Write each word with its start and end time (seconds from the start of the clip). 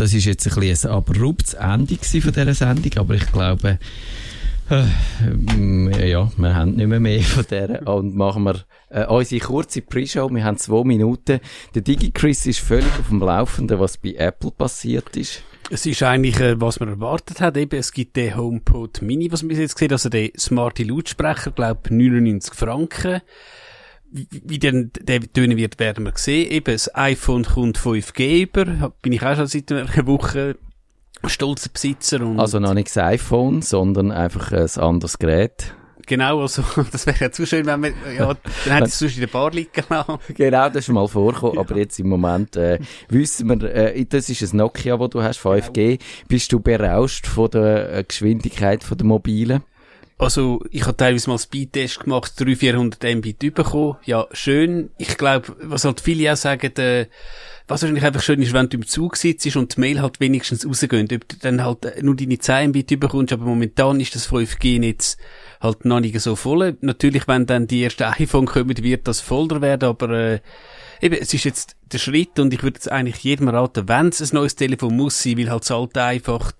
das 0.00 0.14
ist 0.14 0.24
jetzt 0.24 0.46
ein 0.48 0.54
bisschen 0.58 0.90
ein 0.90 0.96
abruptes 0.96 1.54
Ende 1.54 1.96
von 1.96 2.32
dieser 2.32 2.54
Sendung, 2.54 2.92
aber 2.96 3.14
ich 3.14 3.30
glaube, 3.32 3.78
äh, 4.70 6.10
ja, 6.10 6.30
wir 6.36 6.54
haben 6.54 6.76
nicht 6.76 6.86
mehr 6.86 7.00
mehr 7.00 7.20
von 7.22 7.44
der 7.50 7.86
und 7.86 8.16
machen 8.16 8.44
wir 8.44 8.64
äh, 8.88 9.04
unsere 9.06 9.44
kurze 9.44 9.82
Pre-Show. 9.82 10.30
Wir 10.30 10.44
haben 10.44 10.56
zwei 10.56 10.84
Minuten. 10.84 11.40
Der 11.74 11.82
DigiChris 11.82 12.46
ist 12.46 12.60
völlig 12.60 12.98
auf 12.98 13.08
dem 13.08 13.20
Laufenden, 13.20 13.78
was 13.78 13.98
bei 13.98 14.14
Apple 14.14 14.52
passiert 14.52 15.16
ist. 15.16 15.42
Es 15.70 15.84
ist 15.86 16.02
eigentlich, 16.02 16.40
äh, 16.40 16.60
was 16.60 16.80
man 16.80 16.88
erwartet 16.88 17.40
hat. 17.40 17.56
Eben, 17.56 17.78
es 17.78 17.92
gibt 17.92 18.16
den 18.16 18.36
HomePod 18.36 19.02
Mini, 19.02 19.30
was 19.30 19.42
man 19.42 19.54
jetzt 19.54 19.74
gesehen 19.74 19.92
also 19.92 20.08
den 20.08 20.30
smarte 20.38 20.84
Lautsprecher, 20.84 21.50
glaube 21.50 21.94
99 21.94 22.54
Franken. 22.54 23.20
Wie, 24.12 24.58
denn 24.58 24.90
der 25.00 25.20
tönen 25.20 25.56
wird, 25.56 25.78
werden 25.78 26.04
wir 26.04 26.12
sehen. 26.16 26.50
Eben, 26.50 26.72
das 26.72 26.94
iPhone 26.94 27.44
kommt 27.44 27.78
5G 27.78 28.42
über. 28.42 28.92
Bin 29.02 29.12
ich 29.12 29.22
auch 29.22 29.36
schon 29.36 29.46
seit 29.46 29.70
einer 29.70 30.06
Woche 30.06 30.56
stolzer 31.26 31.70
Besitzer. 31.72 32.20
Und 32.20 32.40
also 32.40 32.58
noch 32.58 32.74
nicht 32.74 32.88
das 32.88 32.98
iPhone, 32.98 33.62
sondern 33.62 34.10
einfach 34.10 34.52
ein 34.52 34.82
anderes 34.82 35.18
Gerät. 35.18 35.74
Genau, 36.06 36.40
also, 36.40 36.64
das 36.92 37.06
wäre 37.06 37.16
ja 37.20 37.30
zu 37.30 37.46
schön, 37.46 37.66
wenn 37.66 37.82
wir, 37.84 37.92
ja, 38.18 38.34
dann 38.64 38.72
hätte 38.74 38.88
ich 38.88 38.94
sonst 38.94 39.14
in 39.14 39.20
der 39.20 39.28
Bar 39.28 39.52
liegen 39.52 39.84
lassen. 39.88 40.18
Genau, 40.34 40.66
das 40.66 40.78
ist 40.78 40.86
schon 40.86 40.96
mal 40.96 41.06
vorgekommen, 41.06 41.54
ja. 41.54 41.60
aber 41.60 41.76
jetzt 41.76 42.00
im 42.00 42.08
Moment, 42.08 42.56
äh, 42.56 42.80
wissen 43.08 43.48
wir, 43.48 43.72
äh, 43.72 44.04
das 44.06 44.28
ist 44.28 44.52
ein 44.52 44.56
Nokia, 44.56 44.98
wo 44.98 45.06
du 45.06 45.22
hast, 45.22 45.38
5G. 45.38 45.72
Genau. 45.72 45.98
Bist 46.26 46.52
du 46.52 46.58
berauscht 46.58 47.28
von 47.28 47.50
der 47.50 47.94
äh, 47.94 48.02
Geschwindigkeit 48.04 48.82
von 48.82 48.98
der 48.98 49.06
Mobilen? 49.06 49.62
Also, 50.20 50.62
ich 50.70 50.82
habe 50.82 50.98
teilweise 50.98 51.30
mal 51.30 51.38
Speedtest 51.38 52.00
gemacht, 52.00 52.38
300, 52.38 52.58
400 52.58 53.16
Mbit 53.16 53.54
bekommen. 53.54 53.96
Ja, 54.04 54.26
schön. 54.32 54.90
Ich 54.98 55.16
glaube, 55.16 55.56
was 55.62 55.86
halt 55.86 56.02
viele 56.02 56.30
auch 56.30 56.36
sagen, 56.36 56.76
äh, 56.76 57.06
was 57.66 57.80
wahrscheinlich 57.80 58.04
einfach 58.04 58.20
schön 58.20 58.42
ist, 58.42 58.52
wenn 58.52 58.68
du 58.68 58.76
im 58.76 58.86
Zug 58.86 59.16
sitzt 59.16 59.56
und 59.56 59.76
die 59.76 59.80
Mail 59.80 60.02
halt 60.02 60.20
wenigstens 60.20 60.66
rausgeht, 60.66 61.10
ob 61.14 61.26
du 61.26 61.36
dann 61.40 61.64
halt 61.64 62.02
nur 62.02 62.16
deine 62.16 62.38
10 62.38 62.68
Mbit 62.68 63.00
bekommst, 63.00 63.32
aber 63.32 63.46
momentan 63.46 63.98
ist 63.98 64.14
das 64.14 64.30
5G-Netz 64.30 65.16
halt 65.62 65.86
noch 65.86 66.00
nicht 66.00 66.20
so 66.20 66.36
voll. 66.36 66.76
Natürlich, 66.82 67.26
wenn 67.26 67.46
dann 67.46 67.66
die 67.66 67.82
ersten 67.82 68.02
iPhone 68.02 68.44
kommen, 68.44 68.76
wird 68.76 69.08
das 69.08 69.20
voller 69.20 69.62
werden, 69.62 69.88
aber 69.88 70.10
äh, 70.10 70.40
eben, 71.00 71.14
es 71.18 71.32
ist 71.32 71.44
jetzt 71.44 71.76
der 71.92 71.98
Schritt 71.98 72.38
und 72.38 72.52
ich 72.52 72.62
würde 72.62 72.76
jetzt 72.76 72.92
eigentlich 72.92 73.24
jedem 73.24 73.48
raten, 73.48 73.88
wenn 73.88 74.08
es 74.08 74.20
ein 74.20 74.34
neues 74.34 74.54
Telefon 74.54 74.96
muss 74.96 75.22
sein, 75.22 75.38
weil 75.38 75.50
halt 75.50 75.62
das 75.62 75.70
alte 75.70 76.02
einfach 76.02 76.52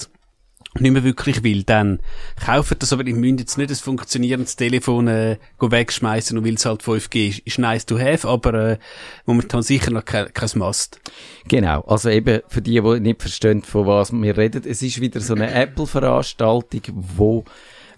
nicht 0.78 0.92
mehr 0.92 1.02
wirklich 1.02 1.42
will, 1.42 1.64
dann 1.64 2.00
kauft 2.44 2.80
das, 2.82 2.92
aber 2.92 3.04
ich 3.06 3.14
müsste 3.14 3.40
jetzt 3.40 3.58
nicht 3.58 3.70
ein 3.70 3.76
funktionierendes 3.76 4.54
Telefon 4.56 5.08
äh, 5.08 5.36
wegschmeißen 5.58 6.38
und 6.38 6.44
weil 6.44 6.54
es 6.54 6.64
halt 6.64 6.82
5G 6.82 7.28
ist, 7.28 7.38
ist 7.40 7.58
nice 7.58 7.86
to 7.86 7.98
have, 7.98 8.28
aber 8.28 8.54
äh, 8.54 8.78
momentan 9.27 9.62
sicher 9.62 9.90
noch 9.90 10.04
kein, 10.04 10.32
kein 10.32 10.50
Must. 10.54 11.00
Genau, 11.48 11.80
also 11.82 12.08
eben 12.08 12.40
für 12.48 12.62
die, 12.62 12.80
die 12.80 13.00
nicht 13.00 13.20
verstehen, 13.20 13.62
von 13.62 13.86
was 13.86 14.12
wir 14.12 14.36
reden, 14.36 14.62
es 14.64 14.82
ist 14.82 15.00
wieder 15.00 15.20
so 15.20 15.34
eine 15.34 15.52
Apple-Veranstaltung, 15.54 16.82
wo 16.92 17.44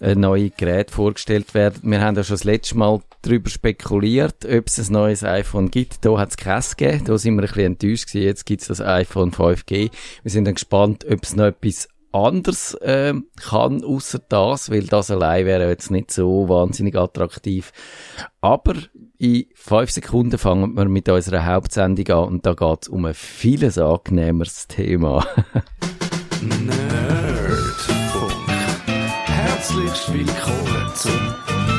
äh, 0.00 0.14
neue 0.14 0.50
Geräte 0.50 0.92
vorgestellt 0.92 1.54
werden. 1.54 1.78
Wir 1.82 2.00
haben 2.00 2.16
ja 2.16 2.24
schon 2.24 2.34
das 2.34 2.44
letzte 2.44 2.76
Mal 2.76 3.00
darüber 3.22 3.48
spekuliert, 3.48 4.44
ob 4.44 4.66
es 4.66 4.78
ein 4.78 4.92
neues 4.92 5.22
iPhone 5.22 5.70
gibt. 5.70 6.04
Da 6.04 6.18
hat 6.18 6.30
es 6.30 6.36
keins 6.36 6.76
gegeben. 6.76 7.04
Da 7.04 7.16
sind 7.18 7.36
wir 7.36 7.42
ein 7.42 7.46
bisschen 7.46 7.64
enttäuscht 7.64 8.08
gewesen. 8.08 8.26
Jetzt 8.26 8.46
gibt 8.46 8.62
es 8.62 8.68
das 8.68 8.80
iPhone 8.80 9.30
5G. 9.30 9.90
Wir 10.22 10.30
sind 10.30 10.44
dann 10.44 10.54
gespannt, 10.54 11.06
ob 11.08 11.22
es 11.22 11.36
noch 11.36 11.44
etwas 11.44 11.88
anders 12.12 12.74
äh, 12.74 13.14
kann, 13.36 13.84
außer 13.84 14.20
das, 14.28 14.70
weil 14.70 14.84
das 14.84 15.10
allein 15.10 15.46
wäre 15.46 15.68
jetzt 15.68 15.90
nicht 15.90 16.10
so 16.10 16.48
wahnsinnig 16.48 16.94
attraktiv. 16.96 17.72
Aber 18.40 18.74
in 19.18 19.46
fünf 19.54 19.90
Sekunden 19.90 20.38
fangen 20.38 20.74
wir 20.74 20.88
mit 20.88 21.08
unserer 21.08 21.46
Hauptsendung 21.46 22.08
an 22.08 22.28
und 22.28 22.46
da 22.46 22.54
geht 22.54 22.82
es 22.82 22.88
um 22.88 23.04
ein 23.04 23.14
vieles 23.14 23.78
angenehmeres 23.78 24.68
Thema. 24.68 25.26
Nerdfunk. 26.42 26.82
Herzlich 29.26 30.12
willkommen 30.12 30.92
zum 30.94 31.20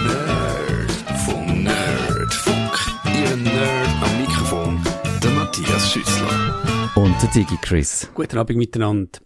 Nerd 0.06 1.63
Nerdfunk. 1.63 2.72
Ihr 3.06 3.36
Nerd 3.36 3.88
am 4.02 4.22
Mikrofon, 4.22 4.81
der 5.22 5.31
Matthias 5.31 5.91
Schüssler. 5.91 6.91
Und 6.96 7.22
der 7.22 7.30
Digi 7.30 7.57
Chris. 7.62 8.09
Guten 8.13 8.38
Abend 8.38 8.57
miteinander 8.57 9.19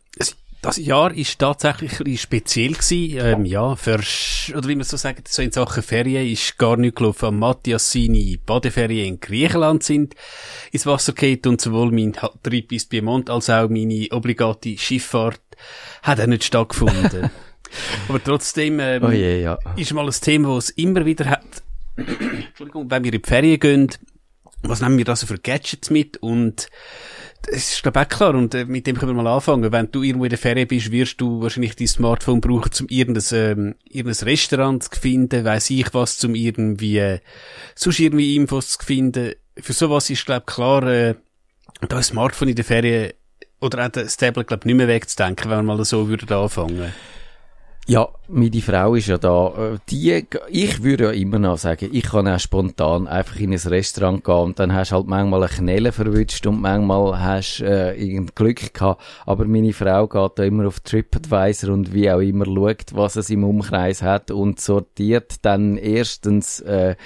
das 0.62 0.78
Jahr 0.78 1.14
ist 1.14 1.40
tatsächlich 1.40 2.00
ein 2.00 2.18
speziell 2.18 2.74
gewesen. 2.74 3.18
Ähm, 3.20 3.46
ja, 3.46 3.76
für, 3.76 4.00
oder 4.56 4.68
wie 4.68 4.76
man 4.76 4.84
so 4.84 4.98
sagt, 4.98 5.28
so 5.28 5.42
in 5.42 5.52
Sachen 5.52 5.84
Ferien 5.84 6.28
ist 6.28 6.58
gar 6.58 6.78
nicht 6.78 6.96
gelaufen. 6.96 7.38
Matthias 7.38 7.92
seine 7.92 8.38
Badeferien 8.46 9.08
in 9.08 9.20
Griechenland 9.20 9.84
sind 9.84 10.16
ins 10.72 10.86
Wasser 10.86 11.14
geht 11.14 11.46
und 11.48 11.62
sowohl 11.62 11.92
mein 11.92 12.18
Trip 12.44 12.68
bis 12.68 12.86
Piemont 12.86 13.30
als 13.30 13.50
auch 13.50 13.70
meine 13.70 14.08
obligate 14.12 14.78
Schifffahrt 14.78 15.42
hat 16.04 16.20
auch 16.20 16.28
nicht 16.28 16.44
stattgefunden. 16.44 17.30
Aber 18.08 18.24
trotzdem, 18.24 18.80
ähm, 18.80 19.04
oh 19.04 19.12
je, 19.12 19.42
ja. 19.42 19.60
ist 19.76 19.94
mal 19.94 20.06
ein 20.06 20.12
Thema, 20.12 20.56
das 20.56 20.66
es 20.66 20.70
immer 20.72 21.06
wieder 21.06 21.26
hat. 21.26 21.64
Entschuldigung, 21.98 22.90
wenn 22.90 23.04
wir 23.04 23.14
in 23.14 23.22
die 23.22 23.28
Ferien 23.28 23.60
gehen, 23.60 23.90
was 24.64 24.82
nehmen 24.82 24.98
wir 24.98 25.06
da 25.06 25.16
so 25.16 25.28
für 25.28 25.38
Gadgets 25.38 25.90
mit 25.90 26.18
und 26.18 26.70
es 27.46 27.74
ist, 27.74 27.84
glaube 27.84 28.00
ich, 28.00 28.06
auch 28.06 28.10
klar. 28.10 28.36
Und 28.36 28.54
äh, 28.56 28.66
mit 28.66 28.88
dem 28.88 28.98
können 28.98 29.16
wir 29.16 29.24
mal 29.24 29.34
anfangen. 29.34 29.72
Wenn 29.72 29.92
du 29.92 30.04
irgendwo 30.04 30.26
in 30.26 30.30
der 30.30 30.38
Ferien 30.38 30.68
bist, 30.68 30.92
wirst 30.92 31.22
du 31.22 31.42
wahrscheinlich 31.42 31.76
dein 31.76 31.88
Smartphone 31.88 32.42
brauchen, 32.42 32.72
um 32.82 32.88
irgendein, 32.90 33.24
ähm, 33.34 33.76
irgendein 33.86 34.28
Restaurant 34.28 34.84
zu 34.84 35.00
finden, 35.00 35.46
weiss 35.46 35.70
ich 35.70 35.94
was, 35.94 36.24
um 36.24 36.36
irgendwie, 36.36 36.98
äh, 36.98 37.20
sonst 37.76 38.00
irgendwie 38.00 38.36
Infos 38.36 38.78
zu 38.78 38.86
finden. 38.86 39.34
Für 39.58 39.74
sowas 39.74 40.10
ist, 40.10 40.26
glaube 40.26 40.46
ich, 40.48 40.54
klar, 40.54 40.84
äh, 40.84 41.16
da 41.88 41.98
ein 41.98 42.04
Smartphone 42.04 42.50
in 42.50 42.56
der 42.56 42.66
Ferien 42.66 43.14
oder 43.60 43.86
auch 43.86 43.90
das 43.90 44.18
Tablet, 44.18 44.48
glaube 44.48 44.62
ich, 44.62 44.66
nicht 44.66 44.76
mehr 44.76 44.88
wegzudenken, 44.88 45.50
wenn 45.50 45.66
wir 45.66 45.76
mal 45.76 45.86
so 45.86 46.08
würden 46.08 46.30
anfangen. 46.30 46.94
Ja, 47.90 48.10
meine 48.28 48.62
Frau 48.62 48.96
ist 48.96 49.08
ja 49.08 49.18
da. 49.18 49.80
Die, 49.90 50.26
ich 50.50 50.84
würde 50.84 51.06
ja 51.06 51.12
immer 51.12 51.40
noch 51.40 51.58
sagen, 51.58 51.90
ich 51.94 52.04
kann 52.04 52.28
auch 52.28 52.38
spontan 52.38 53.08
einfach 53.08 53.40
in 53.40 53.54
ein 53.54 53.60
Restaurant 53.60 54.26
gehen 54.26 54.36
und 54.36 54.60
dann 54.60 54.74
hast 54.74 54.92
halt 54.92 55.08
manchmal 55.08 55.44
eine 55.44 55.54
Knelle 55.54 55.92
verwünscht 55.94 56.46
und 56.48 56.60
manchmal 56.60 57.18
hast 57.22 57.62
äh, 57.62 57.94
irgendein 57.94 58.36
Glück 58.36 58.74
gehabt. 58.74 59.02
Aber 59.26 59.46
meine 59.46 59.72
Frau 59.72 60.06
geht 60.06 60.32
da 60.36 60.44
immer 60.44 60.68
auf 60.68 60.82
TripAdvisor 60.82 61.74
und 61.74 61.94
wie 61.94 62.12
auch 62.12 62.20
immer 62.20 62.44
schaut, 62.44 62.94
was 62.94 63.16
es 63.16 63.30
im 63.30 63.46
Umkreis 63.46 64.02
hat 64.02 64.32
und 64.32 64.60
sortiert 64.60 65.36
dann 65.44 65.78
erstens 65.78 66.60
äh, 66.60 66.98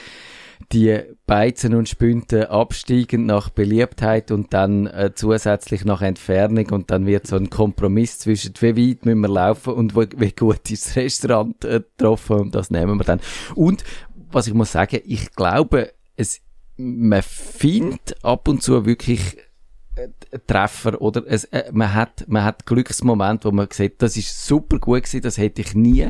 die 0.72 1.02
Beizen 1.26 1.76
und 1.76 1.90
Spünte 1.90 2.50
absteigend 2.50 3.26
nach 3.26 3.50
Beliebtheit 3.50 4.32
und 4.32 4.54
dann 4.54 4.88
äh, 4.88 5.12
zusätzlich 5.14 5.86
nach 5.86 6.02
Entfernung 6.02 6.70
und 6.72 6.92
dann 6.92 7.06
wird 7.06 7.28
so 7.28 7.36
ein 7.36 7.50
Kompromiss 7.50 8.20
zwischen 8.20 8.54
wie 8.60 8.92
weit 8.92 9.06
müssen 9.06 9.22
wir 9.22 9.30
laufen 9.30 9.74
und 9.74 9.96
wie, 9.96 10.08
wie 10.18 10.32
gut 10.32 10.72
ist 10.72 10.88
das 10.88 10.96
Restaurant 10.96 11.64
äh, 11.66 11.82
getroffen 11.82 12.38
und 12.38 12.56
das 12.56 12.72
nehmen 12.72 12.98
wir 12.98 13.04
dann. 13.04 13.20
Und 13.56 13.84
was 14.32 14.48
ich 14.48 14.54
muss 14.54 14.72
sagen, 14.72 15.00
ich 15.06 15.32
glaube, 15.34 15.92
es, 16.16 16.42
man 16.78 17.22
findet 17.22 18.24
ab 18.24 18.48
und 18.48 18.64
zu 18.64 18.86
wirklich 18.86 19.38
äh, 19.96 20.08
Treffer 20.48 21.02
oder 21.02 21.24
es, 21.28 21.46
äh, 21.46 21.70
man 21.74 21.94
hat 21.94 22.26
man 22.28 22.44
hat 22.44 22.66
Glücksmoment, 22.66 23.44
wo 23.46 23.52
man 23.52 23.68
sieht, 23.72 24.02
das 24.02 24.16
ist 24.16 24.46
super 24.46 24.80
gut 24.80 25.04
gewesen, 25.04 25.22
das 25.22 25.38
hätte 25.38 25.62
ich 25.62 25.76
nie 25.76 26.08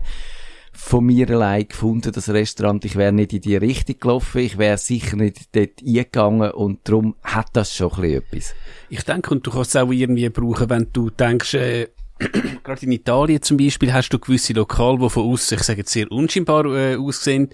von 0.71 1.05
mir 1.05 1.29
allein 1.29 1.67
gefunden, 1.67 2.11
das 2.11 2.29
Restaurant. 2.29 2.85
Ich 2.85 2.95
wäre 2.95 3.11
nicht 3.11 3.33
in 3.33 3.41
die 3.41 3.57
Richtung 3.57 3.99
gelaufen, 3.99 4.39
ich 4.39 4.57
wäre 4.57 4.77
sicher 4.77 5.17
nicht 5.17 5.55
dort 5.55 5.81
eingegangen 5.85 6.51
und 6.51 6.79
darum 6.83 7.15
hat 7.23 7.49
das 7.53 7.75
schon 7.75 7.91
ein 7.91 8.01
bisschen 8.01 8.23
etwas. 8.23 8.55
Ich 8.89 9.03
denke, 9.03 9.31
und 9.31 9.45
du 9.45 9.51
kannst 9.51 9.75
es 9.75 9.81
auch 9.81 9.91
irgendwie 9.91 10.29
brauchen, 10.29 10.69
wenn 10.69 10.87
du 10.93 11.09
denkst, 11.09 11.53
äh, 11.55 11.87
gerade 12.63 12.85
in 12.85 12.91
Italien 12.91 13.41
zum 13.41 13.57
Beispiel 13.57 13.93
hast 13.93 14.09
du 14.09 14.19
gewisse 14.19 14.53
Lokale, 14.53 14.99
die 14.99 15.09
von 15.09 15.31
außen, 15.31 15.57
ich 15.57 15.63
sage 15.63 15.79
jetzt 15.79 15.91
sehr 15.91 16.11
unscheinbar 16.11 16.65
äh, 16.65 16.95
aussehen 16.95 17.49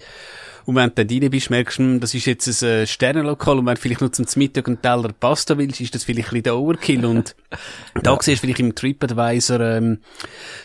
und 0.68 0.74
wenn 0.74 0.90
du 0.94 1.02
dann 1.06 1.22
rein 1.22 1.30
bist, 1.30 1.48
merkst 1.48 1.78
du, 1.78 1.82
hm, 1.82 2.00
das 2.00 2.12
ist 2.12 2.26
jetzt 2.26 2.62
ein 2.62 2.68
äh, 2.68 2.86
Sternenlokal 2.86 3.58
und 3.58 3.64
wenn 3.64 3.76
du 3.76 3.80
vielleicht 3.80 4.02
nur 4.02 4.12
zum 4.12 4.26
Mittag 4.36 4.66
einen 4.66 4.82
Teller 4.82 5.14
Pasta 5.18 5.56
willst, 5.56 5.80
ist 5.80 5.94
das 5.94 6.04
vielleicht 6.04 6.28
ein 6.28 6.32
bisschen 6.32 6.42
der 6.42 6.58
Overkill. 6.58 7.06
Und 7.06 7.34
da 8.02 8.12
ja. 8.12 8.18
siehst 8.20 8.42
du 8.42 8.46
vielleicht 8.46 8.60
im 8.60 8.74
TripAdvisor 8.74 9.60
ähm, 9.60 10.00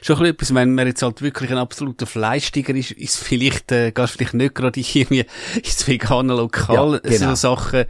schon 0.02 0.18
ein 0.18 0.24
bisschen 0.24 0.34
etwas, 0.34 0.56
wenn 0.56 0.76
man 0.76 0.88
jetzt 0.88 1.04
halt 1.04 1.22
wirklich 1.22 1.52
ein 1.52 1.58
absoluter 1.58 2.06
Fleischtiger 2.06 2.76
ist, 2.76 2.92
ist 2.92 3.18
vielleicht, 3.18 3.72
äh, 3.72 3.94
gehst 3.94 4.16
vielleicht 4.16 4.34
nicht 4.34 4.56
gerade 4.56 4.78
irgendwie 4.94 5.26
ins 5.56 5.88
vegane 5.88 6.36
Lokal. 6.36 7.00
Ja, 7.06 7.10
genau. 7.10 7.30
So 7.30 7.36
Sachen 7.36 7.86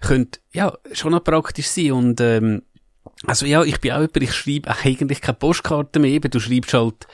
können 0.00 0.30
ja 0.52 0.76
schon 0.90 1.12
noch 1.12 1.22
praktisch 1.22 1.68
sein 1.68 1.92
und 1.92 2.20
ähm, 2.20 2.62
also 3.26 3.46
ja, 3.46 3.62
ich 3.62 3.80
bin 3.80 3.92
auch 3.92 4.00
jemand, 4.00 4.22
ich 4.22 4.34
schreibe 4.34 4.70
eigentlich 4.84 5.20
keine 5.20 5.36
Postkarten 5.36 6.02
mehr, 6.02 6.10
eben, 6.10 6.30
du 6.30 6.40
schreibst 6.40 6.74
halt 6.74 7.06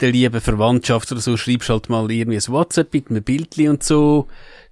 der 0.00 0.10
lieben 0.12 0.40
Verwandtschaft 0.40 1.10
oder 1.12 1.20
so, 1.20 1.36
schreibst 1.36 1.68
halt 1.68 1.88
mal 1.88 2.10
irgendwie 2.10 2.38
ein 2.38 2.52
WhatsApp 2.52 2.92
mit 2.92 3.10
einem 3.10 3.22
Bildchen 3.22 3.70
und 3.70 3.82
so. 3.82 4.28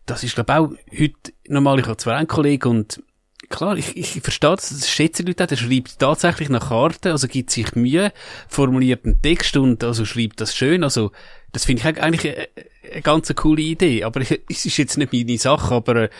Das 0.07 0.25
ist, 0.25 0.35
glaube 0.35 0.53
ich, 0.53 0.59
auch 0.59 1.01
heute 1.01 1.33
normal, 1.49 1.79
ich 1.81 1.87
habe 1.87 1.97
zwar 1.97 2.17
einen 2.17 2.27
Kollegen 2.27 2.69
und 2.69 3.03
klar, 3.49 3.77
ich, 3.77 3.97
ich 3.97 4.21
verstehe 4.21 4.57
das, 4.57 4.71
das 4.71 4.91
schätzen 4.91 5.27
Leute 5.27 5.45
auch, 5.45 5.49
der 5.49 5.57
schreibt 5.57 5.99
tatsächlich 5.99 6.49
nach 6.49 6.69
Karten, 6.69 7.13
also 7.13 7.29
gibt 7.29 7.51
sich 7.51 7.75
Mühe, 7.77 8.13
formuliert 8.49 9.05
einen 9.05 9.23
Text 9.23 9.57
und 9.57 9.85
also 9.85 10.05
schreibt 10.05 10.41
das 10.41 10.57
schön, 10.57 10.83
also 10.83 11.13
das 11.53 11.65
finde 11.65 11.81
ich 11.81 12.03
eigentlich 12.03 12.35
eine, 12.35 12.49
eine 12.93 13.03
ganz 13.03 13.33
coole 13.35 13.63
Idee, 13.63 14.03
aber 14.03 14.21
ich, 14.23 14.41
es 14.49 14.67
ist 14.67 14.79
jetzt 14.79 14.99
nicht 14.99 15.13
meine 15.13 15.39
Sache, 15.39 15.75
aber 15.75 15.97
äh, 15.97 16.11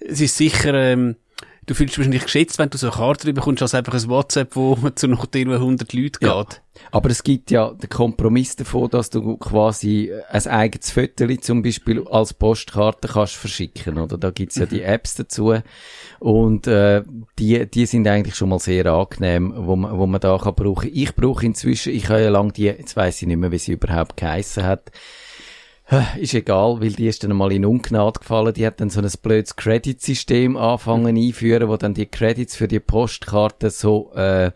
es 0.00 0.20
ist 0.20 0.36
sicher, 0.36 0.74
ähm, 0.74 1.16
du 1.66 1.74
fühlst 1.74 1.92
dich 1.92 1.98
wahrscheinlich 1.98 2.24
geschätzt, 2.24 2.58
wenn 2.58 2.70
du 2.70 2.78
so 2.78 2.88
eine 2.88 2.96
Karte 2.96 3.32
bekommst, 3.32 3.62
als 3.62 3.74
einfach 3.74 3.94
ein 3.94 4.08
WhatsApp, 4.08 4.56
wo 4.56 4.74
zu 4.94 5.08
noch 5.08 5.26
100 5.32 5.92
Leuten 5.92 6.18
geht. 6.18 6.22
Ja. 6.22 6.46
Aber 6.90 7.10
es 7.10 7.22
gibt 7.22 7.50
ja 7.50 7.72
den 7.72 7.88
Kompromiss 7.88 8.56
davon, 8.56 8.90
dass 8.90 9.10
du 9.10 9.36
quasi 9.36 10.12
ein 10.30 10.46
eigenes 10.46 10.90
Foto 10.90 11.26
zum 11.36 11.62
Beispiel 11.62 12.06
als 12.08 12.34
Postkarte 12.34 13.08
kannst 13.08 13.34
verschicken, 13.34 13.98
oder? 13.98 14.18
Da 14.18 14.30
gibt's 14.30 14.56
ja 14.56 14.66
die 14.66 14.80
mhm. 14.80 14.86
Apps 14.86 15.14
dazu. 15.14 15.54
Und 16.18 16.66
äh, 16.66 17.02
die, 17.38 17.66
die 17.70 17.86
sind 17.86 18.08
eigentlich 18.08 18.34
schon 18.34 18.48
mal 18.48 18.58
sehr 18.58 18.86
angenehm, 18.86 19.52
wo 19.56 19.76
man, 19.76 19.96
wo 19.98 20.06
man 20.06 20.20
da 20.20 20.38
kann 20.38 20.54
brauchen. 20.54 20.90
Ich 20.92 21.14
brauche 21.14 21.44
inzwischen, 21.44 21.92
ich 21.92 22.08
habe 22.08 22.22
ja 22.22 22.30
lange 22.30 22.52
die, 22.52 22.64
jetzt 22.64 22.96
weiß 22.96 23.22
ich 23.22 23.28
nicht 23.28 23.38
mehr, 23.38 23.52
wie 23.52 23.58
sie 23.58 23.72
überhaupt 23.72 24.16
geheissen 24.16 24.64
hat, 24.64 24.90
ist 26.18 26.34
egal, 26.34 26.80
weil 26.80 26.92
die 26.92 27.06
ist 27.06 27.24
dann 27.24 27.36
mal 27.36 27.52
in 27.52 27.64
Ungnade 27.64 28.20
gefallen. 28.20 28.54
Die 28.54 28.66
hat 28.66 28.80
dann 28.80 28.90
so 28.90 29.00
ein 29.00 29.10
blödes 29.22 29.56
Credit-System 29.56 30.56
anfangen 30.56 31.16
einführen, 31.16 31.68
wo 31.68 31.76
dann 31.76 31.94
die 31.94 32.06
Credits 32.06 32.56
für 32.56 32.68
die 32.68 32.80
Postkarte 32.80 33.70
so 33.70 34.12
äh, 34.14 34.52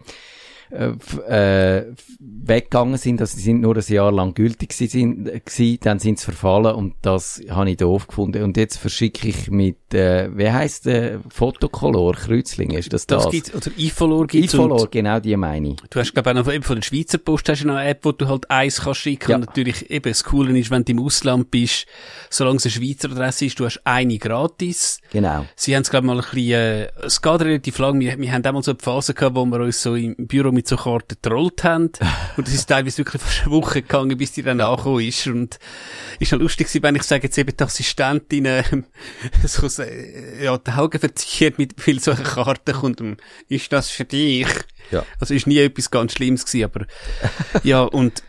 äh, 0.70 0.92
äh, 1.28 1.92
weggegangen 2.18 2.96
sind, 2.96 3.20
also 3.20 3.36
sie 3.36 3.42
sind 3.42 3.60
nur 3.60 3.76
ein 3.76 3.84
Jahr 3.86 4.12
lang 4.12 4.34
gültig 4.34 4.70
gewesen, 4.70 5.24
gewesen 5.24 5.78
dann 5.82 5.98
sind 5.98 6.18
sie 6.18 6.24
verfallen 6.24 6.74
und 6.74 6.94
das 7.02 7.40
habe 7.48 7.70
ich 7.70 7.76
doof 7.76 8.06
gefunden. 8.08 8.42
Und 8.42 8.56
jetzt 8.56 8.76
verschicke 8.76 9.28
ich 9.28 9.50
mit, 9.50 9.94
äh, 9.94 10.28
wie 10.36 10.50
heisst 10.50 10.86
der, 10.86 11.20
Fotokolor, 11.28 12.14
Kreuzling, 12.14 12.70
ist 12.72 12.92
das 12.92 13.06
das? 13.06 13.24
Das 13.24 13.32
gibt's, 13.32 13.54
oder 13.54 13.70
Ifolor 13.76 14.26
gibt's. 14.26 14.54
Ifolor, 14.54 14.88
genau 14.90 15.20
die 15.20 15.36
meine 15.36 15.70
ich. 15.70 15.76
Du 15.90 16.00
hast, 16.00 16.12
glaube 16.12 16.30
ich, 16.30 16.36
auch 16.36 16.44
noch 16.44 16.52
eben 16.52 16.64
von 16.64 16.76
der 16.76 16.82
Schweizer 16.82 17.18
Post 17.18 17.48
hast 17.48 17.62
du 17.62 17.68
noch 17.68 17.76
eine 17.76 17.90
App, 17.90 18.04
wo 18.04 18.12
du 18.12 18.28
halt 18.28 18.50
eins 18.50 18.80
kannst 18.80 19.00
schicken 19.00 19.30
ja. 19.30 19.36
und 19.36 19.46
natürlich 19.46 19.90
eben 19.90 20.10
das 20.10 20.24
Coole 20.24 20.58
ist, 20.58 20.70
wenn 20.70 20.84
du 20.84 20.92
im 20.92 21.00
Ausland 21.00 21.50
bist, 21.50 21.86
solange 22.30 22.56
es 22.56 22.66
eine 22.66 22.72
Schweizer 22.72 23.10
Adresse 23.10 23.46
ist, 23.46 23.58
du 23.60 23.64
hast 23.64 23.80
eine 23.84 24.18
gratis. 24.18 25.00
Genau. 25.12 25.46
Sie 25.54 25.74
haben 25.74 25.82
es, 25.82 25.90
glaube 25.90 26.06
ich, 26.06 26.12
mal 26.12 26.18
ein 26.18 26.24
bisschen, 26.24 26.52
äh, 26.52 26.88
es 27.04 27.22
geht 27.22 27.40
relativ 27.40 27.78
lang, 27.78 28.00
wir, 28.00 28.18
wir 28.18 28.32
haben 28.32 28.42
mal 28.42 28.62
so 28.62 28.72
eine 28.72 28.80
Phase 28.80 29.14
gehabt, 29.14 29.36
wo 29.36 29.44
wir 29.44 29.60
uns 29.60 29.82
so 29.82 29.94
im 29.94 30.14
Büro 30.16 30.50
mit 30.56 30.66
so 30.66 30.76
Karten 30.76 31.16
getrollt 31.22 31.62
haben. 31.62 31.92
Und 32.36 32.48
es 32.48 32.54
ist 32.54 32.66
teilweise 32.66 32.98
wirklich 32.98 33.22
fast 33.22 33.42
eine 33.42 33.52
Woche 33.52 33.82
gegangen, 33.82 34.16
bis 34.16 34.32
die 34.32 34.42
dann 34.42 34.60
angekommen 34.60 35.00
ist. 35.00 35.26
Und 35.28 35.58
ist 36.18 36.32
noch 36.32 36.40
lustig 36.40 36.66
gewesen, 36.66 36.82
wenn 36.82 36.96
ich 36.96 37.04
sage, 37.04 37.24
jetzt 37.24 37.38
eben 37.38 37.56
die 37.56 37.62
Assistentin, 37.62 38.44
äh, 38.46 38.62
so, 39.44 39.68
ja, 40.42 40.58
die 40.58 40.70
Augen 40.72 40.98
verziert 40.98 41.58
mit 41.58 41.80
viel 41.80 42.00
solchen 42.00 42.24
Karten 42.24 42.74
kommt, 42.74 43.00
ist 43.48 43.72
das 43.72 43.90
für 43.90 44.04
dich? 44.04 44.48
Ja. 44.90 45.04
Also 45.20 45.34
ist 45.34 45.46
nie 45.46 45.58
etwas 45.58 45.90
ganz 45.90 46.12
Schlimmes 46.12 46.44
gewesen, 46.44 46.64
aber, 46.64 46.86
ja, 47.62 47.82
und, 47.82 48.22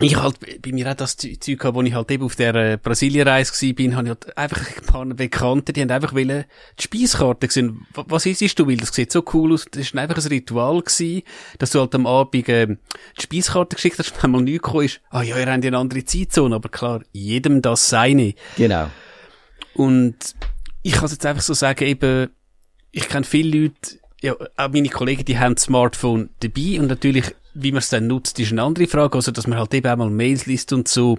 ich 0.00 0.16
halt 0.16 0.38
bei 0.62 0.72
mir 0.72 0.90
auch 0.90 0.94
das 0.94 1.16
Zeug 1.16 1.40
gehabt, 1.58 1.74
wo 1.74 1.82
ich 1.82 1.94
halt 1.94 2.10
eben 2.10 2.24
auf 2.24 2.36
der 2.36 2.54
äh, 2.54 2.76
Brasilienreise 2.76 3.52
gsi 3.52 3.72
bin, 3.72 3.96
habe 3.96 4.08
ich 4.08 4.10
halt 4.10 4.36
einfach 4.36 4.60
ein 4.60 4.86
paar 4.86 5.06
Bekannte, 5.06 5.72
die 5.72 5.82
haben 5.82 5.90
einfach 5.90 6.14
wollen 6.14 6.44
die 6.78 6.82
Speiskarte 6.82 7.48
gesehen. 7.48 7.86
Was 7.94 8.26
isst 8.26 8.58
du? 8.58 8.68
Weil 8.68 8.76
das 8.76 8.94
sieht 8.94 9.12
so 9.12 9.24
cool 9.32 9.52
aus. 9.52 9.66
Das 9.70 9.94
war 9.94 10.02
einfach 10.02 10.18
ein 10.18 10.28
Ritual 10.28 10.80
gewesen, 10.80 11.22
dass 11.58 11.70
du 11.70 11.80
halt 11.80 11.94
am 11.94 12.06
Abend 12.06 12.48
äh, 12.48 12.66
die 12.66 13.22
Speiskarte 13.22 13.76
geschickt 13.76 13.98
hast, 13.98 14.22
wenn 14.22 14.30
mal 14.30 14.42
nichts 14.42 14.62
gekommen 14.62 14.84
ist. 14.84 15.00
Ah 15.10 15.22
ja, 15.22 15.38
ihr 15.38 15.46
habt 15.46 15.64
ja 15.64 15.68
eine 15.68 15.78
andere 15.78 16.04
Zeitzone, 16.04 16.54
aber 16.54 16.68
klar, 16.68 17.02
jedem 17.12 17.62
das 17.62 17.88
seine. 17.88 18.34
Genau. 18.56 18.90
Und 19.74 20.16
ich 20.82 20.92
kann 20.92 21.08
jetzt 21.08 21.26
einfach 21.26 21.42
so 21.42 21.54
sagen, 21.54 21.84
eben, 21.84 22.30
ich 22.92 23.08
kenne 23.08 23.24
viele 23.24 23.58
Leute, 23.58 23.98
ja, 24.20 24.34
auch 24.56 24.68
meine 24.68 24.88
Kollegen, 24.88 25.24
die 25.24 25.38
haben 25.38 25.54
das 25.54 25.64
Smartphone 25.64 26.30
dabei 26.40 26.80
und 26.80 26.86
natürlich 26.86 27.34
wie 27.54 27.72
man 27.72 27.78
es 27.78 27.88
dann 27.88 28.06
nutzt, 28.06 28.38
ist 28.38 28.52
eine 28.52 28.62
andere 28.62 28.86
Frage. 28.86 29.16
Also, 29.16 29.32
dass 29.32 29.46
man 29.46 29.58
halt 29.58 29.72
eben 29.74 29.90
auch 29.90 29.96
mal 29.96 30.10
Mails 30.10 30.46
liest 30.46 30.72
und 30.72 30.88
so. 30.88 31.18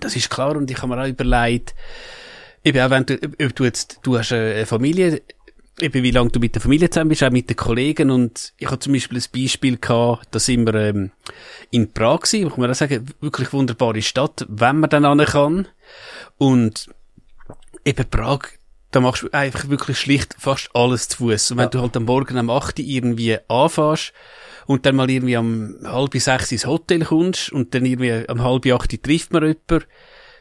Das 0.00 0.14
ist 0.14 0.30
klar. 0.30 0.56
Und 0.56 0.70
ich 0.70 0.78
habe 0.78 0.94
mir 0.94 1.02
auch 1.02 1.08
überlegt, 1.08 1.74
eben 2.62 2.80
auch 2.80 2.90
wenn 2.90 3.06
du, 3.06 3.14
ob 3.14 3.56
du 3.56 3.64
jetzt, 3.64 4.00
du 4.02 4.18
hast 4.18 4.32
eine 4.32 4.66
Familie, 4.66 5.22
eben 5.80 6.02
wie 6.02 6.10
lange 6.10 6.30
du 6.30 6.38
mit 6.38 6.54
der 6.54 6.62
Familie 6.62 6.90
zusammen 6.90 7.08
bist, 7.08 7.24
auch 7.24 7.30
mit 7.30 7.48
den 7.48 7.56
Kollegen. 7.56 8.10
Und 8.10 8.52
ich 8.58 8.66
habe 8.66 8.78
zum 8.78 8.92
Beispiel 8.92 9.18
ein 9.18 9.42
Beispiel 9.42 9.76
gehabt, 9.78 10.28
da 10.30 10.38
sind 10.38 10.66
wir 10.66 10.74
ähm, 10.74 11.10
in 11.70 11.92
Prag 11.92 12.20
gewesen. 12.20 12.46
Ich 12.46 12.56
muss 12.56 12.70
auch 12.70 12.74
sagen, 12.74 13.06
wirklich 13.20 13.52
wunderbare 13.52 14.02
Stadt, 14.02 14.46
wenn 14.48 14.80
man 14.80 14.90
dann 14.90 15.04
an 15.04 15.24
kann. 15.24 15.68
Und 16.38 16.88
eben 17.84 18.08
Prag, 18.08 18.40
da 18.90 19.00
machst 19.00 19.22
du 19.22 19.30
einfach 19.32 19.68
wirklich 19.68 19.98
schlicht 19.98 20.36
fast 20.38 20.70
alles 20.74 21.08
zu 21.08 21.18
Fuß. 21.18 21.52
Und 21.52 21.58
wenn 21.58 21.64
ja. 21.64 21.70
du 21.70 21.80
halt 21.80 21.96
am 21.96 22.04
Morgen 22.04 22.38
am 22.38 22.50
8 22.50 22.78
irgendwie 22.78 23.38
anfährst, 23.48 24.12
und 24.66 24.86
dann 24.86 24.96
mal 24.96 25.10
irgendwie 25.10 25.36
am 25.36 25.76
halb 25.84 26.14
sechs 26.14 26.52
ins 26.52 26.66
Hotel 26.66 27.04
kommst 27.04 27.52
und 27.52 27.74
dann 27.74 27.84
irgendwie 27.84 28.28
am 28.28 28.42
halb 28.42 28.66
acht 28.66 29.02
trifft 29.02 29.32
man 29.32 29.42
jemanden, 29.42 29.86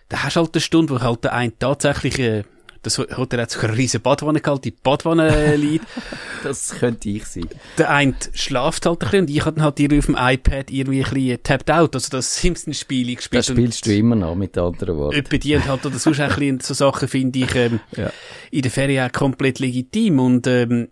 dann 0.10 0.24
hast 0.24 0.36
du 0.36 0.42
halt 0.42 0.54
eine 0.54 0.62
Stunde, 0.62 0.94
wo 0.94 1.00
halt 1.02 1.24
der 1.24 1.34
eine 1.34 1.58
tatsächlich, 1.58 2.20
äh, 2.20 2.44
das 2.82 2.98
Hotel 2.98 3.42
hat 3.42 3.52
sich 3.52 3.64
eine 3.64 3.78
riesen 3.78 4.02
Badwanne 4.02 4.42
gehalten, 4.42 4.64
die 4.64 4.72
Badwanne 4.72 5.56
liegt. 5.56 5.86
das 6.44 6.76
könnte 6.78 7.10
ich 7.10 7.26
sein. 7.26 7.48
Der 7.78 7.90
eine 7.90 8.14
schlaft 8.34 8.86
halt 8.86 9.02
ein 9.02 9.06
bisschen 9.06 9.22
und 9.22 9.30
ich 9.30 9.46
habe 9.46 9.56
dann 9.56 9.64
halt 9.64 9.80
irgendwie 9.80 10.00
auf 10.00 10.06
dem 10.08 10.18
iPad 10.20 10.70
irgendwie 10.70 11.04
ein 11.04 11.14
bisschen 11.14 11.44
tapped 11.44 11.72
out, 11.72 11.96
also 11.96 12.10
das 12.10 12.36
Simpsons-Spiel 12.36 13.16
gespielt. 13.16 13.40
Das 13.40 13.48
spielst 13.48 13.86
du 13.86 13.96
immer 13.96 14.16
noch, 14.16 14.36
mit 14.36 14.58
anderen 14.58 14.98
Worten. 14.98 15.18
Etwa 15.18 15.38
die 15.38 15.62
halt, 15.62 15.86
oder 15.86 15.98
sonst 15.98 16.20
ein 16.20 16.30
bisschen 16.30 16.60
so 16.60 16.74
Sachen 16.74 17.08
finde 17.08 17.40
ich 17.40 17.56
ähm, 17.56 17.80
ja. 17.96 18.12
in 18.52 18.62
der 18.62 18.72
Ferien 18.72 19.08
auch 19.08 19.14
komplett 19.14 19.60
legitim 19.60 20.20
und 20.20 20.46
ähm, 20.48 20.90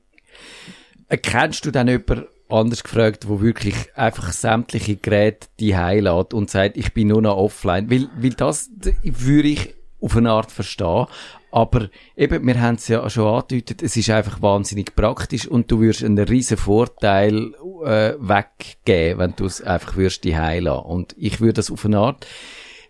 Erkennst 1.12 1.66
du 1.66 1.72
dann 1.72 1.90
jemanden, 1.90 2.24
anders 2.54 2.84
gefragt, 2.84 3.28
wo 3.28 3.42
wirklich 3.42 3.76
einfach 3.96 4.32
sämtliche 4.32 4.96
Geräte 4.96 5.48
die 5.60 5.72
lässt 5.74 6.34
und 6.34 6.50
sagt, 6.50 6.78
ich 6.78 6.94
bin 6.94 7.10
nur 7.10 7.22
noch 7.22 7.38
offline. 7.38 7.90
Weil, 7.90 8.10
weil 8.16 8.32
das 8.32 8.70
würde 9.04 9.48
ich 9.48 9.76
auf 10.00 10.18
eine 10.18 10.32
Art 10.32 10.52
verstehen. 10.52 11.06
Aber 11.52 11.90
eben, 12.16 12.48
wir 12.48 12.62
haben 12.62 12.76
es 12.76 12.88
ja 12.88 13.08
schon 13.10 13.28
angedeutet, 13.28 13.84
es 13.84 13.98
ist 13.98 14.10
einfach 14.10 14.42
wahnsinnig 14.42 14.96
praktisch 14.96 15.48
und 15.48 15.70
du 15.70 15.82
würdest 15.82 16.04
einen 16.04 16.18
riesen 16.18 16.58
Vorteil 16.58 17.54
äh, 17.84 18.14
weggeben, 18.18 19.20
wenn 19.20 19.36
du 19.36 19.46
es 19.46 19.62
einfach 19.62 19.98
würdest 19.98 20.24
die 20.24 20.32
lassen. 20.32 20.68
Und 20.68 21.14
ich 21.18 21.42
würde 21.42 21.54
das 21.54 21.70
auf 21.70 21.86
eine 21.86 22.00
Art 22.00 22.26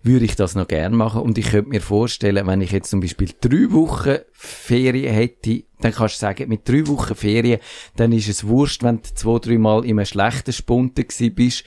würde 0.03 0.25
ich 0.25 0.35
das 0.35 0.55
noch 0.55 0.67
gern 0.67 0.95
machen. 0.95 1.21
Und 1.21 1.37
ich 1.37 1.51
könnte 1.51 1.69
mir 1.69 1.81
vorstellen, 1.81 2.47
wenn 2.47 2.61
ich 2.61 2.71
jetzt 2.71 2.89
zum 2.89 3.01
Beispiel 3.01 3.29
drei 3.39 3.71
Wochen 3.71 4.17
Ferien 4.31 5.13
hätte, 5.13 5.63
dann 5.79 5.93
kannst 5.93 6.15
du 6.15 6.19
sagen, 6.19 6.49
mit 6.49 6.67
drei 6.67 6.87
Wochen 6.87 7.15
Ferien, 7.15 7.59
dann 7.95 8.11
ist 8.11 8.29
es 8.29 8.47
wurscht, 8.47 8.83
wenn 8.83 8.97
du 8.97 9.13
zwei, 9.13 9.39
drei 9.39 9.57
Mal 9.57 9.85
in 9.85 9.99
einem 9.99 10.05
schlechten 10.05 10.53
Spunten 10.53 11.07
gewesen 11.07 11.35
bist. 11.35 11.63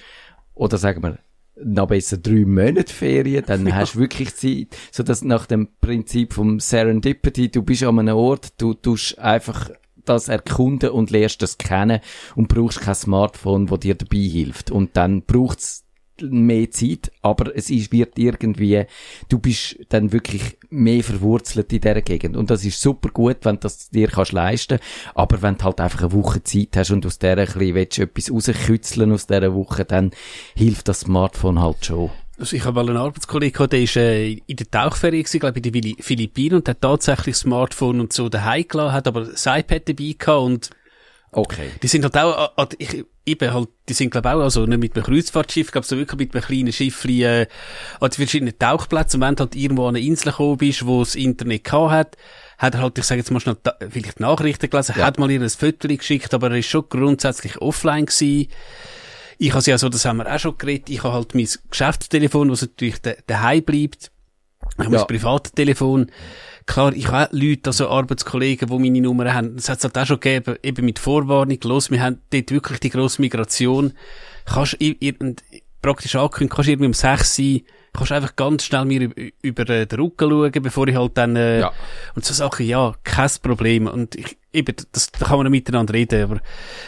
Oder 0.54 0.78
sagen 0.78 1.02
wir, 1.02 1.18
noch 1.56 1.88
besser 1.88 2.16
drei 2.16 2.44
Monate 2.44 2.92
Ferien, 2.92 3.44
dann 3.46 3.66
ja. 3.66 3.74
hast 3.74 3.94
du 3.94 4.00
wirklich 4.00 4.34
Zeit, 4.34 4.68
so 4.90 5.02
dass 5.02 5.22
nach 5.22 5.46
dem 5.46 5.68
Prinzip 5.80 6.32
vom 6.32 6.60
Serendipity, 6.60 7.50
du 7.50 7.62
bist 7.62 7.84
an 7.84 7.98
einem 7.98 8.16
Ort, 8.16 8.60
du 8.60 8.74
tust 8.74 9.18
einfach 9.18 9.70
das 10.04 10.28
erkunden 10.28 10.90
und 10.90 11.10
lernst 11.10 11.40
das 11.42 11.58
kennen 11.58 12.00
und 12.34 12.48
brauchst 12.48 12.80
kein 12.80 12.94
Smartphone, 12.94 13.70
wo 13.70 13.76
dir 13.76 13.94
dabei 13.94 14.18
hilft. 14.18 14.70
Und 14.70 14.96
dann 14.96 15.22
braucht's 15.22 15.83
mehr 16.22 16.70
Zeit, 16.70 17.10
aber 17.22 17.56
es 17.56 17.70
ist, 17.70 17.92
wird 17.92 18.18
irgendwie, 18.18 18.84
du 19.28 19.38
bist 19.38 19.76
dann 19.88 20.12
wirklich 20.12 20.56
mehr 20.70 21.02
verwurzelt 21.02 21.72
in 21.72 21.80
dieser 21.80 22.02
Gegend. 22.02 22.36
Und 22.36 22.50
das 22.50 22.64
ist 22.64 22.80
super 22.80 23.10
gut, 23.10 23.38
wenn 23.42 23.60
das 23.60 23.90
dir 23.90 24.08
kannst 24.08 24.32
leisten. 24.32 24.78
Aber 25.14 25.42
wenn 25.42 25.56
du 25.56 25.64
halt 25.64 25.80
einfach 25.80 26.02
eine 26.02 26.12
Woche 26.12 26.42
Zeit 26.42 26.76
hast 26.76 26.90
und 26.90 27.06
aus 27.06 27.18
der 27.18 27.38
ein 27.38 27.46
bisschen 27.46 28.04
etwas 28.04 28.30
rauskützeln 28.30 29.12
aus 29.12 29.26
dieser 29.26 29.54
Woche, 29.54 29.84
dann 29.84 30.10
hilft 30.54 30.88
das 30.88 31.00
Smartphone 31.00 31.60
halt 31.60 31.84
schon. 31.84 32.10
Also 32.38 32.56
ich 32.56 32.64
habe 32.64 32.74
mal 32.74 32.88
einen 32.88 32.96
Arbeitskollegen 32.96 33.68
der 33.68 33.80
ist 33.80 33.96
äh, 33.96 34.30
in 34.32 34.56
der 34.56 34.68
Tauchferie 34.68 35.22
gewesen, 35.22 35.38
glaube 35.38 35.60
ich, 35.60 35.66
in 35.66 35.72
den 35.72 35.96
Philippinen 36.00 36.56
und 36.56 36.68
hat 36.68 36.80
tatsächlich 36.80 37.36
Smartphone 37.36 38.00
und 38.00 38.12
so 38.12 38.28
daheim 38.28 38.66
gelassen, 38.66 38.92
hat 38.92 39.06
aber 39.06 39.20
das 39.24 39.46
iPad 39.46 39.88
dabei 39.88 40.16
gehabt 40.18 40.42
und 40.42 40.70
Okay. 41.36 41.70
Die 41.82 41.88
sind 41.88 42.04
halt 42.04 42.16
auch, 42.16 42.52
äh, 42.56 42.62
äh, 42.62 42.66
ich, 42.78 43.04
eben 43.26 43.52
halt, 43.52 43.68
die 43.88 43.92
sind 43.92 44.10
glaube 44.10 44.32
auch, 44.32 44.40
also 44.40 44.66
nicht 44.66 44.78
mit 44.78 44.94
einem 44.94 45.04
Kreuzfahrtschiff, 45.04 45.72
glaube 45.72 45.86
so 45.86 45.96
wirklich 45.96 46.18
mit 46.18 46.34
einem 46.34 46.44
kleinen 46.44 46.72
Schiff, 46.72 47.04
äh, 47.06 47.46
an 48.00 48.10
die 48.10 48.16
verschiedenen 48.16 48.58
Tauchplätzen. 48.58 49.20
Und 49.20 49.28
wenn 49.28 49.34
du 49.36 49.40
halt 49.44 49.56
irgendwo 49.56 49.86
an 49.86 49.96
eine 49.96 50.04
Insel 50.04 50.30
gekommen 50.30 50.58
bist, 50.58 50.86
wo 50.86 51.00
das 51.00 51.14
Internet 51.16 51.64
gehabt 51.64 51.90
hat, 51.90 52.16
hat 52.58 52.74
er 52.74 52.82
halt, 52.82 52.98
ich 52.98 53.04
sage 53.04 53.20
jetzt 53.20 53.30
mal 53.30 53.40
schnell, 53.40 53.56
vielleicht 53.90 54.20
Nachrichten 54.20 54.70
gelesen, 54.70 54.94
ja. 54.96 55.06
hat 55.06 55.18
mal 55.18 55.30
ihr 55.30 55.40
ein 55.40 55.50
Foto 55.50 55.88
geschickt, 55.88 56.32
aber 56.34 56.50
er 56.50 56.58
ist 56.58 56.68
schon 56.68 56.84
grundsätzlich 56.88 57.60
offline 57.60 58.06
gewesen. 58.06 58.48
Ich 59.38 59.52
habe 59.52 59.64
ja 59.64 59.76
so, 59.76 59.88
das 59.88 60.04
haben 60.04 60.18
wir 60.18 60.32
auch 60.32 60.38
schon 60.38 60.56
geredet, 60.56 60.88
ich 60.90 61.02
habe 61.02 61.14
halt 61.14 61.34
mein 61.34 61.48
Geschäftstelefon, 61.70 62.50
was 62.50 62.62
natürlich 62.62 63.00
daheim 63.26 63.64
bleibt. 63.64 64.12
Ich 64.78 64.84
habe 64.84 64.94
ja. 64.94 64.98
mein 65.00 65.06
Privattelefon. 65.06 66.10
Klar, 66.66 66.94
ich 66.94 67.08
habe 67.08 67.36
Leute, 67.36 67.68
also 67.70 67.88
Arbeitskollegen, 67.88 68.68
die 68.68 68.78
meine 68.78 69.00
Nummer 69.00 69.32
haben. 69.34 69.56
Das 69.56 69.68
hat 69.68 69.78
es 69.78 69.84
halt 69.84 69.98
auch 69.98 70.06
schon 70.06 70.20
gegeben, 70.20 70.56
eben 70.62 70.84
mit 70.84 70.98
Vorwarnung. 70.98 71.58
Los, 71.64 71.90
wir 71.90 72.02
haben 72.02 72.20
dort 72.30 72.50
wirklich 72.50 72.80
die 72.80 72.90
grosse 72.90 73.20
Migration. 73.20 73.92
Kannst 74.46 74.78
praktisch 75.82 76.16
ankündigen, 76.16 76.56
kannst 76.56 76.70
irgendwie 76.70 76.86
um 76.86 76.94
sechs 76.94 77.36
sein, 77.36 77.60
kannst 77.94 78.12
einfach 78.12 78.36
ganz 78.36 78.64
schnell 78.64 78.84
mir 78.84 79.02
über, 79.02 79.14
über 79.42 79.64
den 79.64 80.00
Rücken 80.00 80.30
schauen, 80.30 80.52
bevor 80.62 80.88
ich 80.88 80.96
halt 80.96 81.16
dann, 81.16 81.36
äh, 81.36 81.60
ja. 81.60 81.72
und 82.14 82.24
so 82.24 82.34
Sachen, 82.34 82.66
ja, 82.66 82.92
kein 83.04 83.30
Problem. 83.40 83.86
Und 83.86 84.16
ich, 84.16 84.36
eben, 84.52 84.74
das, 84.92 85.12
da 85.12 85.26
kann 85.26 85.38
man 85.38 85.50
miteinander 85.50 85.94
reden, 85.94 86.24
aber 86.24 86.40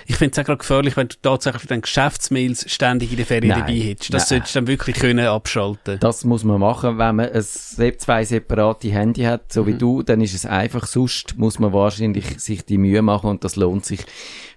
ich 0.07 0.17
finde 0.17 0.33
es 0.33 0.39
auch 0.39 0.45
gerade 0.45 0.59
gefährlich, 0.59 0.97
wenn 0.97 1.09
du 1.09 1.17
tatsächlich 1.23 1.67
dann 1.67 1.81
Geschäftsmails 1.81 2.71
ständig 2.71 3.11
in 3.13 3.19
der 3.19 3.27
Ferien 3.27 3.51
Nein, 3.51 3.61
dabei 3.61 3.75
hättest. 3.75 4.13
Das 4.15 4.23
nein. 4.23 4.39
solltest 4.39 4.55
du 4.55 4.59
dann 4.59 4.67
wirklich 4.67 4.97
können 4.97 5.27
abschalten. 5.27 5.99
Das 6.01 6.25
muss 6.25 6.43
man 6.43 6.61
machen, 6.61 6.99
wenn 6.99 7.17
man 7.17 7.31
ein, 7.31 7.99
zwei 7.99 8.25
separate 8.25 8.89
Handy 8.89 9.23
hat, 9.23 9.53
so 9.53 9.67
wie 9.67 9.75
du, 9.75 10.03
dann 10.03 10.21
ist 10.21 10.35
es 10.35 10.45
einfach. 10.45 10.87
Sonst 10.87 11.39
muss 11.39 11.61
man 11.61 11.73
wahrscheinlich 11.73 12.41
sich 12.41 12.65
die 12.65 12.79
Mühe 12.79 13.03
machen 13.03 13.31
und 13.31 13.45
das 13.45 13.55
lohnt 13.55 13.87
sich. 13.87 14.01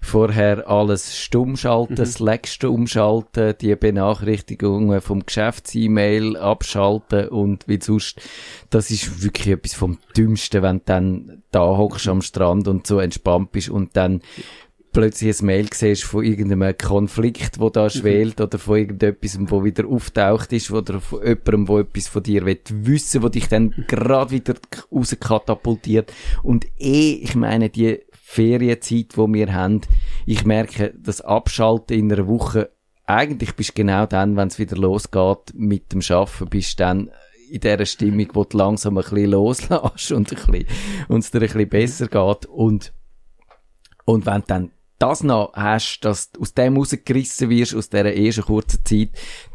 Vorher 0.02 0.68
alles 0.68 1.16
stumm 1.16 1.56
schalten, 1.56 2.06
Slack 2.06 2.48
stumm 2.48 2.86
schalten, 2.86 3.54
die 3.60 3.76
Benachrichtigungen 3.76 5.00
vom 5.00 5.24
Geschäfts-E-Mail 5.26 6.36
abschalten 6.36 7.28
und 7.28 7.68
wie 7.68 7.80
sonst. 7.80 8.20
Das 8.70 8.90
ist 8.90 9.22
wirklich 9.22 9.48
etwas 9.48 9.74
vom 9.74 9.98
Dümmsten, 10.16 10.62
wenn 10.62 10.78
du 10.78 10.82
dann 10.86 11.42
da 11.50 11.60
hockst 11.60 12.08
am 12.08 12.22
Strand 12.22 12.66
und 12.66 12.86
so 12.86 12.98
entspannt 12.98 13.52
bist 13.52 13.68
und 13.68 13.96
dann 13.96 14.22
plötzlich 14.92 15.40
ein 15.40 15.46
Mail 15.46 15.68
siehst 15.72 16.04
von 16.04 16.24
irgendeinem 16.24 16.76
Konflikt, 16.76 17.60
wo 17.60 17.70
da 17.70 17.90
schwelt, 17.90 18.40
oder 18.40 18.58
von 18.58 18.78
irgendetwas, 18.78 19.38
wo 19.40 19.64
wieder 19.64 19.86
auftaucht 19.86 20.52
ist, 20.52 20.70
oder 20.70 21.00
von 21.00 21.20
jemandem, 21.22 21.68
wo 21.68 21.78
etwas 21.78 22.08
von 22.08 22.22
dir 22.22 22.44
will 22.44 22.60
wissen, 22.68 23.22
wo 23.22 23.28
dich 23.28 23.48
dann 23.48 23.74
gerade 23.86 24.30
wieder 24.30 24.54
rauskatapultiert. 24.92 26.12
Und 26.42 26.66
eh, 26.78 27.12
ich 27.22 27.34
meine, 27.34 27.70
die 27.70 28.00
Ferienzeit, 28.30 29.16
wo 29.16 29.26
wir 29.26 29.52
haben, 29.52 29.80
ich 30.24 30.44
merke, 30.44 30.94
das 30.96 31.20
Abschalten 31.20 31.98
in 31.98 32.12
einer 32.12 32.28
Woche, 32.28 32.70
eigentlich 33.04 33.56
bist 33.56 33.70
du 33.70 33.74
genau 33.74 34.06
dann, 34.06 34.36
wenn 34.36 34.46
es 34.46 34.60
wieder 34.60 34.76
losgeht 34.76 35.52
mit 35.52 35.92
dem 35.92 36.00
Schaffen, 36.00 36.48
bist 36.48 36.78
du 36.78 36.84
dann 36.84 37.10
in 37.50 37.58
dieser 37.58 37.86
Stimmung, 37.86 38.28
wo 38.34 38.44
du 38.44 38.56
langsam 38.56 38.98
ein 38.98 39.02
bisschen 39.02 39.32
loslässt 39.32 40.12
und 40.12 40.30
ein 40.30 40.36
bisschen, 40.36 40.66
es 41.18 41.30
dir 41.32 41.38
ein 41.38 41.46
bisschen 41.46 41.68
besser 41.68 42.06
geht 42.06 42.46
und 42.46 42.92
und 44.04 44.26
wenn 44.26 44.42
du 44.42 44.46
dann 44.46 44.70
das 45.00 45.24
noch 45.24 45.52
hast, 45.54 46.02
dass 46.02 46.30
du 46.30 46.42
aus 46.42 46.54
dem 46.54 46.76
rausgerissen 46.76 47.50
wirst, 47.50 47.74
aus 47.74 47.90
dieser 47.90 48.14
ersten 48.14 48.42
kurzen 48.42 48.84
Zeit, 48.84 49.10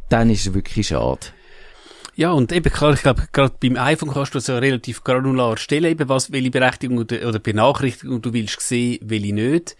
dann 0.09 0.29
ist 0.29 0.47
es 0.47 0.53
wirklich 0.53 0.87
schade. 0.87 1.27
Ja, 2.17 2.31
und 2.31 2.53
eben 2.53 2.71
klar, 2.71 2.93
ich 2.93 3.01
glaube, 3.01 3.27
gerade 3.33 3.55
beim 3.59 3.75
iPhone 3.75 4.13
kannst 4.13 4.33
du 4.35 4.39
so 4.39 4.57
relativ 4.57 5.03
granular 5.03 5.57
stellen, 5.57 5.91
eben 5.91 6.07
was, 6.07 6.31
welche 6.31 6.49
Berechtigung 6.49 6.99
oder, 6.99 7.27
oder 7.27 7.39
Benachrichtigung 7.39 8.21
du 8.21 8.31
willst 8.31 8.61
sehen, 8.61 8.99
welche 9.01 9.33
nicht. 9.33 9.75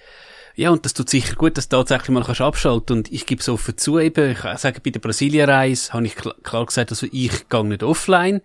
Ja, 0.57 0.69
und 0.69 0.85
das 0.85 0.93
tut 0.93 1.09
sicher 1.09 1.35
gut, 1.35 1.57
dass 1.57 1.69
du 1.69 1.77
tatsächlich 1.77 2.09
mal 2.09 2.23
kannst 2.23 2.41
abschalten. 2.41 2.97
Und 2.97 3.11
ich 3.11 3.25
gebe 3.25 3.41
es 3.41 3.49
offen 3.49 3.77
zu, 3.77 3.99
eben, 3.99 4.31
ich 4.31 4.39
sage, 4.59 4.81
bei 4.81 4.89
der 4.89 4.99
Brasilienreise 4.99 5.93
habe 5.93 6.05
ich 6.05 6.15
klar, 6.15 6.35
klar 6.43 6.65
gesagt, 6.65 6.91
also 6.91 7.07
ich 7.11 7.49
gehe 7.49 7.65
nicht 7.65 7.83
offline. 7.83 8.41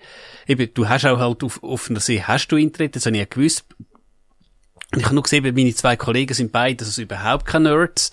Eben, 0.46 0.72
du 0.74 0.88
hast 0.88 1.06
auch 1.06 1.18
halt 1.18 1.42
auf 1.44 1.62
offener 1.62 2.00
See, 2.00 2.22
hast 2.22 2.48
du 2.48 2.56
Internet, 2.56 2.96
das 2.96 3.06
habe 3.06 3.16
ich 3.16 3.20
ja 3.20 3.26
gewusst. 3.28 3.64
Ich 4.96 5.04
habe 5.04 5.14
nur 5.14 5.22
gesehen, 5.22 5.44
meine 5.54 5.74
zwei 5.74 5.96
Kollegen 5.96 6.34
sind 6.34 6.50
beide 6.50 6.84
also 6.84 7.00
überhaupt 7.00 7.46
keine 7.46 7.68
Nerds. 7.70 8.10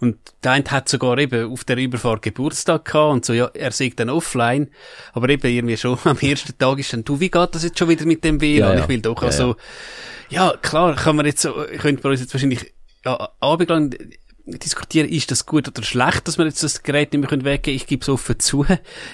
Und 0.00 0.16
der 0.42 0.52
eine 0.52 0.64
hat 0.70 0.88
sogar 0.88 1.18
eben 1.18 1.52
auf 1.52 1.64
der 1.64 1.76
Überfahrt 1.76 2.22
Geburtstag 2.22 2.86
gehabt 2.86 3.12
und 3.12 3.24
so, 3.24 3.32
ja, 3.32 3.46
er 3.52 3.72
sieht 3.72 4.00
dann 4.00 4.08
offline. 4.10 4.70
Aber 5.12 5.28
eben 5.28 5.46
irgendwie 5.46 5.76
schon 5.76 5.98
am 6.04 6.18
ersten 6.18 6.56
Tag 6.56 6.78
ist 6.78 6.92
dann, 6.92 7.04
du, 7.04 7.20
wie 7.20 7.30
geht 7.30 7.54
das 7.54 7.64
jetzt 7.64 7.78
schon 7.78 7.88
wieder 7.88 8.06
mit 8.06 8.24
dem 8.24 8.40
WLAN? 8.40 8.70
Ja, 8.70 8.74
ja. 8.74 8.82
Ich 8.82 8.88
will 8.88 9.02
doch 9.02 9.20
Ja, 9.20 9.28
also, 9.28 9.56
ja, 10.30 10.54
klar, 10.62 10.96
kann 10.96 11.16
man 11.16 11.26
jetzt 11.26 11.42
so, 11.42 11.52
könnte 11.78 12.02
man 12.02 12.12
uns 12.12 12.20
jetzt 12.20 12.32
wahrscheinlich, 12.32 12.72
ja, 13.04 13.28
abendlang 13.40 13.94
diskutieren, 14.46 15.08
ist 15.08 15.30
das 15.30 15.46
gut 15.46 15.68
oder 15.68 15.82
schlecht, 15.82 16.26
dass 16.26 16.38
wir 16.38 16.44
jetzt 16.46 16.62
das 16.62 16.82
Gerät 16.82 17.12
nicht 17.12 17.20
mehr 17.20 17.28
können 17.28 17.44
weggeben 17.44 17.76
Ich 17.76 17.86
gebe 17.86 18.02
es 18.02 18.08
offen 18.08 18.38
zu. 18.40 18.66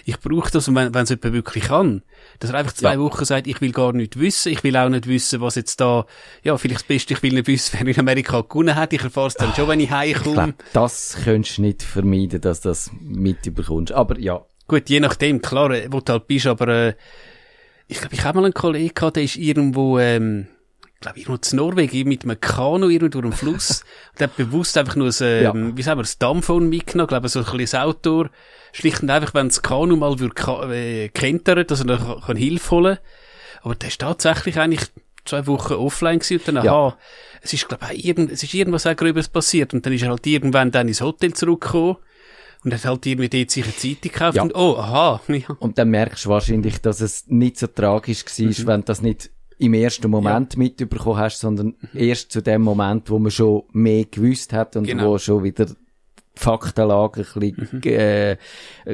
Ich 0.05 0.19
brauche 0.19 0.50
das 0.50 0.69
und 0.69 0.75
wenn, 0.75 0.95
wenn 0.95 1.05
es 1.05 1.11
jemand 1.11 1.35
wirklich 1.35 1.64
kann, 1.64 2.02
dass 2.41 2.51
er 2.51 2.57
einfach 2.59 2.73
zwei 2.73 2.95
Ja. 2.95 2.99
Wochen 2.99 3.25
sagt, 3.25 3.47
ich 3.47 3.61
will 3.61 3.71
gar 3.73 3.93
nicht 3.93 4.19
wissen, 4.19 4.51
ich 4.53 4.65
will 4.65 4.77
auch 4.77 4.89
nicht 4.89 5.07
wissen, 5.07 5.41
was 5.41 5.55
jetzt 5.55 5.81
da, 5.81 6.07
ja, 6.43 6.57
vielleicht 6.59 6.81
das 6.81 6.87
Beste, 6.89 7.15
ich 7.15 7.23
will 7.23 7.35
nicht 7.35 7.47
wissen, 7.47 7.79
wer 7.81 7.87
in 7.95 8.01
Amerika 8.01 8.41
gewonnen 8.41 8.75
hat, 8.75 8.93
ich 8.93 9.03
erfahre 9.03 9.29
es 9.29 9.35
dann 9.35 9.55
schon, 9.55 9.69
wenn 9.69 9.79
ich 9.81 9.87
Ich 9.87 9.91
heimkomme. 9.93 10.35
glaube, 10.35 10.55
das 10.73 11.17
könntest 11.23 11.59
du 11.59 11.63
nicht 11.63 11.83
vermeiden, 11.85 12.41
dass 12.41 12.63
du 12.63 12.71
das 12.71 12.91
mitbekommst. 13.01 13.93
Aber 13.93 14.19
ja, 14.19 14.45
Gut, 14.67 14.89
je 14.89 15.01
nachdem, 15.01 15.43
klar, 15.43 15.71
äh, 15.73 15.89
wo 15.91 16.01
du 16.01 16.13
halt 16.13 16.27
bist, 16.29 16.47
aber 16.47 16.69
äh, 16.69 16.95
ich 17.89 17.99
glaube, 18.01 18.15
ich 18.15 18.23
habe 18.25 18.39
mal 18.39 18.45
einen 18.45 18.55
Kollegen 18.55 18.95
gehabt, 18.95 19.17
der 19.17 19.25
ist 19.25 19.37
irgendwo, 19.37 19.99
ähm, 19.99 20.47
ich 21.00 21.02
glaube, 21.02 21.19
irgendwo 21.19 21.40
in 21.50 21.57
Norwegen 21.57 22.09
mit 22.09 22.25
einem 22.25 22.38
Kanu 22.38 22.90
irgendwo 22.90 23.23
durch 23.23 23.25
den 23.25 23.33
Fluss 23.33 23.85
und 24.14 24.21
hat 24.23 24.37
bewusst 24.37 24.76
einfach 24.76 24.97
nur 24.97 25.09
ein, 25.09 25.14
ähm, 25.21 25.73
wie 25.76 25.83
sagen 25.83 25.99
wir, 25.99 26.04
ein 26.04 26.11
Dampfhorn 26.19 26.69
mitgenommen, 26.69 27.09
glaube 27.09 27.28
so 27.30 27.38
ein 27.38 27.47
kleines 27.47 27.75
Auto, 27.75 28.26
schlicht 28.73 29.02
und 29.02 29.09
einfach, 29.11 29.33
wenn 29.33 29.49
das 29.49 29.62
Kanu 29.62 29.97
mal 29.97 30.19
würde 30.21 30.75
äh, 30.76 31.09
kentern, 31.09 31.66
dass 31.66 31.80
er 31.80 31.87
dann 31.87 31.99
kann- 32.04 32.21
kann 32.21 32.37
Hilfe 32.37 32.71
holen 32.71 32.99
Aber 33.62 33.75
der 33.76 33.88
ist 33.88 33.99
tatsächlich 34.00 34.59
eigentlich 34.59 34.83
zwei 35.25 35.47
Wochen 35.47 35.73
offline 35.73 36.19
gewesen 36.19 36.40
und 36.47 36.57
dann, 36.57 36.64
Ja. 36.66 36.73
aha, 36.75 36.99
es 37.40 37.54
ist, 37.54 37.66
glaube 37.66 37.87
ich, 37.95 38.04
irgend, 38.04 38.30
es 38.30 38.42
ist 38.42 38.52
irgendwas 38.52 38.87
auch 38.87 38.95
Gröbes 38.95 39.28
passiert 39.28 39.73
und 39.73 39.87
dann 39.87 39.95
ist 39.95 40.02
er 40.02 40.11
halt 40.11 40.26
irgendwann 40.26 40.71
dann 40.71 40.87
ins 40.88 41.00
Hotel 41.00 41.33
zurückgekommen 41.33 41.97
und 42.62 42.75
hat 42.75 42.85
halt 42.85 43.07
irgendwie 43.07 43.30
dort 43.30 43.50
sich 43.50 43.64
eine 43.64 43.75
Zeitung 43.75 44.00
gekauft 44.12 44.37
Ja. 44.37 44.42
und, 44.42 44.54
oh, 44.54 44.76
aha, 44.76 45.23
ja. 45.28 45.57
und 45.61 45.78
dann 45.78 45.88
merkst 45.88 46.26
du 46.26 46.28
wahrscheinlich, 46.28 46.83
dass 46.83 47.00
es 47.00 47.25
nicht 47.28 47.59
so 47.59 47.69
tragisch 47.69 48.23
war, 48.26 48.45
Mhm. 48.47 48.66
wenn 48.66 48.85
das 48.85 49.00
nicht 49.00 49.30
im 49.61 49.75
ersten 49.75 50.11
Moment 50.11 50.57
mitbekommen 50.57 51.19
hast, 51.19 51.40
sondern 51.40 51.75
erst 51.95 52.33
zu 52.33 52.43
dem 52.43 52.62
Moment, 52.62 53.11
wo 53.11 53.19
man 53.19 53.31
schon 53.31 53.62
mehr 53.73 54.05
gewusst 54.05 54.52
hat 54.52 54.75
und 54.76 54.85
Genau. 54.87 55.11
wo 55.12 55.19
schon 55.19 55.45
wieder 55.45 55.67
die 55.67 55.75
Faktenlage 56.43 57.26
ein 57.35 57.52
bisschen 57.52 57.83
äh, 57.93 58.37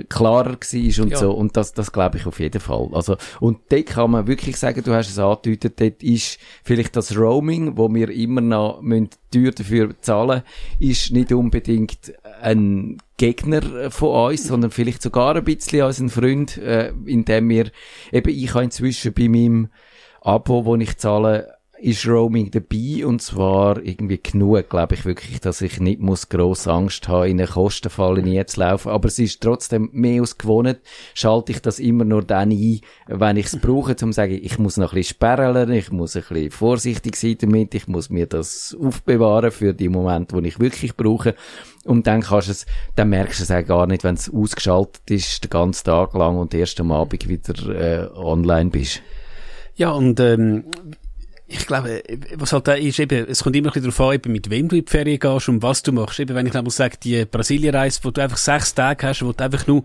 klarer 0.08 0.52
war 0.58 1.04
und 1.04 1.11
Ja. 1.11 1.16
so. 1.18 1.32
Und 1.32 1.56
das, 1.56 1.73
das 1.75 1.92
glaube 1.92 2.16
ich 2.18 2.26
auf 2.26 2.40
jeden 2.40 2.61
Fall. 2.61 2.88
Also, 2.92 3.16
und 3.40 3.58
dort 3.68 3.87
kann 3.87 4.11
man 4.11 4.26
wirklich 4.26 4.56
sagen, 4.56 4.82
du 4.82 4.92
hast 4.92 5.11
es 5.11 5.18
angedeutet, 5.18 5.80
dort 5.80 6.02
ist 6.02 6.38
vielleicht 6.64 6.96
das 6.96 7.16
Roaming, 7.16 7.76
wo 7.76 7.92
wir 7.94 8.08
immer 8.11 8.40
noch 8.40 8.80
müssen 8.82 9.11
teuer 9.32 9.52
dafür 9.52 9.90
zahlen, 10.00 10.42
ist 10.80 11.12
nicht 11.12 11.30
unbedingt 11.32 12.14
ein 12.40 12.99
Gegner 13.18 13.90
von 13.90 14.30
uns, 14.32 14.49
sondern 14.49 14.70
vielleicht 14.73 15.02
sogar 15.02 15.37
ein 15.37 15.44
bisschen 15.44 15.82
als 15.82 16.00
ein 16.00 16.08
Freund, 16.11 16.58
äh, 16.58 16.92
indem 17.04 17.49
wir, 17.49 17.70
eben 18.12 18.28
ich 18.30 18.54
habe 18.54 18.64
inzwischen 18.64 19.12
bei 19.12 19.28
meinem 19.28 19.68
Abo, 20.26 20.64
wo 20.64 20.75
ich 20.75 20.97
zahle, 20.97 21.54
ist 21.78 22.04
Roaming 22.04 22.50
dabei 22.50 23.06
und 23.06 23.23
zwar 23.23 23.80
irgendwie 23.80 24.18
genug, 24.21 24.68
glaube 24.68 24.97
ich 24.97 25.04
wirklich, 25.04 25.40
dass 25.40 25.61
ich 25.61 25.78
nicht 25.78 26.00
muss 26.00 26.28
gross 26.28 26.66
Angst 26.66 27.06
haben, 27.06 27.30
in 27.30 27.38
eine 27.38 27.49
Kostenfalle 27.49 28.25
reinzulaufen. 28.25 28.90
Aber 28.90 29.06
es 29.06 29.21
ist 29.21 29.40
trotzdem 29.40 29.88
mehr 29.92 30.23
als 30.23 30.37
gewohnt, 30.37 30.80
schalte 31.14 31.52
ich 31.52 31.62
das 31.62 31.78
immer 31.78 32.04
nur 32.04 32.25
dann 32.25 32.50
ein, 32.50 32.80
wenn 33.06 33.37
ich 33.37 33.47
es 33.47 33.56
brauche, 33.61 33.92
um 33.92 33.97
zu 33.97 34.12
sagen, 34.12 34.37
ich 34.42 34.59
muss 34.59 34.78
noch 34.78 34.95
ein 34.95 34.97
bisschen 34.97 35.14
sperren, 35.14 35.71
ich 35.71 35.92
muss 35.92 36.16
ein 36.16 36.25
bisschen 36.28 36.50
vorsichtig 36.50 37.14
sein 37.14 37.37
damit, 37.40 37.76
ich 37.76 37.87
muss 37.87 38.11
mir 38.11 38.26
das 38.26 38.76
aufbewahren 38.80 39.52
für 39.52 39.75
die 39.75 39.88
Momente, 39.88 40.35
wo 40.35 40.40
ich 40.40 40.59
wirklich 40.59 40.97
brauche. 40.97 41.37
Und 41.85 42.09
dann 42.09 42.23
kannst 42.23 42.49
es, 42.49 42.66
dann 42.97 43.11
merkst 43.11 43.38
du 43.38 43.45
es 43.45 43.52
auch 43.52 43.64
gar 43.64 43.87
nicht, 43.87 44.02
wenn 44.02 44.16
es 44.16 44.28
ausgeschaltet 44.28 45.09
ist, 45.09 45.45
den 45.45 45.50
ganzen 45.50 45.85
Tag 45.85 46.14
lang 46.14 46.37
und 46.37 46.52
erst 46.52 46.80
am 46.80 46.90
Abend 46.90 47.28
wieder 47.28 47.68
äh, 47.68 48.09
online 48.16 48.71
bist. 48.71 49.02
Ja, 49.76 49.90
und 49.90 50.18
ähm, 50.21 50.64
ich 51.49 51.64
glaube, 51.66 52.02
was 52.35 52.52
halt 52.52 52.66
da 52.66 52.75
ist, 52.75 52.99
eben, 52.99 53.25
es 53.28 53.45
kommt 53.45 53.54
immer 53.54 53.68
ein 53.68 53.73
bisschen 53.73 53.90
darauf 53.92 54.00
an, 54.09 54.14
eben, 54.16 54.33
mit 54.33 54.50
wem 54.50 54.68
du 54.68 54.76
in 54.76 54.85
die 54.85 54.90
Ferien 54.90 55.18
gehst 55.21 55.49
und 55.49 55.62
was 55.62 55.83
du 55.83 55.92
machst. 55.92 56.18
Eben, 56.18 56.35
wenn 56.35 56.47
ich 56.47 56.52
mal 56.54 56.68
sage, 56.71 56.97
die 57.00 57.25
Brasilienreise, 57.25 58.00
wo 58.02 58.11
du 58.11 58.21
einfach 58.21 58.37
sechs 58.37 58.75
Tage 58.75 59.06
hast, 59.06 59.23
wo 59.23 59.30
du 59.33 59.45
einfach 59.45 59.66
nur 59.68 59.85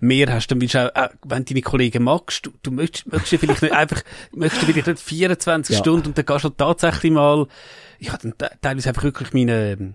mehr 0.00 0.32
hast, 0.32 0.46
dann 0.48 0.60
willst 0.60 0.74
du 0.74 0.86
auch, 0.94 0.94
auch 1.02 1.08
wenn 1.26 1.44
du 1.44 1.54
deine 1.54 1.62
Kollegen 1.62 2.04
magst, 2.04 2.46
du, 2.46 2.50
du 2.62 2.70
möchtest, 2.70 3.10
möchtest 3.10 3.32
ja 3.32 3.38
vielleicht 3.38 3.62
nicht 3.62 3.74
einfach, 3.74 4.02
möchtest 4.32 4.62
du 4.62 4.66
vielleicht 4.66 4.86
nicht 4.86 5.00
24 5.00 5.74
Ja. 5.74 5.80
Stunden 5.80 6.08
und 6.08 6.18
dann 6.18 6.26
gehst 6.26 6.44
du 6.44 6.48
halt 6.48 6.58
tatsächlich 6.58 7.10
mal, 7.12 7.46
ich 7.98 8.12
habe 8.12 8.22
dann 8.22 8.38
te- 8.38 8.50
teilweise 8.62 8.88
einfach 8.90 9.02
wirklich 9.02 9.32
meine, 9.32 9.72
ähm, 9.72 9.94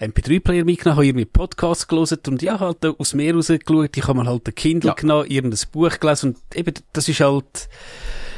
MP3-Player 0.00 0.64
mitgenommen, 0.66 0.96
habe 0.96 1.06
irgendwie 1.06 1.24
Podcasts 1.24 1.88
gelesen 1.88 2.18
und 2.28 2.42
ja, 2.42 2.60
halt 2.60 2.84
aus 2.84 3.14
mir 3.14 3.34
rausgeschaut, 3.34 3.96
ich 3.96 4.06
habe 4.06 4.18
mal 4.18 4.26
halt 4.26 4.46
ein 4.46 4.54
Kindle 4.54 4.88
Ja. 4.90 4.94
genommen, 4.94 5.30
irgendein 5.30 5.58
Buch 5.72 5.98
gelesen 5.98 6.34
und 6.34 6.56
eben, 6.56 6.74
das 6.92 7.08
ist 7.08 7.20
halt 7.20 7.70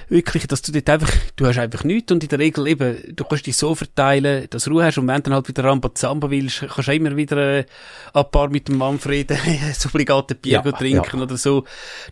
wirklich, 0.09 0.47
dass 0.47 0.63
du 0.63 0.73
dort 0.73 0.89
einfach, 0.89 1.13
du 1.37 1.47
hast 1.47 1.59
einfach 1.59 1.85
nichts 1.85 2.13
und 2.13 2.23
in 2.23 2.29
der 2.29 2.39
Regel 2.39 2.67
eben, 2.67 3.15
du 3.15 3.25
kannst 3.25 3.47
dich 3.47 3.57
so 3.57 3.75
verteilen, 3.75 4.47
dass 4.51 4.65
du 4.65 4.71
Ruhe 4.71 4.85
hast 4.85 4.99
und 4.99 5.07
wenn 5.07 5.17
du 5.17 5.23
dann 5.23 5.35
halt 5.35 5.49
wieder 5.49 5.65
Rambazamba 5.65 6.31
willst, 6.31 6.61
kannst 6.61 6.89
du 6.89 6.95
immer 6.95 7.17
wieder 7.17 7.59
äh, 7.59 7.65
ein 8.15 8.25
paar 8.31 8.49
mit 8.49 8.69
dem 8.69 8.79
Manfred 8.79 9.31
das 9.69 9.87
obligate 9.87 10.35
Bier 10.35 10.63
Ja, 10.65 10.73
trinken 10.73 11.19
ja. 11.19 11.23
oder 11.23 11.37
so. 11.37 11.65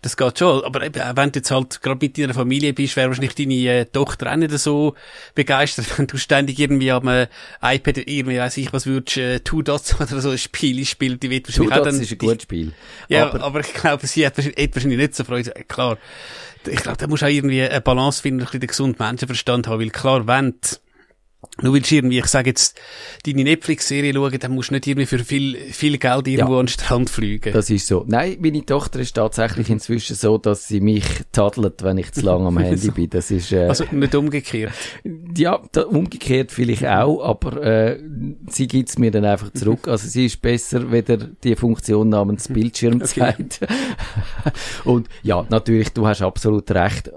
Das 0.03 0.17
geht 0.17 0.39
schon. 0.39 0.65
Aber 0.65 0.85
eben, 0.85 1.01
wenn 1.15 1.33
du 1.33 1.39
jetzt 1.39 1.51
halt 1.51 1.81
gerade 1.83 2.05
mit 2.05 2.19
deiner 2.19 2.35
Familie 2.35 2.73
bist, 2.73 2.97
wäre 2.97 3.09
wahrscheinlich 3.09 3.35
deine 3.35 3.55
äh, 3.55 3.85
Tochter 3.87 4.33
auch 4.33 4.37
nicht 4.37 4.57
so 4.59 4.95
begeistert, 5.35 5.87
wenn 5.99 6.07
du 6.07 6.17
ständig 6.17 6.59
irgendwie 6.59 6.91
am 6.91 7.09
äh, 7.09 7.29
iPad 7.63 7.99
irgendwie, 7.99 8.39
weiss 8.39 8.57
ich, 8.57 8.73
was 8.73 8.87
würdest, 8.87 9.17
äh, 9.17 9.41
Two 9.41 9.63
Dots 9.63 9.95
oder 10.01 10.21
so 10.21 10.31
ein 10.31 10.39
Spiel 10.39 10.85
spielen, 10.85 11.21
die 11.21 11.31
wird 11.31 11.47
Two 11.47 11.65
wahrscheinlich 11.65 11.73
auch 11.73 11.85
Dots 11.85 11.97
dann... 11.97 12.03
ist 12.03 12.13
ein 12.13 12.19
gutes 12.19 12.43
Spiel. 12.43 12.73
Ja, 13.09 13.29
aber, 13.29 13.43
aber, 13.43 13.61
ich 13.61 13.73
glaube, 13.73 14.07
sie 14.07 14.27
hat 14.27 14.37
wahrscheinlich, 14.37 14.65
hat 14.65 14.75
wahrscheinlich 14.75 14.99
nicht 14.99 15.15
so 15.15 15.25
Freude. 15.25 15.55
Äh, 15.55 15.65
Klar. 15.65 15.99
Ich 16.69 16.83
glaube, 16.83 16.99
da 16.99 17.07
musst 17.07 17.23
du 17.23 17.27
auch 17.27 17.31
irgendwie 17.31 17.63
eine 17.63 17.81
Balance 17.87 18.21
finden, 18.21 18.41
ein 18.41 18.45
bisschen 18.45 18.61
den 18.61 18.67
gesunden 18.67 18.97
Menschenverstand 18.99 19.69
haben, 19.69 19.81
weil 19.81 19.91
klar, 19.91 20.27
wenn 20.27 20.53
du 20.61 20.77
nur 21.63 21.73
willst 21.73 21.91
du 21.91 21.95
irgendwie, 21.95 22.19
ich 22.19 22.27
sage 22.27 22.51
jetzt, 22.51 22.79
deine 23.25 23.45
Netflix-Serie 23.45 24.13
schauen, 24.13 24.39
dann 24.39 24.53
musst 24.53 24.71
du 24.71 24.75
nicht 24.75 24.87
irgendwie 24.87 25.07
für 25.07 25.19
viel, 25.21 25.57
viel 25.57 25.97
Geld 25.97 26.29
irgendwo 26.29 26.55
ja, 26.55 26.61
an 26.61 26.67
den 26.67 26.73
Strand 26.73 27.09
fliegen. 27.09 27.53
Das 27.53 27.71
ist 27.71 27.87
so. 27.87 28.05
Nein, 28.07 28.37
meine 28.41 28.65
Tochter 28.65 29.01
ist 29.01 29.15
tatsächlich 29.15 29.71
inzwischen 29.71 30.17
so, 30.17 30.37
dass 30.37 30.69
sie 30.69 30.81
mich 30.81 31.05
tadelt, 31.33 31.83
wenn 31.83 31.97
ich 31.97 32.13
zu 32.13 32.21
lange 32.23 32.47
am 32.47 32.59
Handy 32.59 32.91
bin. 32.91 33.09
Das 33.09 33.31
ist, 33.31 33.53
äh, 33.53 33.69
also 33.69 33.85
nicht 33.91 34.15
umgekehrt. 34.15 34.73
Ja, 35.37 35.61
da, 35.73 35.83
umgekehrt 35.83 36.51
vielleicht 36.51 36.87
auch, 36.87 37.23
aber 37.23 37.63
äh, 37.63 38.01
sie 38.49 38.67
gibt's 38.67 38.99
mir 38.99 39.11
dann 39.11 39.25
einfach 39.25 39.53
zurück. 39.53 39.87
Also 39.97 40.09
sie 40.09 40.27
ist 40.27 40.41
besser, 40.43 40.91
weder 40.91 41.17
die 41.17 41.57
Funktion 41.57 42.09
namens 42.09 42.49
Bildschirmzeit. 42.49 43.61
Okay. 43.61 44.53
Und 44.85 45.09
ja, 45.23 45.47
natürlich, 45.49 45.93
du 45.93 46.07
hast 46.07 46.23
absolut 46.23 46.71
recht 46.71 47.11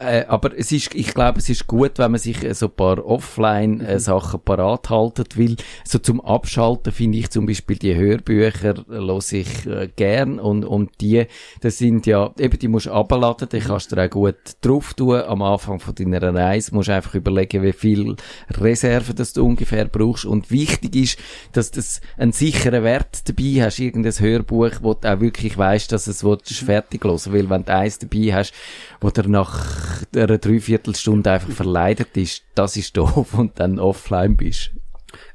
äh, 0.00 0.24
aber 0.26 0.58
es 0.58 0.72
ist, 0.72 0.94
ich 0.94 1.14
glaube, 1.14 1.38
es 1.38 1.48
ist 1.48 1.68
gut, 1.68 1.98
wenn 1.98 2.10
man 2.10 2.20
sich 2.20 2.42
äh, 2.42 2.52
so 2.52 2.66
ein 2.66 2.72
paar 2.72 3.04
Offline-Sachen 3.04 4.40
mhm. 4.40 4.44
parat 4.44 4.90
haltet, 4.90 5.38
weil 5.38 5.54
so 5.84 6.00
zum 6.00 6.20
Abschalten 6.20 6.92
finde 6.92 7.18
ich 7.18 7.30
zum 7.30 7.46
Beispiel 7.46 7.76
die 7.76 7.94
Hörbücher 7.94 8.74
los 8.88 9.30
ich 9.32 9.66
äh, 9.66 9.88
gern 9.94 10.40
und, 10.40 10.64
und 10.64 11.00
die, 11.00 11.26
das 11.60 11.78
sind 11.78 12.06
ja, 12.06 12.32
eben 12.38 12.58
die 12.58 12.66
musst 12.66 12.86
du 12.86 12.92
abladen, 12.92 13.48
die 13.50 13.60
kannst 13.60 13.92
du 13.92 13.96
auch 13.96 14.10
gut 14.10 14.36
drauf 14.62 14.94
tun 14.94 15.20
am 15.22 15.42
Anfang 15.42 15.78
von 15.78 15.94
deiner 15.94 16.34
Reise, 16.34 16.74
musst 16.74 16.90
einfach 16.90 17.14
überlegen, 17.14 17.62
wie 17.62 17.72
viel 17.72 18.16
Reserve 18.50 19.14
das 19.14 19.32
du 19.32 19.46
ungefähr 19.46 19.84
brauchst 19.84 20.24
und 20.24 20.50
wichtig 20.50 20.96
ist, 20.96 21.18
dass 21.52 21.70
du 21.70 21.80
einen 22.16 22.32
sicheren 22.32 22.82
Wert 22.82 23.28
dabei 23.28 23.64
hast, 23.64 23.78
irgendein 23.78 24.12
Hörbuch, 24.12 24.72
wo 24.82 24.94
du 24.94 25.08
auch 25.08 25.20
wirklich 25.20 25.56
weißt, 25.56 25.92
dass 25.92 26.08
es 26.08 26.24
mhm. 26.24 26.38
fertig 26.48 27.04
hören 27.04 27.18
weil 27.28 27.50
wenn 27.50 27.64
du 27.64 27.74
eins 27.74 27.98
dabei 27.98 28.32
hast, 28.34 28.52
wo 29.00 29.10
du 29.10 29.28
nach 29.28 29.67
einer 30.14 30.38
Dreiviertelstunde 30.38 31.30
einfach 31.30 31.50
verleidet 31.50 32.16
ist, 32.16 32.42
das 32.54 32.76
ist 32.76 32.96
doof 32.96 33.34
und 33.34 33.58
dann 33.60 33.78
offline 33.78 34.36
bist. 34.36 34.70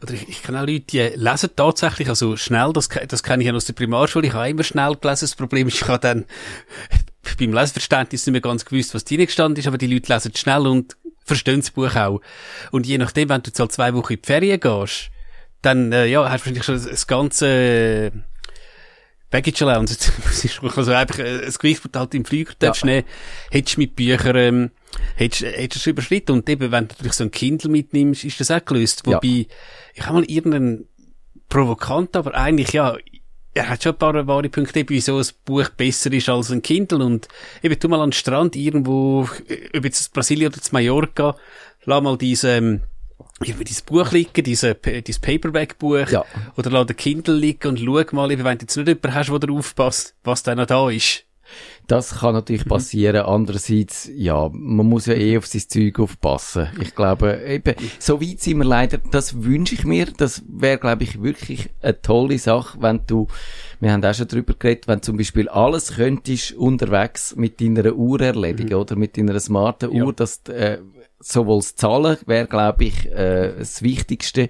Oder 0.02 0.14
ich, 0.14 0.28
ich 0.28 0.44
kenne 0.44 0.62
auch 0.62 0.68
Leute, 0.68 0.82
die 0.82 1.00
lesen 1.16 1.50
tatsächlich, 1.56 2.10
also 2.10 2.38
schnell, 2.38 2.72
das, 2.74 2.90
das 3.08 3.24
kenne 3.24 3.44
ich 3.44 3.48
ja 3.48 3.54
aus 3.54 3.66
der 3.66 3.74
Primarschule, 3.74 4.28
ich 4.28 4.34
habe 4.34 4.50
immer 4.50 4.64
schnell 4.64 4.96
gelesen, 4.96 5.26
das 5.26 5.36
Problem 5.36 5.68
ist, 5.68 5.82
ich 5.82 5.88
habe 5.88 6.00
dann 6.00 6.26
beim 7.40 7.54
Leseverständnis 7.54 8.26
nicht 8.26 8.32
mehr 8.32 8.42
ganz 8.42 8.66
gewusst, 8.66 8.94
was 8.94 9.06
drin 9.06 9.26
gestanden 9.26 9.60
ist, 9.60 9.68
aber 9.68 9.78
die 9.78 9.88
Leute 9.88 10.14
lesen 10.14 10.36
schnell 10.36 10.68
und 10.68 10.96
verstehen 11.24 11.62
das 11.62 11.72
Buch 11.72 11.96
auch. 11.96 12.22
Und 12.72 12.86
je 12.86 12.98
nachdem, 12.98 13.30
wenn 13.30 13.42
du 13.42 13.50
jetzt 13.50 13.60
halt 13.60 13.72
zwei 13.72 13.94
Wochen 13.94 14.14
in 14.14 14.22
die 14.22 14.28
Ferien 14.28 14.60
gehst, 14.60 15.10
dann, 15.62 15.92
äh, 15.92 16.06
ja, 16.06 16.30
hast 16.30 16.46
du 16.46 16.50
wahrscheinlich 16.50 16.64
schon 16.64 16.92
das 16.92 17.08
ganze, 17.08 18.12
Baggage 19.34 19.64
Allowance, 19.64 19.98
es 20.30 20.46
ist 20.46 20.64
also 20.64 20.92
einfach 20.92 21.18
ein 21.18 21.52
Gewicht, 21.60 21.84
das 21.84 21.92
du 21.92 22.00
halt 22.00 22.14
im 22.14 22.24
Flieger 22.24 22.52
ja. 22.52 22.68
darfst 22.68 22.86
nehmen, 22.86 23.04
hättest 23.50 23.78
du 23.78 23.82
mit 23.82 23.96
Büchern, 23.96 24.36
ähm, 24.36 24.72
hättest, 25.16 25.42
hättest 25.42 25.88
du 25.88 25.90
überschritten. 25.90 26.34
Und 26.34 26.48
eben, 26.48 26.72
wenn 26.72 26.88
du 26.88 26.94
natürlich 26.94 27.14
so 27.14 27.24
ein 27.24 27.32
Kindle 27.32 27.72
mitnimmst, 27.72 28.26
ist 28.26 28.40
das 28.40 28.52
auch 28.52 28.64
gelöst. 28.64 29.08
Wobei, 29.08 29.28
ja. 29.28 29.46
ich 29.96 30.06
habe 30.06 30.20
mal 30.20 30.26
irgendeinen 30.26 30.88
provokant, 31.50 32.16
aber 32.16 32.36
eigentlich, 32.36 32.74
ja, 32.74 32.96
er 33.56 33.70
hat 33.70 33.82
schon 33.82 33.94
ein 33.94 33.98
paar 33.98 34.28
wahre 34.28 34.50
Punkte, 34.50 34.86
wieso 34.88 35.18
ein 35.18 35.26
Buch 35.46 35.70
besser 35.70 36.14
ist 36.14 36.30
als 36.30 36.52
ein 36.52 36.62
Kindle. 36.62 37.04
Und 37.04 37.28
eben, 37.64 37.80
tu 37.80 37.88
mal 37.88 38.02
an 38.02 38.10
den 38.10 38.14
Strand 38.14 38.56
irgendwo, 38.56 39.28
ob 39.76 39.84
jetzt 39.84 40.14
Brasilien 40.14 40.54
oder 40.54 40.62
Mallorca, 40.70 41.36
lass 41.86 42.04
mal 42.04 42.20
diese, 42.20 42.52
ähm, 42.52 42.82
irgendwie 43.44 43.66
dein 43.66 43.86
Buch 43.86 44.12
liegen, 44.12 44.44
diese, 44.44 44.76
dein 44.76 45.04
Paperback-Buch, 45.04 46.10
ja. 46.10 46.26
oder 46.58 46.72
lass 46.72 46.88
den 46.88 46.98
Kindle 46.98 47.36
liegen 47.36 47.68
und 47.70 47.80
schau 47.80 48.16
mal, 48.16 48.30
wenn 48.30 48.44
du 48.44 48.50
jetzt 48.50 48.78
nicht 48.78 48.88
jemanden 48.88 49.14
hast, 49.14 49.30
der 49.30 49.50
aufpasst, 49.52 50.16
was 50.24 50.44
da 50.44 50.56
noch 50.56 50.66
da 50.66 50.90
ist. 50.90 51.26
Das 51.88 52.20
kann 52.20 52.34
natürlich 52.34 52.66
mhm. 52.66 52.70
passieren. 52.70 53.26
Andererseits, 53.26 54.10
ja, 54.16 54.50
man 54.52 54.88
muss 54.88 55.06
ja 55.06 55.14
eh 55.14 55.38
auf 55.38 55.46
sein 55.46 55.64
Zeug 55.68 56.00
aufpassen. 56.00 56.70
Ich 56.82 56.96
glaube, 56.96 57.42
eben, 57.46 57.76
so 58.00 58.22
weit 58.22 58.40
sind 58.40 58.58
wir 58.58 58.66
leider, 58.66 59.00
das 59.12 59.44
wünsche 59.44 59.76
ich 59.76 59.84
mir. 59.84 60.08
Das 60.18 60.44
wäre, 60.48 60.78
glaube 60.78 61.04
ich, 61.04 61.22
wirklich 61.22 61.70
eine 61.82 62.02
tolle 62.02 62.40
Sache, 62.40 62.82
wenn 62.82 63.02
du, 63.06 63.28
wir 63.80 63.92
haben 63.92 64.04
auch 64.04 64.14
schon 64.14 64.28
drüber 64.28 64.54
geredet, 64.58 64.88
wenn 64.88 65.02
zum 65.02 65.18
Beispiel 65.18 65.50
alles 65.50 65.96
könntest 65.96 66.54
unterwegs 66.54 67.36
mit 67.36 67.60
deiner 67.60 67.94
Uhr 67.94 68.22
erledigen, 68.22 68.70
mhm. 68.70 68.82
oder 68.82 68.96
mit 68.96 69.18
deiner 69.18 69.40
smarten 69.40 69.90
Uhr, 69.90 70.08
ja. 70.08 70.12
dass, 70.14 70.42
äh, 70.48 70.80
sowohl 71.26 71.60
das 71.60 71.76
Zahlen 71.76 72.18
wäre, 72.26 72.48
glaube 72.48 72.86
ich, 72.86 73.06
äh, 73.12 73.54
das 73.58 73.82
Wichtigste, 73.82 74.50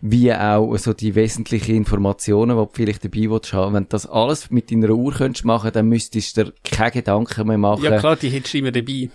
wie 0.00 0.32
auch 0.32 0.76
so 0.76 0.92
die 0.92 1.14
wesentlichen 1.14 1.74
Informationen, 1.76 2.56
die 2.56 2.64
du 2.64 2.70
vielleicht 2.72 3.04
dabei 3.04 3.30
willst 3.30 3.52
haben. 3.52 3.74
Wenn 3.74 3.84
du 3.84 3.88
das 3.90 4.06
alles 4.06 4.50
mit 4.50 4.70
deiner 4.70 4.90
Uhr 4.90 5.12
könntest 5.12 5.44
machen, 5.44 5.72
dann 5.72 5.88
müsstest 5.88 6.36
du 6.36 6.44
dir 6.44 6.52
keine 6.62 6.90
Gedanken 6.92 7.46
mehr 7.46 7.58
machen. 7.58 7.84
Ja 7.84 7.98
klar, 7.98 8.16
die 8.16 8.28
hättest 8.28 8.54
du 8.54 8.58
immer 8.58 8.72
dabei. 8.72 9.10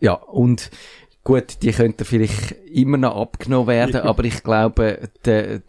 Ja, 0.00 0.14
und 0.14 0.70
gut, 1.22 1.62
die 1.62 1.72
könnten 1.72 2.04
vielleicht 2.04 2.52
immer 2.70 2.96
noch 2.98 3.16
abgenommen 3.16 3.68
werden, 3.68 4.00
aber 4.02 4.24
ich 4.24 4.42
glaube, 4.42 5.08
der, 5.24 5.62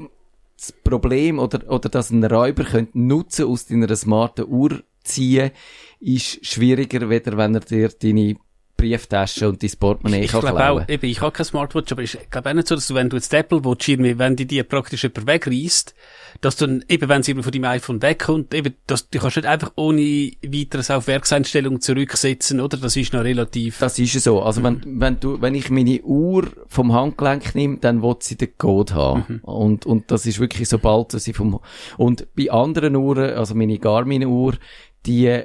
das 0.58 0.72
Problem 0.84 1.40
oder, 1.40 1.70
oder 1.72 1.90
dass 1.90 2.12
ein 2.12 2.24
Räuber 2.24 2.64
könnte 2.64 3.00
Nutzen 3.00 3.46
aus 3.46 3.68
deiner 3.68 3.96
smarten 3.96 4.46
Uhr 4.48 4.84
ziehen, 5.04 5.52
ist 6.00 6.46
schwieriger, 6.46 7.10
weder 7.10 7.38
wenn 7.38 7.56
er 7.56 7.62
dir 7.62 7.90
deine 7.90 8.36
Brieftasche 8.86 9.50
und 9.50 9.62
dein 9.64 9.72
Portemonnaie 9.80 10.20
ich, 10.20 10.34
ich 10.34 10.40
glaube 10.40 10.70
auch, 10.70 10.88
eben, 10.88 11.06
ich 11.06 11.22
habe 11.22 11.32
kein 11.32 11.46
Smartwatch, 11.46 11.92
aber 11.92 12.04
ich 12.04 12.18
glaube 12.30 12.50
auch 12.50 12.54
nicht 12.54 12.68
so, 12.68 12.76
dass 12.76 12.88
du, 12.88 12.94
wenn 12.94 13.10
du 13.10 13.16
jetzt 13.16 13.34
Apple 13.34 13.66
Watch 13.66 13.88
irgendwie, 13.88 14.20
wenn 14.20 14.36
die 14.36 14.46
dir 14.46 14.64
praktisch 14.64 15.04
jemand 15.04 15.28
wegreißt, 15.28 15.96
dass 16.42 16.58
du 16.58 16.68
dann, 16.68 16.86
eben, 16.88 17.10
wenn 17.10 17.24
sie 17.24 17.34
von 17.34 17.52
deinem 17.52 17.66
iPhone 17.66 18.02
wegkommt, 18.02 18.54
eben, 18.54 18.76
dass, 18.88 19.10
du 19.10 19.20
kannst 19.20 19.38
nicht 19.38 19.48
einfach 19.48 19.72
ohne 19.76 20.32
weiteres 20.44 20.92
auf 20.92 21.08
Werkseinstellungen 21.08 21.82
zurücksetzen, 21.82 22.60
oder? 22.60 22.78
Das 22.78 22.96
ist 22.96 23.14
noch 23.14 23.24
relativ. 23.24 23.80
Das 23.80 23.98
ist 23.98 24.22
so. 24.22 24.42
Also, 24.42 24.62
mhm. 24.62 24.64
wenn, 24.64 25.00
wenn 25.00 25.20
du, 25.20 25.42
wenn 25.42 25.56
ich 25.56 25.70
meine 25.70 26.02
Uhr 26.02 26.48
vom 26.68 26.94
Handgelenk 26.94 27.56
nehme, 27.56 27.78
dann 27.78 28.04
will 28.04 28.16
sie 28.20 28.38
den 28.38 28.58
Code 28.58 28.94
haben. 28.94 29.26
Mhm. 29.28 29.40
Und, 29.44 29.86
und 29.86 30.12
das 30.12 30.26
ist 30.26 30.40
wirklich 30.40 30.70
sobald 30.70 31.12
sie 31.12 31.34
vom, 31.34 31.60
und 31.98 32.28
bei 32.36 32.52
anderen 32.52 32.96
Uhren, 32.96 33.34
also 33.36 33.56
meine 33.56 33.80
Garmin-Uhr, 33.80 34.56
die 35.06 35.44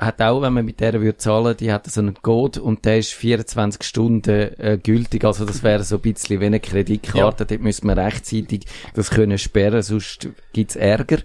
hat 0.00 0.22
auch, 0.22 0.40
wenn 0.40 0.54
man 0.54 0.64
mit 0.64 0.80
der 0.80 0.94
würde 0.94 1.18
zahlen, 1.18 1.56
die 1.58 1.70
hat 1.70 1.86
so 1.86 2.00
einen 2.00 2.14
Code 2.14 2.62
und 2.62 2.84
der 2.86 2.98
ist 2.98 3.12
24 3.12 3.82
Stunden 3.82 4.58
äh, 4.58 4.78
gültig. 4.82 5.24
Also 5.24 5.44
das 5.44 5.62
wäre 5.62 5.84
so 5.84 5.96
ein 5.96 6.00
bisschen 6.00 6.40
wie 6.40 6.46
eine 6.46 6.58
Kreditkarte. 6.58 7.44
Ja. 7.44 7.46
Dort 7.46 7.60
müssen 7.60 7.86
wir 7.86 7.96
rechtzeitig 7.96 8.64
das 8.94 9.10
können 9.10 9.36
sperren, 9.36 9.82
sonst 9.82 10.28
gibt's 10.52 10.74
Ärger. 10.76 11.18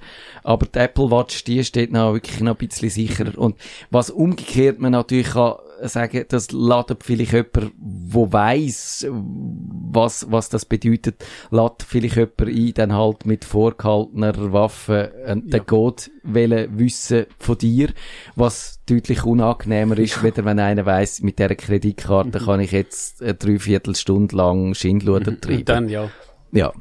Aber 0.44 0.66
die 0.66 0.80
Apple 0.80 1.10
Watch, 1.10 1.46
die 1.46 1.64
steht 1.64 1.92
noch 1.92 2.14
wirklich 2.14 2.42
noch 2.42 2.60
ein 2.60 2.68
bisschen 2.68 2.90
sicherer. 2.90 3.38
Und 3.38 3.56
was 3.92 4.10
umgekehrt 4.10 4.80
man 4.80 4.92
natürlich 4.92 5.32
kann 5.32 5.56
sagen, 5.89 6.26
das 6.28 6.52
ladet 6.52 7.04
vielleicht 7.04 7.34
jemand, 7.34 7.74
wo 7.78 8.32
weiss, 8.32 9.06
was, 9.10 10.30
was 10.30 10.50
das 10.50 10.65
bedeutet, 10.65 11.24
lädt 11.52 11.84
vielleicht 11.88 12.15
jemand 12.15 12.41
ein, 12.41 12.74
dann 12.74 12.93
halt 12.93 13.26
mit 13.26 13.45
vorgehaltener 13.45 14.54
Waffe 14.54 15.13
äh, 15.26 15.36
den 15.36 15.50
ja. 15.52 15.60
Code 15.60 16.04
wissen 16.24 17.26
von 17.38 17.58
dir, 17.58 17.89
was 18.36 18.82
deutlich 18.88 19.24
unangenehmer 19.24 19.98
ist, 19.98 20.17
ja. 20.17 20.24
weder 20.24 20.45
wenn 20.45 20.60
einer 20.60 20.86
weiss, 20.86 21.21
mit 21.21 21.39
dieser 21.39 21.56
Kreditkarte 21.56 22.39
mhm. 22.39 22.45
kann 22.45 22.60
ich 22.60 22.71
jetzt 22.71 23.21
eine 23.21 23.34
Dreiviertelstunde 23.34 24.36
lang 24.36 24.74
Schindluder 24.74 25.32
mhm. 25.32 25.41
treiben. 25.41 25.60
Und 25.60 25.69
dann, 25.69 25.89
ja. 25.89 26.10
Ja. 26.52 26.74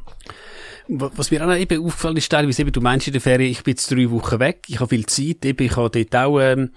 Was 0.87 1.31
mir 1.31 1.47
auch 1.47 1.55
eben 1.55 1.83
aufgefallen 1.83 2.19
ist, 2.19 2.31
teilweise 2.31 2.61
eben, 2.61 2.73
du 2.73 2.83
meinst 2.83 3.07
in 3.07 3.15
der 3.15 3.23
Ferien, 3.23 3.51
ich 3.51 3.65
bin 3.65 3.73
jetzt 3.73 3.91
drei 3.91 4.11
Wochen 4.11 4.39
weg, 4.39 4.65
ich 4.69 4.81
habe 4.81 4.91
viel 4.91 5.07
Zeit, 5.07 5.45
eben, 5.45 5.65
ich 5.65 5.77
habe 5.77 5.91
dort 5.91 6.15
auch, 6.23 6.41
ähm, 6.41 6.71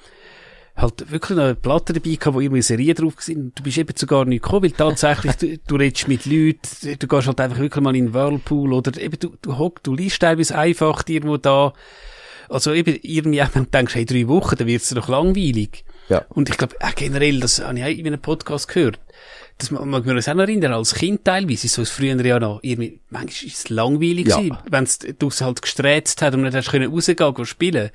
halt 0.77 1.11
wirklich 1.11 1.37
eine 1.37 1.55
Platte 1.55 1.93
dabei 1.93 2.15
gehabt, 2.15 2.35
wo 2.35 2.39
irgendwie 2.39 2.61
Serien 2.61 2.95
drauf 2.95 3.15
sind. 3.19 3.57
Du 3.57 3.63
bist 3.63 3.77
eben 3.77 3.95
zu 3.95 4.05
gar 4.05 4.25
nicht 4.25 4.43
gekommen, 4.43 4.63
weil 4.63 4.71
tatsächlich 4.71 5.35
du, 5.35 5.57
du 5.57 5.75
redest 5.75 6.07
mit 6.07 6.25
Leuten, 6.25 6.99
du 6.99 7.07
gehst 7.07 7.27
halt 7.27 7.41
einfach 7.41 7.57
wirklich 7.57 7.83
mal 7.83 7.95
in 7.95 8.07
den 8.07 8.13
Whirlpool 8.13 8.73
oder 8.73 8.99
eben 8.99 9.17
du, 9.19 9.35
du 9.41 9.57
hockst, 9.57 9.87
du 9.87 9.95
liest 9.95 10.21
teilweise 10.21 10.57
einfach 10.57 11.03
irgendwo 11.07 11.37
da. 11.37 11.73
Also 12.49 12.73
eben 12.73 12.97
irgendwie, 13.01 13.43
denkst, 13.71 13.95
hey, 13.95 14.05
drei 14.05 14.27
Wochen, 14.27 14.55
dann 14.55 14.67
wird's 14.67 14.89
doch 14.89 15.09
langweilig. 15.09 15.83
Ja. 16.09 16.25
Und 16.29 16.49
ich 16.49 16.57
glaube, 16.57 16.75
äh, 16.79 16.91
generell, 16.95 17.39
das 17.41 17.59
habe 17.59 17.77
ich 17.77 17.83
auch 17.83 17.89
in 17.89 18.07
einem 18.07 18.21
Podcast 18.21 18.69
gehört. 18.69 18.99
Das 19.57 19.71
mag 19.71 19.85
man 19.85 20.05
uns 20.15 20.29
auch 20.29 20.35
noch 20.35 20.43
erinnern, 20.43 20.71
als 20.71 20.93
Kind 20.93 21.25
teilweise, 21.25 21.67
so 21.67 21.81
es 21.81 21.89
früher 21.89 22.15
ja 22.23 22.39
noch, 22.39 22.59
irgendwie, 22.61 22.99
manchmal 23.09 23.47
ist 23.47 23.57
es 23.57 23.69
langweilig 23.69 24.27
ja. 24.27 24.37
gewesen, 24.37 24.57
wenn 24.69 24.83
es 24.83 25.41
halt 25.41 25.61
gesträzt 25.61 26.21
hat 26.21 26.35
und 26.35 26.43
nicht 26.43 26.55
hast 26.55 26.69
können 26.69 26.91
rausgehen, 26.91 27.33
gehen 27.33 27.45
spielen. 27.45 27.89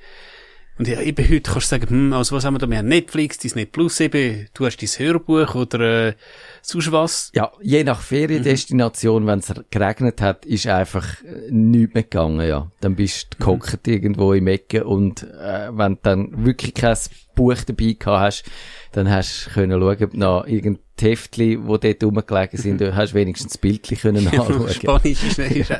Und 0.78 0.88
ja, 0.88 1.00
eben 1.02 1.28
heute 1.28 1.42
kannst 1.42 1.70
du 1.70 1.76
sagen, 1.76 1.90
hm, 1.90 2.12
also 2.14 2.34
was 2.34 2.44
haben 2.44 2.54
wir 2.54 2.58
da? 2.58 2.68
Wir 2.68 2.78
haben 2.78 2.88
Netflix, 2.88 3.36
Disney 3.36 3.66
Plus 3.66 4.00
eben, 4.00 4.48
du 4.54 4.64
hast 4.64 4.78
dein 4.78 4.88
Hörbuch 4.88 5.54
oder 5.54 6.08
äh, 6.08 6.14
sonst 6.62 6.90
was. 6.90 7.30
Ja, 7.34 7.52
je 7.60 7.84
nach 7.84 8.00
Feriendestination, 8.00 9.24
mhm. 9.24 9.26
wenn 9.26 9.38
es 9.40 9.52
geregnet 9.70 10.22
hat, 10.22 10.46
ist 10.46 10.66
einfach 10.66 11.22
äh, 11.24 11.50
nichts 11.50 11.92
mehr 11.92 12.04
gegangen, 12.04 12.48
ja. 12.48 12.70
Dann 12.80 12.96
bist 12.96 13.34
du 13.34 13.36
mhm. 13.36 13.44
gehockt 13.44 13.86
irgendwo 13.86 14.32
im 14.32 14.46
Ecke 14.46 14.84
und 14.84 15.24
äh, 15.24 15.68
wenn 15.72 15.94
du 15.94 16.00
dann 16.02 16.44
wirklich 16.44 16.72
kein 16.72 16.96
Buch 17.34 17.56
dabei 17.66 17.96
gehabt 17.98 18.06
hast, 18.06 18.44
dann 18.92 19.10
hast 19.10 19.46
du 19.46 19.50
können 19.50 19.78
schauen, 19.78 20.04
ob 20.04 20.14
noch 20.14 20.46
irgendein 20.46 20.82
Heftli, 20.98 21.58
wo 21.62 21.76
dort 21.76 22.02
rumgelegen 22.02 22.58
sind, 22.58 22.80
mhm. 22.80 22.96
hast 22.96 23.12
wenigstens 23.12 23.52
das 23.52 23.58
Bildchen 23.58 23.98
können 23.98 24.26
anschauen. 24.28 24.70
Spanisch 24.70 25.22
ist, 25.22 25.38
ist, 25.38 25.72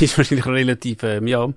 ist 0.00 0.18
wahrscheinlich 0.18 0.46
relativ, 0.46 1.04
ähm, 1.04 1.28
ja, 1.28 1.48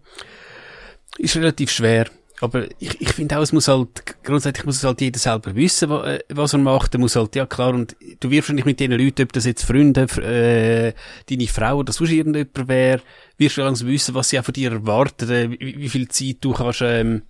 ist 1.17 1.35
relativ 1.35 1.71
schwer. 1.71 2.05
Aber 2.43 2.65
ich, 2.79 2.99
ich 2.99 3.13
finde 3.13 3.37
auch, 3.37 3.41
es 3.41 3.53
muss 3.53 3.69
halt, 3.69 4.21
grundsätzlich 4.21 4.65
muss 4.65 4.75
es 4.75 4.83
halt 4.83 4.99
jeder 4.99 5.17
selber 5.17 5.55
wissen, 5.55 5.89
äh, 5.91 6.19
was 6.27 6.51
er 6.51 6.59
macht. 6.59 6.93
Er 6.93 6.99
muss 6.99 7.15
halt, 7.15 7.37
ja 7.37 7.45
klar, 7.45 7.73
und 7.73 7.95
du 8.19 8.29
wirst 8.29 8.41
wahrscheinlich 8.49 8.65
mit 8.65 8.81
diesen 8.81 8.99
Leuten, 8.99 9.21
ob 9.21 9.31
das 9.31 9.45
jetzt 9.45 9.63
Freunde, 9.63 10.01
äh, 10.21 10.93
deine 11.29 11.47
Frau 11.47 11.77
oder 11.77 11.93
sonst 11.93 12.11
irgendjemand 12.11 12.67
wäre, 12.67 13.01
wirst 13.37 13.55
du 13.55 13.61
langsam 13.61 13.87
wissen, 13.87 14.13
was 14.13 14.27
sie 14.27 14.39
auch 14.39 14.43
von 14.43 14.53
dir 14.53 14.73
erwarten, 14.73 15.29
äh, 15.31 15.51
wie, 15.51 15.77
wie 15.77 15.87
viel 15.87 16.09
Zeit 16.09 16.39
du 16.41 16.51
kannst, 16.51 16.81
ähm, 16.81 17.21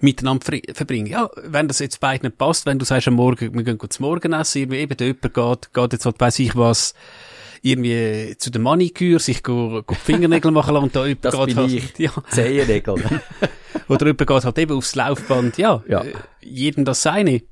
miteinander 0.00 0.44
ver- 0.44 0.74
verbringen. 0.74 1.06
Ja, 1.06 1.30
wenn 1.44 1.66
das 1.66 1.78
jetzt 1.78 2.00
beiden 2.00 2.28
nicht 2.28 2.36
passt, 2.36 2.66
wenn 2.66 2.78
du 2.78 2.84
sagst 2.84 3.08
am 3.08 3.14
Morgen, 3.14 3.54
wir 3.54 3.64
gehen 3.64 3.78
zum 3.88 4.04
Morgenessen, 4.04 4.60
eben 4.60 4.74
jemand 4.74 4.98
geht, 4.98 5.74
geht 5.74 5.92
jetzt 5.94 6.04
halt, 6.04 6.20
weiss 6.20 6.38
ich 6.38 6.54
was, 6.54 6.92
irgendwie 7.62 8.36
zu 8.38 8.50
der 8.50 8.60
Maniküre, 8.60 9.18
sich 9.18 9.42
go, 9.42 9.82
go 9.86 9.94
die 9.94 9.94
Fingernägel 9.94 10.50
machen 10.50 10.74
lassen 10.74 10.84
und 10.84 10.96
da 10.96 11.06
jemand 11.06 11.24
Das 11.24 11.34
geht 11.34 11.46
bin 11.46 11.56
halt, 11.56 11.72
ich. 11.72 11.98
ja, 11.98 12.12
Zehennägel. 12.30 12.94
oder 13.88 14.06
jemand 14.06 14.26
geht 14.26 14.44
halt 14.44 14.58
eben 14.58 14.76
aufs 14.76 14.94
Laufband, 14.94 15.58
ja, 15.58 15.82
Ja. 15.88 16.02
Äh, 16.02 16.12
jedem 16.40 16.84
das 16.84 17.02
seine. 17.02 17.42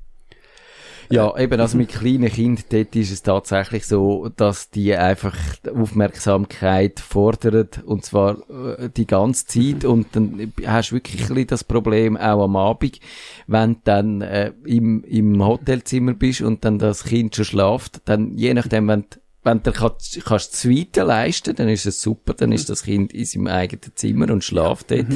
Ja, 1.09 1.37
eben, 1.37 1.59
also 1.61 1.77
mit 1.77 1.89
kleinen 1.89 2.29
Kindern, 2.29 2.65
dort 2.69 2.95
ist 2.95 3.11
es 3.11 3.23
tatsächlich 3.23 3.85
so, 3.85 4.29
dass 4.35 4.71
die 4.71 4.93
einfach 4.93 5.37
Aufmerksamkeit 5.73 6.99
fordern, 6.99 7.69
und 7.85 8.03
zwar 8.03 8.37
äh, 8.49 8.89
die 8.89 9.07
ganze 9.07 9.45
Zeit, 9.45 9.85
und 9.85 10.07
dann 10.13 10.51
hast 10.65 10.91
du 10.91 10.95
wirklich 10.95 11.47
das 11.47 11.63
Problem 11.63 12.17
auch 12.17 12.43
am 12.43 12.57
Abend, 12.57 12.99
wenn 13.47 13.75
du 13.75 13.79
dann 13.85 14.21
äh, 14.21 14.51
im, 14.65 15.03
im 15.05 15.45
Hotelzimmer 15.45 16.13
bist 16.13 16.41
und 16.41 16.65
dann 16.65 16.77
das 16.77 17.05
Kind 17.05 17.35
schon 17.35 17.45
schlaft, 17.45 18.01
dann 18.05 18.33
je 18.37 18.53
nachdem, 18.53 18.89
wenn 18.89 19.05
du 19.09 19.19
wenn 19.47 19.63
du 19.63 19.71
kannst, 19.71 20.23
kannst 20.25 20.53
das 20.53 20.59
Zweite 20.61 21.03
leisten, 21.03 21.55
dann 21.55 21.69
ist 21.69 21.85
es 21.85 22.01
super, 22.01 22.33
dann 22.33 22.51
ist 22.51 22.69
das 22.69 22.83
Kind 22.83 23.13
in 23.13 23.25
seinem 23.25 23.47
eigenen 23.47 23.91
Zimmer 23.95 24.29
und 24.31 24.43
schlaft 24.43 24.91
dort. 24.91 25.07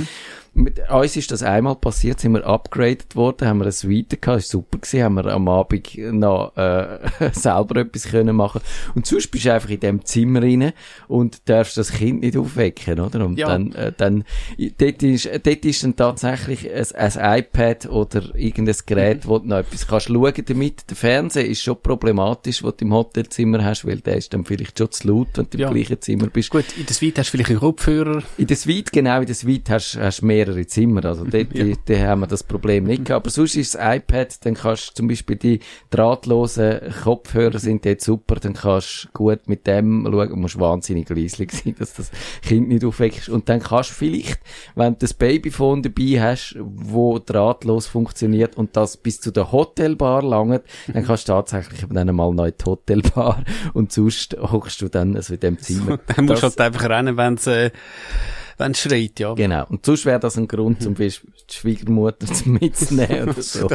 Mit 0.54 0.82
uns 0.90 1.16
ist 1.16 1.32
das 1.32 1.44
einmal 1.44 1.76
passiert, 1.76 2.20
sind 2.20 2.34
wir 2.34 2.46
upgraded 2.46 3.16
worden, 3.16 3.48
haben 3.48 3.60
wir 3.60 3.64
eine 3.66 3.72
Suite 3.72 4.22
gehabt, 4.22 4.40
ist 4.42 4.50
super 4.50 4.80
gewesen, 4.80 5.02
haben 5.04 5.14
wir 5.16 5.26
am 5.28 5.48
Abend 5.48 5.98
noch 5.98 6.56
äh, 6.58 7.00
selber 7.32 7.78
etwas 7.80 8.04
können 8.10 8.36
machen 8.36 8.60
und 8.94 9.06
sonst 9.06 9.32
bist 9.32 9.46
du 9.46 9.54
einfach 9.54 9.70
in 9.70 9.80
dem 9.80 10.04
Zimmer 10.04 10.42
rein 10.42 10.74
und 11.08 11.48
darfst 11.48 11.78
das 11.78 11.94
Kind 11.94 12.20
nicht 12.22 12.36
aufwecken, 12.36 13.00
oder? 13.00 13.26
Und 13.26 13.38
Ja. 13.40 13.48
dann, 13.48 13.72
äh, 13.76 13.94
dann, 13.96 14.26
dort 14.78 15.02
ist, 15.04 15.30
dort 15.44 15.66
ist 15.66 15.84
dann 15.86 15.96
tatsächlich 15.96 16.70
ein, 16.70 17.14
ein 17.16 17.40
iPad 17.40 17.86
oder 17.90 18.36
irgendein 18.36 18.76
Gerät, 18.86 19.28
wo 19.30 19.40
du 19.40 19.48
noch 19.48 19.60
etwas 19.60 19.88
kannst 19.88 20.08
schauen 20.08 20.34
damit. 20.46 20.90
Der 20.90 20.98
Fernseher 20.98 21.48
ist 21.48 21.62
schon 21.64 21.82
problematisch, 21.82 22.62
wo 22.62 22.72
du 22.72 22.84
im 22.84 22.94
Hotelzimmer 22.94 23.64
hast, 23.64 23.86
weil 23.86 24.02
der 24.02 24.18
ist 24.18 24.34
dann 24.34 24.44
vielleicht 24.44 24.78
schon 24.78 24.92
zu 24.92 25.08
laut, 25.08 25.30
wenn 25.36 25.48
du 25.50 25.58
Ja. 25.60 25.70
im 25.70 25.76
gleichen 25.76 26.02
Zimmer 26.02 26.28
bist. 26.28 26.50
Gut, 26.50 26.66
in 26.78 26.86
der 26.86 26.94
Suite 26.94 27.20
hast 27.20 27.28
du 27.30 27.32
vielleicht 27.38 27.52
einen 27.52 27.60
Kopfhörer. 27.60 28.22
In 28.38 28.48
der 28.48 28.58
Suite, 28.58 28.92
genau, 28.92 29.22
in 29.22 29.26
der 29.28 29.36
Suite 29.36 29.70
hast, 29.70 29.98
hast 29.98 30.22
du 30.22 30.26
mehrere 30.46 30.66
Zimmer. 30.66 31.06
Also 31.06 31.24
dort, 31.26 31.54
Ja. 31.54 31.64
die, 31.64 31.76
die 31.88 32.00
haben 32.00 32.22
wir 32.22 32.28
das 32.28 32.44
Problem 32.44 32.86
nicht 32.86 33.06
gehabt. 33.06 33.26
Aber 33.26 33.30
sonst 33.30 33.56
ist 33.56 33.76
das 33.76 33.96
iPad, 33.98 34.46
dann 34.46 34.54
kannst 34.56 34.90
du 34.90 34.94
zum 34.96 35.08
Beispiel 35.08 35.36
die 35.36 35.60
drahtlosen 35.90 36.80
Kopfhörer 37.04 37.60
sind 37.60 37.86
dort 37.86 38.02
super, 38.02 38.36
dann 38.36 38.54
kannst 38.54 39.06
du 39.06 39.10
gut 39.14 39.48
mit 39.48 39.68
dem 39.68 40.08
schauen, 40.10 40.30
du 40.30 40.36
musst 40.36 40.60
wahnsinnig 40.60 41.10
leislich 41.10 41.52
sein, 41.52 41.76
dass 41.78 41.94
das 41.94 42.12
Kind 42.42 42.70
nicht 42.70 42.84
aufweckst. 42.86 43.30
Und 43.30 43.50
dann 43.50 43.62
kannst 43.62 43.92
du 43.92 43.96
vielleicht, 43.96 44.40
wenn 44.76 44.94
du 44.94 45.00
das 45.00 45.14
Babyphone 45.14 45.84
dabei 45.84 46.22
hast, 46.22 46.56
wo 46.60 47.20
drahtlos 47.20 47.88
funktioniert 47.88 48.58
und 48.58 48.76
das 48.76 48.98
bis 48.98 49.20
zu 49.22 49.32
der 49.32 49.52
Hotelbar 49.52 50.24
langt, 50.24 50.62
dann 50.92 51.06
kannst 51.06 51.28
du 51.28 51.34
tatsächlich 51.34 51.86
dann 51.90 52.10
einmal 52.10 52.30
in 52.30 52.54
die 52.60 52.66
Hotelbar 52.66 53.44
und 53.74 53.92
sonst 53.92 54.36
hockst 54.40 54.82
du 54.82 54.90
dann 54.90 55.16
also 55.16 55.34
in 55.34 55.40
dem 55.40 55.60
Zimmer. 55.60 56.00
Dann 56.16 56.26
musst 56.26 56.44
du 56.44 56.48
halt 56.48 56.60
einfach 56.62 56.90
rennen, 56.90 57.18
wenn 57.18 57.36
es, 57.36 57.48
äh, 57.48 57.72
wenn 58.58 58.72
es 58.72 58.80
schreit, 58.82 59.20
ja. 59.20 59.34
Genau. 59.34 59.66
Und 59.70 59.86
sonst 59.86 60.06
wäre 60.06 60.20
das 60.20 60.38
ein 60.38 60.48
Grund, 60.48 60.82
zum 60.82 60.94
Beispiel 60.96 61.32
die 61.50 61.54
Schwiegermutter 61.54 62.28
mitzunehmen 62.46 63.30
oder 63.30 63.42
so. 63.42 63.68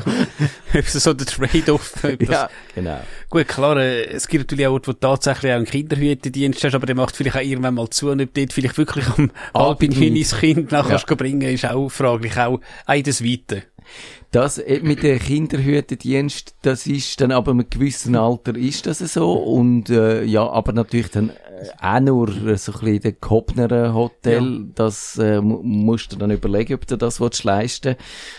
so 0.85 1.13
der 1.15 1.27
Trade-off. 1.27 1.95
ja, 2.21 2.49
genau. 2.75 3.01
Gut, 3.31 3.49
klar, 3.49 3.77
äh, 3.79 4.05
es 4.07 4.29
gibt 4.29 4.45
natürlich 4.45 4.67
auch 4.67 4.73
Orte, 4.73 4.89
wo 4.89 4.93
du 4.93 4.99
tatsächlich 5.01 5.53
auch 5.53 5.57
einen 5.57 5.67
Kinderhütendienst 5.67 6.65
hast, 6.65 6.75
aber 6.75 6.87
der 6.87 6.95
macht 6.97 7.17
vielleicht 7.17 7.37
auch 7.37 7.41
irgendwann 7.41 7.75
mal 7.75 7.89
zu 7.91 8.11
und 8.11 8.21
ob 8.21 8.33
dort 8.35 8.53
vielleicht 8.53 8.79
wirklich 8.79 9.07
am. 9.09 9.31
Hinis 9.81 10.37
Kind 10.37 10.73
nachher 10.73 11.03
Ja. 11.09 11.15
bringen, 11.15 11.43
ist 11.43 11.65
auch 11.67 11.89
fraglich, 11.89 12.37
auch 12.37 12.61
auch 12.87 12.95
in 12.95 13.03
der 13.03 13.13
Suite. 13.13 13.63
Das 14.33 14.59
äh, 14.59 14.81
mit 14.83 15.03
dem 15.03 15.19
Kinderhütendienst, 15.19 16.57
das 16.63 16.87
ist 16.87 17.21
dann 17.21 17.33
ab 17.33 17.49
einem 17.49 17.65
gewissen 17.71 18.17
Alter 18.17 18.55
ist 18.57 18.87
das 18.87 18.99
so 18.99 19.33
und 19.33 19.89
äh, 19.89 20.25
ja, 20.25 20.49
aber 20.49 20.73
natürlich 20.73 21.11
dann 21.11 21.31
äh, 21.31 21.35
auch 21.81 22.01
nur 22.01 22.29
so 22.57 22.73
ein 22.73 22.81
bisschen 22.81 23.01
den 23.01 23.17
gehobneren 23.21 23.95
Hotel, 23.95 24.67
das 24.75 25.17
äh, 25.19 25.41
mu- 25.41 25.63
musst 25.63 26.13
du 26.13 26.17
dann 26.17 26.31
überlegen, 26.31 26.75
ob 26.75 26.87
du 26.87 26.97
das 26.99 27.21
willst 27.21 27.45
leisten. 27.45 27.97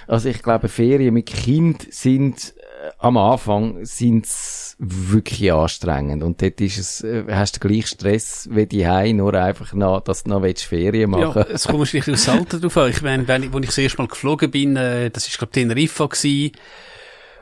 Also 0.07 0.29
ich 0.29 0.43
glaube, 0.43 0.67
Ferien 0.67 1.13
mit 1.13 1.27
Kind 1.27 1.88
sind 1.91 2.53
äh, 2.57 2.91
am 2.99 3.17
Anfang 3.17 3.83
sind's 3.86 4.66
wirklich 4.80 5.52
anstrengend 5.52 6.22
und 6.22 6.42
dort 6.42 6.62
ist 6.62 6.78
es, 6.78 7.04
äh, 7.04 7.24
hast 7.30 7.56
du 7.56 7.68
gleich 7.68 7.88
Stress 7.88 8.48
wie 8.52 8.68
die 8.68 9.13
nur 9.13 9.34
einfach 9.34 9.74
noch, 9.74 10.02
dass 10.02 10.24
du 10.24 10.30
noch 10.30 10.44
willst 10.44 10.66
Ferien 10.66 11.10
machen. 11.10 11.46
Ja, 11.48 11.54
es 11.54 11.66
kommt 11.66 11.80
wahrscheinlich 11.80 12.13
aufs 12.13 12.30
Alter 12.30 12.60
drauf 12.60 12.78
an. 12.78 12.92
Ich 12.92 13.02
meine, 13.02 13.28
wenn 13.28 13.44
ich, 13.44 13.54
wo 13.54 13.58
ich 13.58 13.66
das 13.66 13.78
erste 13.78 13.98
Mal 13.98 14.08
geflogen 14.08 14.52
bin, 14.52 14.76
äh, 14.76 15.10
das 15.10 15.28
ist, 15.28 15.38
glaube 15.38 15.52
ich, 15.52 15.62
Teneriffa 15.62 16.06
gewesen. 16.06 16.52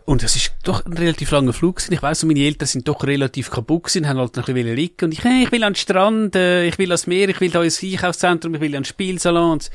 Und 0.05 0.21
das 0.21 0.35
ist 0.35 0.53
doch 0.63 0.85
ein 0.85 0.93
relativ 0.93 1.31
langer 1.31 1.51
Flug 1.51 1.77
gewesen. 1.77 1.93
Ich 1.93 2.03
weiss, 2.03 2.23
meine 2.23 2.39
Eltern 2.39 2.67
sind 2.67 2.87
doch 2.87 3.03
relativ 3.03 3.49
kaputt 3.49 3.85
gewesen, 3.85 4.07
haben 4.07 4.19
halt 4.19 4.37
noch 4.37 4.47
ein 4.47 4.53
bisschen 4.53 4.75
liegen. 4.75 5.05
Und 5.05 5.13
ich, 5.13 5.23
hey, 5.23 5.43
ich 5.43 5.51
will 5.51 5.63
an 5.63 5.73
den 5.73 5.79
Strand, 5.79 6.35
äh, 6.35 6.65
ich 6.65 6.77
will 6.77 6.91
ans 6.91 7.07
Meer, 7.07 7.27
ich 7.27 7.41
will 7.41 7.49
da 7.49 7.63
ins 7.63 7.83
Einkaufszentrum, 7.83 8.53
ich 8.53 8.61
will 8.61 8.75
an 8.75 8.83
den 8.83 8.85
Spielsalon. 8.85 9.53
Und 9.53 9.71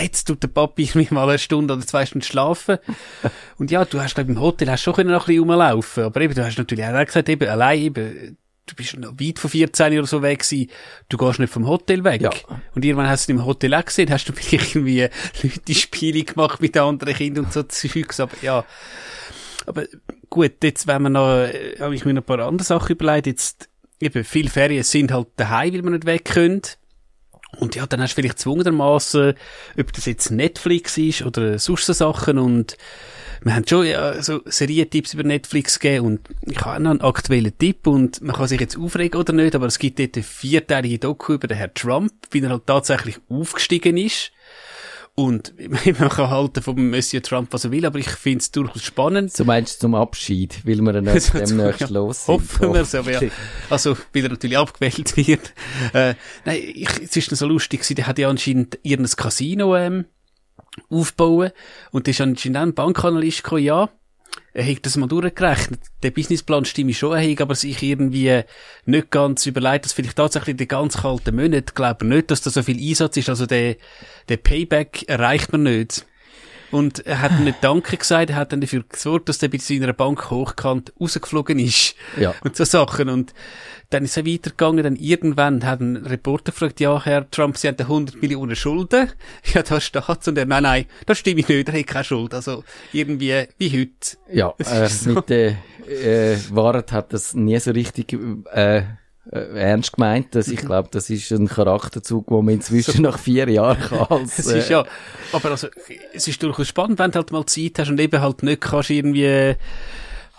jetzt 0.00 0.24
tut 0.24 0.42
der 0.42 0.48
Papi 0.48 0.82
irgendwie 0.94 1.14
mal 1.14 1.28
eine 1.28 1.38
Stunde 1.38 1.74
oder 1.74 1.86
zwei 1.86 2.06
Stunden 2.06 2.24
schlafen. 2.24 2.78
Und 3.58 3.70
ja, 3.70 3.84
du 3.84 4.00
hast, 4.00 4.14
glaube 4.14 4.32
im 4.32 4.40
Hotel 4.40 4.70
hast 4.70 4.82
schon 4.82 4.94
können 4.94 5.10
noch 5.10 5.24
ein 5.24 5.26
bisschen 5.26 5.48
rumlaufen. 5.48 6.04
Aber 6.04 6.20
eben, 6.20 6.34
du 6.34 6.44
hast 6.44 6.58
natürlich 6.58 6.84
auch 6.84 7.06
gesagt, 7.06 7.28
eben, 7.28 7.48
allein 7.48 7.80
eben, 7.80 8.36
du 8.66 8.74
bist 8.74 8.96
noch 8.98 9.12
weit 9.12 9.38
von 9.38 9.50
14 9.50 9.98
oder 9.98 10.06
so 10.06 10.22
weg 10.22 10.40
gewesen. 10.40 10.70
Du 11.08 11.16
gehst 11.16 11.38
nicht 11.38 11.52
vom 11.52 11.66
Hotel 11.66 12.04
weg. 12.04 12.22
Ja. 12.22 12.30
Und 12.74 12.84
irgendwann 12.84 13.08
hast 13.08 13.28
du 13.28 13.32
im 13.32 13.44
Hotel 13.44 13.74
auch 13.74 13.84
gesehen, 13.84 14.10
hast 14.10 14.28
du 14.28 14.32
vielleicht 14.36 14.74
irgendwie 14.74 15.08
Leute 15.42 15.74
Spiele 15.74 16.24
gemacht 16.24 16.60
mit 16.60 16.76
anderen 16.76 17.14
Kindern 17.14 17.44
und 17.46 17.52
so 17.52 17.62
Zeugs. 17.62 18.20
Aber 18.20 18.36
ja. 18.42 18.64
Aber 19.66 19.84
gut, 20.30 20.62
jetzt, 20.62 20.86
wenn 20.86 21.02
wir 21.02 21.10
noch, 21.10 21.28
äh, 21.28 21.76
habe 21.80 21.94
ich 21.94 22.04
mir 22.04 22.14
noch 22.14 22.22
ein 22.22 22.26
paar 22.26 22.40
andere 22.40 22.64
Sachen 22.64 22.92
überlegt. 22.92 23.26
Jetzt, 23.26 23.68
eben, 24.00 24.24
viele 24.24 24.50
Ferien 24.50 24.84
sind 24.84 25.12
halt 25.12 25.28
daheim, 25.36 25.74
weil 25.74 25.82
wir 25.82 25.90
nicht 25.90 26.06
weg 26.06 26.24
können. 26.24 26.62
Und 27.58 27.74
ja, 27.74 27.86
dann 27.86 28.00
hast 28.00 28.12
du 28.12 28.20
vielleicht 28.20 28.38
zwungenermaßen, 28.38 29.34
ob 29.78 29.92
das 29.92 30.06
jetzt 30.06 30.30
Netflix 30.30 30.98
ist 30.98 31.22
oder 31.22 31.58
sonst 31.58 31.86
so 31.86 31.92
Sachen. 31.92 32.38
Und 32.38 32.76
wir 33.42 33.54
haben 33.54 33.66
schon 33.66 33.86
ja, 33.86 34.20
so 34.22 34.40
Serientipps 34.44 35.14
über 35.14 35.22
Netflix 35.22 35.78
gegeben. 35.78 36.06
Und 36.06 36.20
ich 36.42 36.60
habe 36.60 36.82
noch 36.82 36.90
einen 36.90 37.00
aktuellen 37.00 37.56
Tipp. 37.56 37.86
Und 37.86 38.20
man 38.20 38.36
kann 38.36 38.48
sich 38.48 38.60
jetzt 38.60 38.76
aufregen 38.76 39.18
oder 39.18 39.32
nicht, 39.32 39.54
aber 39.54 39.66
es 39.66 39.78
gibt 39.78 39.98
dort 39.98 40.16
eine 40.16 40.24
vierteilige 40.24 40.98
Doku 40.98 41.34
über 41.34 41.46
den 41.46 41.56
Herrn 41.56 41.74
Trump, 41.74 42.12
wie 42.30 42.42
er 42.42 42.50
halt 42.50 42.66
tatsächlich 42.66 43.18
aufgestiegen 43.28 43.96
ist. 43.96 44.32
Und 45.16 45.54
man 45.98 46.10
kann 46.10 46.30
halten 46.30 46.62
vom 46.62 46.90
Monsieur 46.90 47.22
Trump, 47.22 47.50
was 47.52 47.64
er 47.64 47.70
will, 47.70 47.86
aber 47.86 47.98
ich 47.98 48.10
finde 48.10 48.40
es 48.40 48.50
durchaus 48.50 48.82
spannend. 48.84 49.32
So 49.32 49.46
meinst 49.46 49.76
du 49.76 49.80
zum 49.86 49.94
Abschied, 49.94 50.60
weil 50.66 50.80
wir 50.82 50.92
dann 50.92 51.18
So, 51.18 51.38
demnächst 51.38 51.80
ja, 51.80 51.88
los 51.88 52.26
sind. 52.26 52.34
Hoffen 52.34 52.74
wir 52.74 52.84
so, 52.84 52.98
ja. 52.98 53.20
Also, 53.70 53.96
weil 54.12 54.24
er 54.24 54.28
natürlich 54.28 54.58
abgewählt 54.58 55.16
wird. 55.16 55.54
Äh, 55.92 56.14
nein, 56.44 56.60
ich, 56.74 56.88
es 57.02 57.16
ist 57.16 57.30
noch 57.30 57.38
so 57.38 57.46
lustig 57.46 57.80
gewesen, 57.80 57.94
der 57.94 58.06
hat 58.06 58.18
ja 58.18 58.28
anscheinend 58.28 58.78
irgendein 58.82 59.16
Casino, 59.16 59.76
ähm, 59.76 60.04
aufbauen. 60.90 61.52
Und 61.90 62.06
da 62.06 62.10
ist 62.10 62.20
anscheinend 62.20 62.58
auch 62.58 62.62
ein 62.62 62.74
Bankanalyst 62.74 63.42
gekommen, 63.42 63.62
ja. 63.62 63.88
Hat 64.56 64.86
das 64.86 64.96
mal 64.96 65.06
durchgerechnet. 65.06 65.80
Der 66.02 66.10
Businessplan 66.10 66.64
stimmt 66.64 66.94
schon, 66.94 67.16
er 67.16 67.30
hat 67.30 67.40
aber 67.42 67.54
sich 67.54 67.82
irgendwie 67.82 68.42
nicht 68.86 69.10
ganz 69.10 69.44
überlegt, 69.44 69.84
dass 69.84 69.92
vielleicht 69.92 70.16
tatsächlich 70.16 70.56
die 70.56 70.66
ganz 70.66 70.98
kalten 70.98 71.36
Monate, 71.36 71.74
glaube 71.74 72.06
nicht, 72.06 72.30
dass 72.30 72.40
da 72.40 72.48
so 72.48 72.62
viel 72.62 72.78
Einsatz 72.78 73.18
ist. 73.18 73.28
Also 73.28 73.44
der, 73.44 73.76
der 74.30 74.38
Payback 74.38 75.08
erreicht 75.08 75.52
man 75.52 75.64
nicht. 75.64 76.06
Und 76.70 77.06
er 77.06 77.20
hat 77.22 77.38
nicht 77.40 77.58
Danke 77.62 77.96
gesagt, 77.96 78.30
er 78.30 78.36
hat 78.36 78.52
dann 78.52 78.60
dafür 78.60 78.84
gesorgt, 78.88 79.28
dass 79.28 79.38
der 79.38 79.48
bei 79.48 79.58
seiner 79.58 79.92
Bank 79.92 80.30
hochkant 80.30 80.92
rausgeflogen 81.00 81.58
ist. 81.58 81.94
Ja. 82.18 82.34
Und 82.42 82.56
so 82.56 82.64
Sachen. 82.64 83.08
Und 83.08 83.34
dann 83.90 84.04
ist 84.04 84.16
er 84.16 84.26
weitergegangen, 84.26 84.82
dann 84.82 84.96
irgendwann 84.96 85.64
hat 85.64 85.80
ein 85.80 85.96
Reporter 85.96 86.50
gefragt, 86.50 86.80
ja, 86.80 87.04
Herr 87.04 87.30
Trump, 87.30 87.56
Sie 87.56 87.68
haben 87.68 87.76
100 87.78 88.20
Millionen 88.20 88.56
Schulden. 88.56 89.10
Ja, 89.54 89.62
da 89.62 89.80
steht's. 89.80 90.26
Und 90.26 90.36
er, 90.38 90.46
nein, 90.46 90.64
nein, 90.64 90.86
das 91.06 91.18
stimmt 91.18 91.48
nicht, 91.48 91.68
er 91.68 91.72
hat 91.72 91.86
keine 91.86 92.04
Schuld. 92.04 92.34
Also, 92.34 92.64
irgendwie, 92.92 93.44
wie 93.58 93.70
heute. 93.70 94.16
Ja, 94.32 94.52
Es 94.58 94.72
äh, 94.72 94.88
so. 94.88 95.10
mit 95.10 95.28
der 95.28 95.56
äh, 95.88 96.36
Wahrheit 96.50 96.90
hat 96.90 97.12
das 97.12 97.34
nie 97.34 97.58
so 97.60 97.70
richtig 97.70 98.12
äh, 98.52 98.82
ernst 99.30 99.94
gemeint. 99.94 100.34
Dass 100.34 100.48
ich 100.48 100.60
glaube, 100.60 100.88
das 100.90 101.10
ist 101.10 101.30
ein 101.32 101.48
Charakterzug, 101.48 102.26
den 102.28 102.44
man 102.44 102.54
inzwischen 102.54 103.02
nach 103.02 103.18
vier 103.18 103.48
Jahren 103.48 103.80
kann 103.80 104.06
als, 104.10 104.38
Es 104.38 104.46
äh, 104.48 104.58
ist 104.58 104.70
ja, 104.70 104.84
aber 105.32 105.50
also, 105.50 105.68
es 106.12 106.28
ist 106.28 106.42
durchaus 106.42 106.68
spannend, 106.68 106.98
wenn 106.98 107.10
du 107.10 107.16
halt 107.16 107.32
mal 107.32 107.46
Zeit 107.46 107.78
hast 107.78 107.90
und 107.90 108.00
eben 108.00 108.20
halt 108.20 108.42
nicht 108.42 108.60
kannst 108.60 108.90
irgendwie 108.90 109.54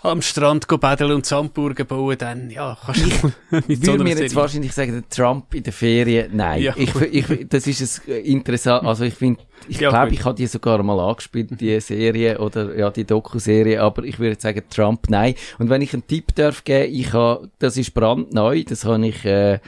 am 0.02 0.22
Strand 0.22 0.68
baden 0.68 1.10
und 1.10 1.26
Sandburgen 1.26 1.86
bauen, 1.86 2.16
dann, 2.18 2.50
ja, 2.50 2.76
kannst 2.84 3.04
du 3.04 3.62
Ich 3.66 3.82
würde 3.86 4.04
mir 4.04 4.16
jetzt 4.16 4.34
wahrscheinlich 4.34 4.72
sagen, 4.72 5.04
Trump 5.10 5.52
in 5.54 5.62
der 5.64 5.72
Ferien, 5.72 6.36
nein. 6.36 6.62
Ja. 6.62 6.74
Ich, 6.76 6.94
ich, 6.94 7.48
das 7.48 7.66
ist 7.66 8.02
ein 8.06 8.14
interessant, 8.14 8.86
also 8.86 9.04
ich 9.04 9.14
finde, 9.14 9.42
ich 9.66 9.80
ja, 9.80 9.90
glaube, 9.90 10.12
ich 10.12 10.24
habe 10.24 10.36
die 10.36 10.46
sogar 10.46 10.82
mal 10.82 11.00
angespielt, 11.00 11.60
die 11.60 11.80
Serie 11.80 12.38
oder, 12.38 12.76
ja, 12.76 12.90
die 12.90 13.04
Doku-Serie, 13.04 13.82
aber 13.82 14.04
ich 14.04 14.18
würde 14.18 14.40
sagen, 14.40 14.62
Trump, 14.70 15.06
nein. 15.08 15.34
Und 15.58 15.68
wenn 15.68 15.82
ich 15.82 15.92
einen 15.92 16.06
Tipp 16.06 16.34
darf 16.34 16.62
geben, 16.62 16.94
ich 16.94 17.12
habe, 17.12 17.50
das 17.58 17.76
ist 17.76 17.92
brandneu, 17.92 18.62
das 18.64 18.84
habe 18.84 19.06
ich, 19.06 19.24
äh, 19.24 19.58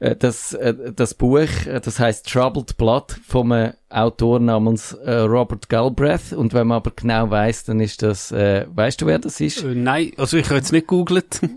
äh, 0.00 0.16
das, 0.16 0.54
äh, 0.54 0.92
das 0.94 1.14
Buch, 1.14 1.66
äh, 1.66 1.80
das 1.80 1.98
heißt 1.98 2.30
Troubled 2.30 2.76
Blood 2.76 3.18
vom 3.26 3.54
Autor 3.88 4.40
namens 4.40 4.96
Robert 5.06 5.68
Galbraith. 5.68 6.32
Und 6.32 6.54
wenn 6.54 6.66
man 6.66 6.76
aber 6.76 6.92
genau 6.94 7.30
weiß, 7.30 7.64
dann 7.64 7.80
ist 7.80 8.02
das, 8.02 8.32
äh, 8.32 8.66
weißt 8.68 9.00
du, 9.00 9.06
wer 9.06 9.18
das 9.18 9.40
ist? 9.40 9.62
Äh, 9.62 9.74
nein, 9.74 10.12
also 10.16 10.36
ich 10.36 10.46
habe 10.46 10.56
jetzt 10.56 10.72
nicht 10.72 10.86
googelt. 10.86 11.40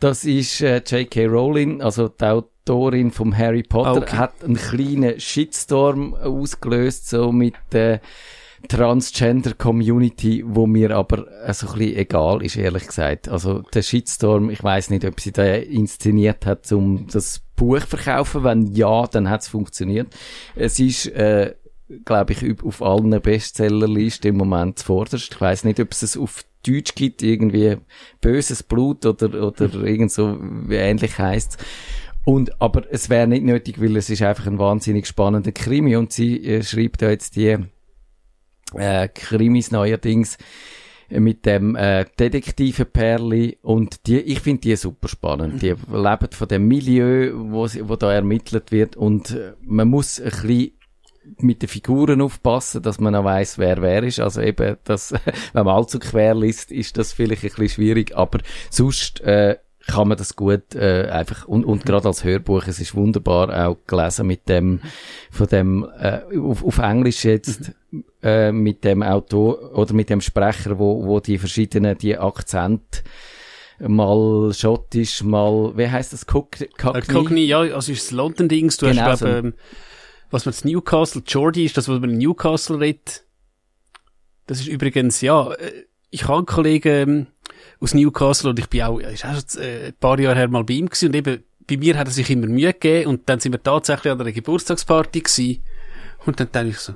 Das 0.00 0.24
ist 0.24 0.60
äh, 0.60 0.82
J.K. 0.84 1.26
Rowling, 1.26 1.80
also 1.80 2.08
die 2.08 2.24
Autorin 2.24 3.12
vom 3.12 3.38
Harry 3.38 3.62
Potter, 3.62 4.02
okay. 4.02 4.16
hat 4.16 4.42
einen 4.42 4.56
kleinen 4.56 5.20
Shitstorm 5.20 6.14
ausgelöst, 6.14 7.08
so 7.08 7.30
mit 7.30 7.54
äh, 7.72 8.00
Transgender-Community, 8.68 10.44
wo 10.46 10.66
mir 10.66 10.96
aber 10.96 11.26
äh, 11.44 11.52
so 11.52 11.68
ein 11.68 11.78
bisschen 11.78 11.96
egal 11.96 12.42
ist, 12.42 12.56
ehrlich 12.56 12.86
gesagt. 12.86 13.28
Also 13.28 13.60
der 13.74 13.82
Shitstorm, 13.82 14.50
ich 14.50 14.62
weiß 14.62 14.90
nicht, 14.90 15.04
ob 15.04 15.20
sie 15.20 15.32
da 15.32 15.44
inszeniert 15.44 16.46
hat, 16.46 16.70
um 16.72 17.06
das 17.06 17.40
Buch 17.56 17.80
verkaufen. 17.80 18.44
Wenn 18.44 18.66
ja, 18.68 19.06
dann 19.06 19.28
hat 19.28 19.42
es 19.42 19.48
funktioniert. 19.48 20.08
Es 20.54 20.78
ist, 20.78 21.06
äh, 21.06 21.54
glaube 22.04 22.32
ich, 22.32 22.62
auf 22.62 22.82
allen 22.82 23.20
Bestsellerlisten 23.20 24.30
im 24.30 24.36
Moment 24.38 24.78
zuvorderst. 24.78 25.34
Ich 25.34 25.40
weiß 25.40 25.64
nicht, 25.64 25.80
ob 25.80 25.92
es 25.92 26.02
es 26.02 26.16
auf 26.16 26.44
Deutsch 26.66 26.94
gibt, 26.94 27.22
irgendwie 27.22 27.78
böses 28.20 28.62
Blut 28.62 29.04
oder, 29.04 29.46
oder 29.46 29.74
irgend 29.74 30.12
so 30.12 30.38
ähnlich 30.70 31.18
heißt. 31.18 31.58
Und, 32.24 32.60
aber 32.62 32.84
es 32.90 33.10
wäre 33.10 33.26
nicht 33.26 33.44
nötig, 33.44 33.80
weil 33.80 33.96
es 33.96 34.08
ist 34.08 34.22
einfach 34.22 34.46
ein 34.46 34.58
wahnsinnig 34.58 35.06
spannender 35.06 35.50
Krimi 35.50 35.96
und 35.96 36.12
sie 36.12 36.44
äh, 36.46 36.62
schreibt 36.62 37.02
da 37.02 37.10
jetzt 37.10 37.34
die 37.34 37.58
äh, 38.76 39.08
Krimis 39.08 39.70
neuerdings 39.70 40.38
mit 41.10 41.44
dem 41.46 41.76
äh, 41.76 42.06
Detektive 42.18 42.84
Perli 42.84 43.58
und 43.62 44.06
die, 44.06 44.20
ich 44.20 44.40
finde 44.40 44.62
die 44.62 44.76
super 44.76 45.08
spannend. 45.08 45.62
Die 45.62 45.74
leben 45.92 46.28
von 46.30 46.48
dem 46.48 46.68
Milieu, 46.68 47.32
wo, 47.34 47.66
sie, 47.66 47.88
wo 47.88 47.96
da 47.96 48.12
ermittelt 48.12 48.72
wird 48.72 48.96
und 48.96 49.32
äh, 49.32 49.52
man 49.62 49.88
muss 49.88 50.20
ein 50.20 50.30
bisschen 50.30 50.72
mit 51.38 51.62
den 51.62 51.68
Figuren 51.68 52.20
aufpassen, 52.20 52.82
dass 52.82 52.98
man 52.98 53.14
auch 53.14 53.24
weiss, 53.24 53.58
wer 53.58 53.80
wer 53.80 54.02
ist. 54.02 54.20
Also 54.20 54.40
eben, 54.40 54.76
das, 54.84 55.12
wenn 55.52 55.64
man 55.64 55.76
allzu 55.76 55.98
quer 55.98 56.34
liest, 56.34 56.72
ist 56.72 56.98
das 56.98 57.12
vielleicht 57.12 57.44
ein 57.44 57.50
bisschen 57.50 57.68
schwierig, 57.68 58.16
aber 58.16 58.40
sonst 58.70 59.20
äh, 59.20 59.56
kann 59.86 60.08
man 60.08 60.16
das 60.16 60.36
gut 60.36 60.74
äh, 60.74 61.08
einfach 61.10 61.46
und, 61.46 61.64
und 61.64 61.84
gerade 61.84 62.08
als 62.08 62.24
Hörbuch, 62.24 62.66
es 62.66 62.80
ist 62.80 62.94
wunderbar 62.94 63.66
auch 63.66 63.78
gelesen 63.86 64.26
mit 64.26 64.48
dem 64.48 64.80
von 65.30 65.46
dem 65.46 65.86
äh, 65.98 66.20
auf, 66.38 66.64
auf 66.64 66.78
Englisch 66.78 67.24
jetzt 67.24 67.72
äh, 68.22 68.52
mit 68.52 68.84
dem 68.84 69.02
Autor 69.02 69.76
oder 69.76 69.94
mit 69.94 70.10
dem 70.10 70.20
Sprecher, 70.20 70.78
wo 70.78 71.04
wo 71.04 71.20
die 71.20 71.38
verschiedenen 71.38 71.98
die 71.98 72.16
Akzent 72.16 73.02
mal 73.78 74.52
schottisch, 74.54 75.22
mal 75.22 75.76
wie 75.76 75.88
heißt 75.88 76.12
das 76.12 76.26
Cockney? 76.26 76.68
Cockney, 76.76 77.44
ja, 77.44 77.60
also 77.60 77.92
ist 77.92 78.06
das 78.06 78.10
London 78.12 78.48
Dings, 78.48 78.76
du 78.76 78.86
genau 78.86 79.02
hast 79.02 79.20
glaub, 79.20 79.30
so. 79.30 79.36
ähm, 79.36 79.54
was 80.30 80.44
man 80.44 80.52
das 80.52 80.64
Newcastle 80.64 81.22
Geordie 81.22 81.64
ist, 81.64 81.76
das 81.76 81.88
was 81.88 82.00
man 82.00 82.10
in 82.10 82.18
Newcastle 82.18 82.78
redet. 82.78 83.24
Das 84.46 84.60
ist 84.60 84.68
übrigens 84.68 85.20
ja, 85.20 85.52
äh, 85.52 85.84
ich 86.10 86.24
habe 86.24 86.38
einen 86.38 86.46
Kollegen 86.46 87.08
ähm, 87.08 87.26
aus 87.80 87.94
Newcastle 87.94 88.50
und 88.50 88.58
ich 88.58 88.68
bin 88.68 88.82
auch, 88.82 88.98
ist 88.98 89.24
auch 89.24 89.34
schon 89.34 89.62
äh, 89.62 89.86
ein 89.88 89.94
paar 89.98 90.18
Jahre 90.18 90.36
her 90.36 90.48
mal 90.48 90.64
bei 90.64 90.74
ihm 90.74 90.86
gewesen 90.86 91.08
und 91.08 91.16
eben 91.16 91.42
bei 91.66 91.76
mir 91.76 91.96
hat 91.96 92.08
er 92.08 92.12
sich 92.12 92.28
immer 92.30 92.46
Mühe 92.46 92.72
gegeben 92.72 93.10
und 93.10 93.28
dann 93.28 93.40
sind 93.40 93.52
wir 93.52 93.62
tatsächlich 93.62 94.12
an 94.12 94.20
einer 94.20 94.32
Geburtstagsparty 94.32 95.20
gewesen 95.20 95.62
und 96.26 96.38
dann 96.38 96.50
denke 96.52 96.70
ich 96.70 96.78
so, 96.78 96.94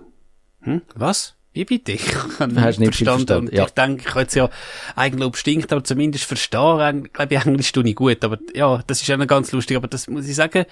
hm, 0.62 0.82
was? 0.94 1.36
Wie 1.56 1.64
bitte? 1.64 1.92
Ich 1.92 2.14
habe 2.38 2.52
nicht 2.52 2.60
verstanden. 2.60 3.26
verstanden. 3.26 3.56
Ja. 3.56 3.64
Ich 3.64 3.70
denke, 3.70 4.02
ich 4.02 4.10
habe 4.10 4.20
jetzt 4.20 4.34
ja 4.34 4.50
Eigenlob 4.94 5.38
stinkt, 5.38 5.72
aber 5.72 5.82
zumindest 5.82 6.24
verstehen, 6.24 7.08
glaube 7.10 7.34
ich, 7.34 7.46
Englisch 7.46 7.72
tue 7.72 7.88
ich 7.88 7.96
gut. 7.96 8.22
Aber 8.24 8.36
ja, 8.54 8.82
das 8.86 9.00
ist 9.00 9.08
noch 9.08 9.26
ganz 9.26 9.52
lustig. 9.52 9.78
Aber 9.78 9.88
das 9.88 10.06
muss 10.06 10.28
ich 10.28 10.34
sagen, 10.34 10.66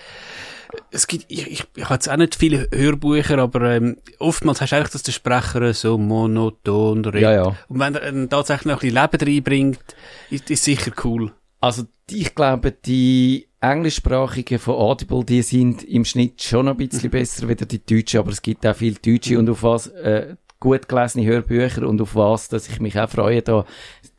es 0.90 1.06
gibt, 1.06 1.26
ich, 1.28 1.50
ich, 1.50 1.64
ich 1.74 1.84
habe 1.84 1.94
jetzt 1.94 2.08
auch 2.08 2.16
nicht 2.16 2.34
viele 2.34 2.68
Hörbücher, 2.72 3.38
aber 3.38 3.62
ähm, 3.72 3.96
oftmals 4.18 4.60
hast 4.60 4.72
du 4.72 4.76
eigentlich, 4.76 4.92
dass 4.92 5.02
der 5.02 5.12
Sprecher 5.12 5.74
so 5.74 5.98
monoton 5.98 7.04
redet. 7.04 7.22
Ja, 7.22 7.32
ja. 7.32 7.56
Und 7.68 7.78
wenn 7.80 7.94
er 7.94 8.02
ähm, 8.04 8.28
tatsächlich 8.28 8.66
noch 8.66 8.82
ein 8.82 8.90
bisschen 8.90 9.26
Leben 9.26 9.34
reinbringt, 9.34 9.96
ist, 10.30 10.50
ist 10.50 10.64
sicher 10.64 10.92
cool. 11.04 11.32
Also 11.60 11.84
ich 12.10 12.34
glaube, 12.34 12.72
die 12.72 13.48
englischsprachigen 13.60 14.58
von 14.58 14.74
Audible, 14.74 15.24
die 15.24 15.42
sind 15.42 15.82
im 15.84 16.04
Schnitt 16.04 16.42
schon 16.42 16.68
ein 16.68 16.76
bisschen 16.76 17.10
besser 17.10 17.48
wie 17.48 17.54
die 17.54 17.84
deutschen, 17.84 18.20
aber 18.20 18.30
es 18.30 18.42
gibt 18.42 18.66
auch 18.66 18.76
viel 18.76 18.94
Deutsche 18.94 19.38
und 19.38 19.48
auf 19.48 19.62
was 19.62 19.87
äh, 19.87 20.37
gut 20.60 20.88
gelesene 20.88 21.26
Hörbücher 21.26 21.87
und 21.88 22.00
auf 22.00 22.14
was, 22.14 22.48
dass 22.48 22.68
ich 22.68 22.80
mich 22.80 22.98
auch 22.98 23.08
freue, 23.08 23.42
da 23.42 23.64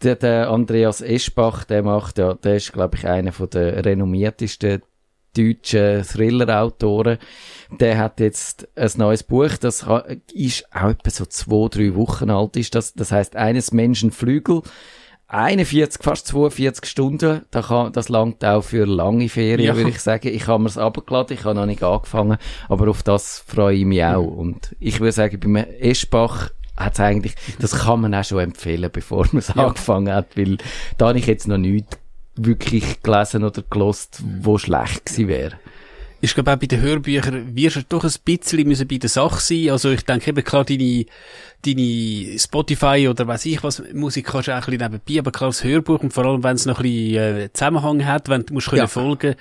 der, 0.01 0.15
der 0.15 0.49
Andreas 0.49 1.01
Eschbach, 1.01 1.63
der 1.65 1.83
macht 1.83 2.17
ja, 2.17 2.33
der 2.33 2.55
ist 2.55 2.73
glaube 2.73 2.97
ich 2.97 3.07
einer 3.07 3.31
von 3.31 3.49
der 3.49 3.85
renommiertesten 3.85 4.81
deutschen 5.37 6.03
Thriller-Autoren. 6.03 7.17
Der 7.79 7.97
hat 7.97 8.19
jetzt 8.19 8.67
ein 8.75 8.91
neues 8.97 9.23
Buch, 9.23 9.57
das 9.59 9.85
ist 10.33 10.65
auch 10.71 10.89
etwa 10.89 11.09
so 11.09 11.25
zwei, 11.25 11.67
drei 11.69 11.95
Wochen 11.95 12.29
alt 12.29 12.57
ist. 12.57 12.75
Das, 12.75 12.93
das 12.93 13.11
heißt 13.11 13.35
eines 13.35 13.71
Menschen 13.71 14.11
Flügel. 14.11 14.61
41, 15.27 16.03
fast 16.03 16.27
42 16.27 16.85
Stunden, 16.85 17.41
da 17.49 17.61
kann, 17.63 17.91
das 17.91 18.09
langt 18.09 18.45
auch 18.45 18.61
für 18.61 18.85
lange 18.85 19.27
Ferien, 19.27 19.67
ja. 19.67 19.75
würde 19.75 19.89
ich 19.89 19.99
sagen. 19.99 20.27
Ich 20.27 20.47
habe 20.47 20.61
mir's 20.61 20.77
abgeladen, 20.77 21.35
ich 21.35 21.43
habe 21.45 21.55
noch 21.55 21.65
nicht 21.65 21.81
angefangen, 21.81 22.37
aber 22.69 22.89
auf 22.89 23.01
das 23.01 23.43
freue 23.45 23.75
ich 23.75 23.85
mich 23.85 24.03
auch. 24.03 24.23
Und 24.23 24.75
ich 24.79 24.99
würde 24.99 25.11
sagen, 25.11 25.39
beim 25.39 25.55
Eschbach 25.55 26.51
hat's 26.77 26.99
eigentlich, 26.99 27.35
das 27.59 27.71
kann 27.71 28.01
man 28.01 28.13
auch 28.13 28.23
schon 28.23 28.39
empfehlen, 28.39 28.89
bevor 28.93 29.25
man 29.31 29.39
es 29.39 29.47
ja. 29.47 29.65
angefangen 29.65 30.13
hat, 30.13 30.37
weil 30.37 30.57
da 30.97 31.07
habe 31.07 31.17
ich 31.17 31.25
jetzt 31.25 31.47
noch 31.47 31.57
nichts 31.57 31.97
wirklich 32.35 33.01
gelesen 33.01 33.43
oder 33.43 33.63
gelost, 33.69 34.21
wo 34.41 34.57
schlecht 34.57 35.05
gewesen 35.05 35.27
wäre. 35.27 35.59
Ich 36.21 36.33
glaube 36.33 36.53
auch 36.53 36.57
bei 36.57 36.65
den 36.65 36.81
Hörbüchern 36.81 37.55
wirst 37.55 37.75
du 37.75 37.81
doch 37.87 38.03
ein 38.03 38.11
bisschen 38.23 38.67
müssen 38.67 38.87
bei 38.87 38.97
der 38.97 39.09
Sache 39.09 39.39
sein. 39.39 39.69
Also 39.69 39.91
ich 39.91 40.03
denke 40.05 40.31
eben 40.31 40.43
klar, 40.43 40.65
deine, 40.65 41.05
deine 41.63 42.39
Spotify 42.39 43.07
oder 43.09 43.27
weiß 43.27 43.45
ich 43.45 43.61
was, 43.63 43.83
Musik 43.93 44.27
kannst 44.27 44.47
du 44.47 44.51
auch 44.53 44.55
ein 44.55 44.71
bisschen 44.71 44.91
nebenbei, 44.91 45.19
aber 45.19 45.31
klar 45.31 45.49
das 45.49 45.63
Hörbuch 45.63 46.01
und 46.01 46.13
vor 46.13 46.25
allem 46.25 46.43
wenn 46.43 46.55
es 46.55 46.65
noch 46.65 46.79
ein 46.79 46.83
bisschen 46.83 47.37
äh, 47.37 47.53
Zusammenhang 47.53 48.05
hat, 48.05 48.29
wenn 48.29 48.45
du 48.45 48.53
musst 48.53 48.69
können 48.69 48.79
ja. 48.79 48.87
folgen 48.87 49.35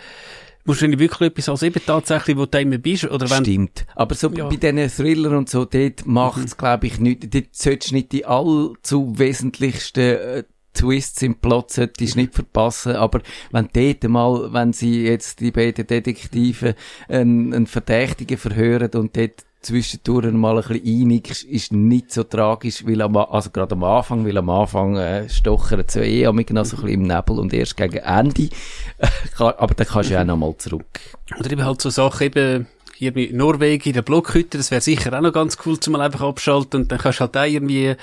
Musst 0.66 0.80
du 0.80 0.98
wirklich 0.98 1.30
etwas 1.30 1.50
als 1.50 1.62
eben 1.62 1.80
tatsächlich, 1.84 2.38
wo 2.38 2.46
du 2.46 2.58
immer 2.58 2.78
bist? 2.78 3.04
Oder 3.04 3.28
wenn 3.28 3.44
Stimmt. 3.44 3.84
Aber 3.94 4.14
so 4.14 4.30
ja. 4.30 4.48
bei 4.48 4.56
diesen 4.56 4.88
Thriller 4.88 5.36
und 5.36 5.50
so, 5.50 5.66
dort 5.66 6.06
macht's, 6.06 6.54
mhm. 6.54 6.58
glaube 6.58 6.86
ich, 6.86 6.98
nicht, 6.98 7.34
dort 7.34 7.48
solltest 7.52 7.90
du 7.90 7.96
nicht 7.96 8.12
die 8.12 8.24
allzu 8.24 9.18
wesentlichsten 9.18 10.00
äh, 10.00 10.44
Twists 10.74 11.22
im 11.22 11.36
Plot 11.36 11.70
solltest 11.70 12.16
du 12.16 12.20
nicht 12.20 12.34
verpassen, 12.34 12.96
aber 12.96 13.20
wenn 13.52 13.68
dort 13.72 14.04
mal, 14.04 14.52
wenn 14.52 14.72
sie 14.72 15.04
jetzt 15.04 15.40
die 15.40 15.50
beiden 15.50 15.86
Detektive 15.86 16.74
einen, 17.08 17.54
einen 17.54 17.66
Verdächtigen 17.66 18.36
verhören 18.36 18.90
und 18.94 19.16
dort 19.16 19.44
zwischendurch 19.64 20.32
mal 20.32 20.58
ein 20.58 20.68
bisschen 20.68 21.02
einig 21.02 21.44
ist 21.48 21.72
nicht 21.72 22.12
so 22.12 22.22
tragisch, 22.22 22.86
weil 22.86 23.00
am, 23.02 23.16
also 23.16 23.50
gerade 23.50 23.74
am 23.74 23.84
Anfang, 23.84 24.26
weil 24.26 24.36
am 24.36 24.50
Anfang 24.50 24.96
äh, 24.96 25.28
stochern 25.28 25.84
sie 25.88 26.00
eh 26.00 26.26
am 26.26 26.36
noch 26.36 26.64
so 26.64 26.76
ein 26.76 26.82
bisschen 26.82 26.88
im 26.88 27.02
Nebel 27.02 27.38
und 27.38 27.52
erst 27.52 27.76
gegen 27.76 27.98
Ende, 27.98 28.50
aber 29.38 29.74
dann 29.74 29.86
kannst 29.86 30.10
du 30.10 30.14
ja 30.14 30.20
auch 30.20 30.26
noch 30.26 30.36
mal 30.36 30.56
zurück. 30.58 31.00
Oder 31.38 31.50
eben 31.50 31.64
halt 31.64 31.80
so 31.80 31.90
Sachen 31.90 32.26
eben, 32.26 32.66
in 33.08 33.36
Norwegen, 33.36 33.88
in 33.88 33.94
der 33.94 34.02
Blockhütte, 34.02 34.58
das 34.58 34.70
wäre 34.70 34.80
sicher 34.80 35.16
auch 35.16 35.22
noch 35.22 35.32
ganz 35.32 35.58
cool, 35.64 35.78
zum 35.78 35.92
mal 35.92 36.02
einfach 36.02 36.22
abschalten 36.22 36.82
und 36.82 36.92
dann 36.92 36.98
kannst 36.98 37.20
halt 37.20 37.36
auch 37.36 37.44
irgendwie 37.44 37.94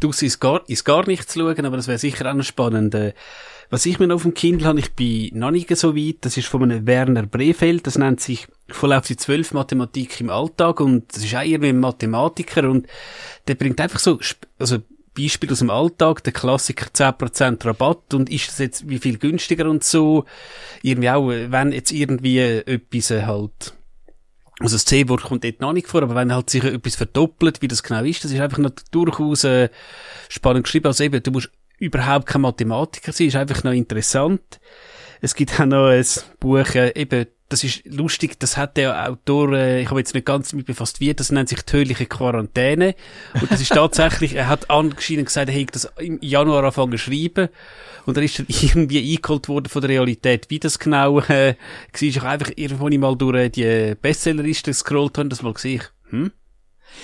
draussen 0.00 0.24
ins 0.24 0.40
Gar, 0.40 0.62
ins 0.68 0.84
Gar 0.84 1.06
nichts 1.06 1.34
schauen, 1.34 1.64
aber 1.64 1.76
das 1.76 1.88
wäre 1.88 1.98
sicher 1.98 2.30
auch 2.30 2.34
noch 2.34 2.44
spannend. 2.44 2.94
Äh, 2.94 3.14
was 3.70 3.86
ich 3.86 3.98
mir 3.98 4.06
noch 4.06 4.16
auf 4.16 4.22
dem 4.22 4.34
Kindle 4.34 4.68
habe, 4.68 4.80
ich 4.80 4.92
bin 4.92 5.30
noch 5.38 5.50
nicht 5.50 5.74
so 5.76 5.96
weit, 5.96 6.16
das 6.20 6.36
ist 6.36 6.46
von 6.46 6.62
einem 6.62 6.86
Werner 6.86 7.22
Brefeld, 7.22 7.86
das 7.86 7.96
nennt 7.96 8.20
sich 8.20 8.46
voll 8.68 8.92
auf 8.92 9.06
die 9.06 9.16
zwölf 9.16 9.54
Mathematik 9.54 10.20
im 10.20 10.28
Alltag 10.28 10.80
und 10.80 11.04
das 11.14 11.24
ist 11.24 11.34
auch 11.34 11.40
irgendwie 11.40 11.70
ein 11.70 11.80
Mathematiker 11.80 12.68
und 12.68 12.86
der 13.48 13.54
bringt 13.54 13.80
einfach 13.80 13.98
so, 13.98 14.18
also 14.58 14.78
Beispiel 15.16 15.50
aus 15.52 15.58
dem 15.58 15.70
Alltag, 15.70 16.22
der 16.24 16.32
Klassiker 16.32 16.86
10% 16.86 17.64
Rabatt 17.64 18.14
und 18.14 18.30
ist 18.30 18.48
das 18.48 18.58
jetzt 18.58 18.88
wie 18.88 18.98
viel 18.98 19.18
günstiger 19.18 19.68
und 19.68 19.84
so, 19.84 20.24
irgendwie 20.82 21.10
auch, 21.10 21.28
wenn 21.28 21.72
jetzt 21.72 21.92
irgendwie 21.92 22.38
etwas 22.40 23.10
halt 23.10 23.74
also 24.62 24.76
das 24.76 24.84
C-Wort 24.84 25.22
kommt 25.22 25.44
dort 25.44 25.60
noch 25.60 25.72
nicht 25.72 25.88
vor, 25.88 26.02
aber 26.02 26.14
wenn 26.14 26.32
halt 26.32 26.50
sich 26.50 26.62
etwas 26.62 26.96
verdoppelt, 26.96 27.62
wie 27.62 27.68
das 27.68 27.82
genau 27.82 28.04
ist, 28.04 28.24
das 28.24 28.30
ist 28.30 28.40
einfach 28.40 28.58
noch 28.58 28.70
durchaus 28.90 29.44
äh, 29.44 29.68
spannend 30.28 30.64
geschrieben. 30.64 30.86
Also 30.86 31.04
eben, 31.04 31.22
du 31.22 31.30
musst 31.32 31.50
überhaupt 31.78 32.26
kein 32.26 32.42
Mathematiker 32.42 33.12
sein, 33.12 33.26
ist 33.28 33.36
einfach 33.36 33.64
noch 33.64 33.72
interessant. 33.72 34.60
Es 35.20 35.34
gibt 35.34 35.58
auch 35.60 35.66
noch 35.66 35.88
ein 35.88 36.06
Buch, 36.38 36.74
äh, 36.74 36.92
eben 36.94 37.26
das 37.52 37.64
ist 37.64 37.82
lustig, 37.84 38.40
das 38.40 38.56
hat 38.56 38.78
der 38.78 39.08
Autor, 39.10 39.52
äh, 39.52 39.82
ich 39.82 39.90
habe 39.90 40.00
jetzt 40.00 40.14
nicht 40.14 40.24
ganz 40.24 40.50
damit 40.50 40.66
befasst, 40.66 41.00
wie, 41.00 41.12
das 41.12 41.30
nennt 41.30 41.50
sich 41.50 41.62
tödliche 41.62 42.06
Quarantäne. 42.06 42.94
Und 43.40 43.50
das 43.50 43.60
ist 43.60 43.72
tatsächlich, 43.72 44.34
er 44.34 44.48
hat 44.48 44.70
angeschieden 44.70 45.26
gesagt, 45.26 45.50
er 45.50 45.54
hätte 45.54 45.72
das 45.72 45.92
im 45.98 46.18
Januar 46.22 46.60
angefangen 46.64 46.92
zu 46.92 46.98
schreiben. 46.98 47.48
Und 48.06 48.16
dann 48.16 48.24
ist 48.24 48.38
er 48.40 48.46
irgendwie 48.48 49.14
eingeholt 49.14 49.48
worden 49.48 49.68
von 49.68 49.82
der 49.82 49.90
Realität, 49.90 50.46
wie 50.48 50.58
das 50.58 50.78
genau 50.78 51.20
äh, 51.20 51.28
war. 51.28 51.54
Ich 52.00 52.22
einfach 52.22 52.50
irgendwo 52.56 52.88
mal 52.88 53.16
durch 53.16 53.36
äh, 53.36 53.48
die 53.50 53.94
Bestsellerliste 54.00 54.70
gescrollt 54.70 55.18
habe, 55.18 55.28
das 55.28 55.42
mal 55.42 55.52
gesehen, 55.52 55.82
hm? 56.08 56.32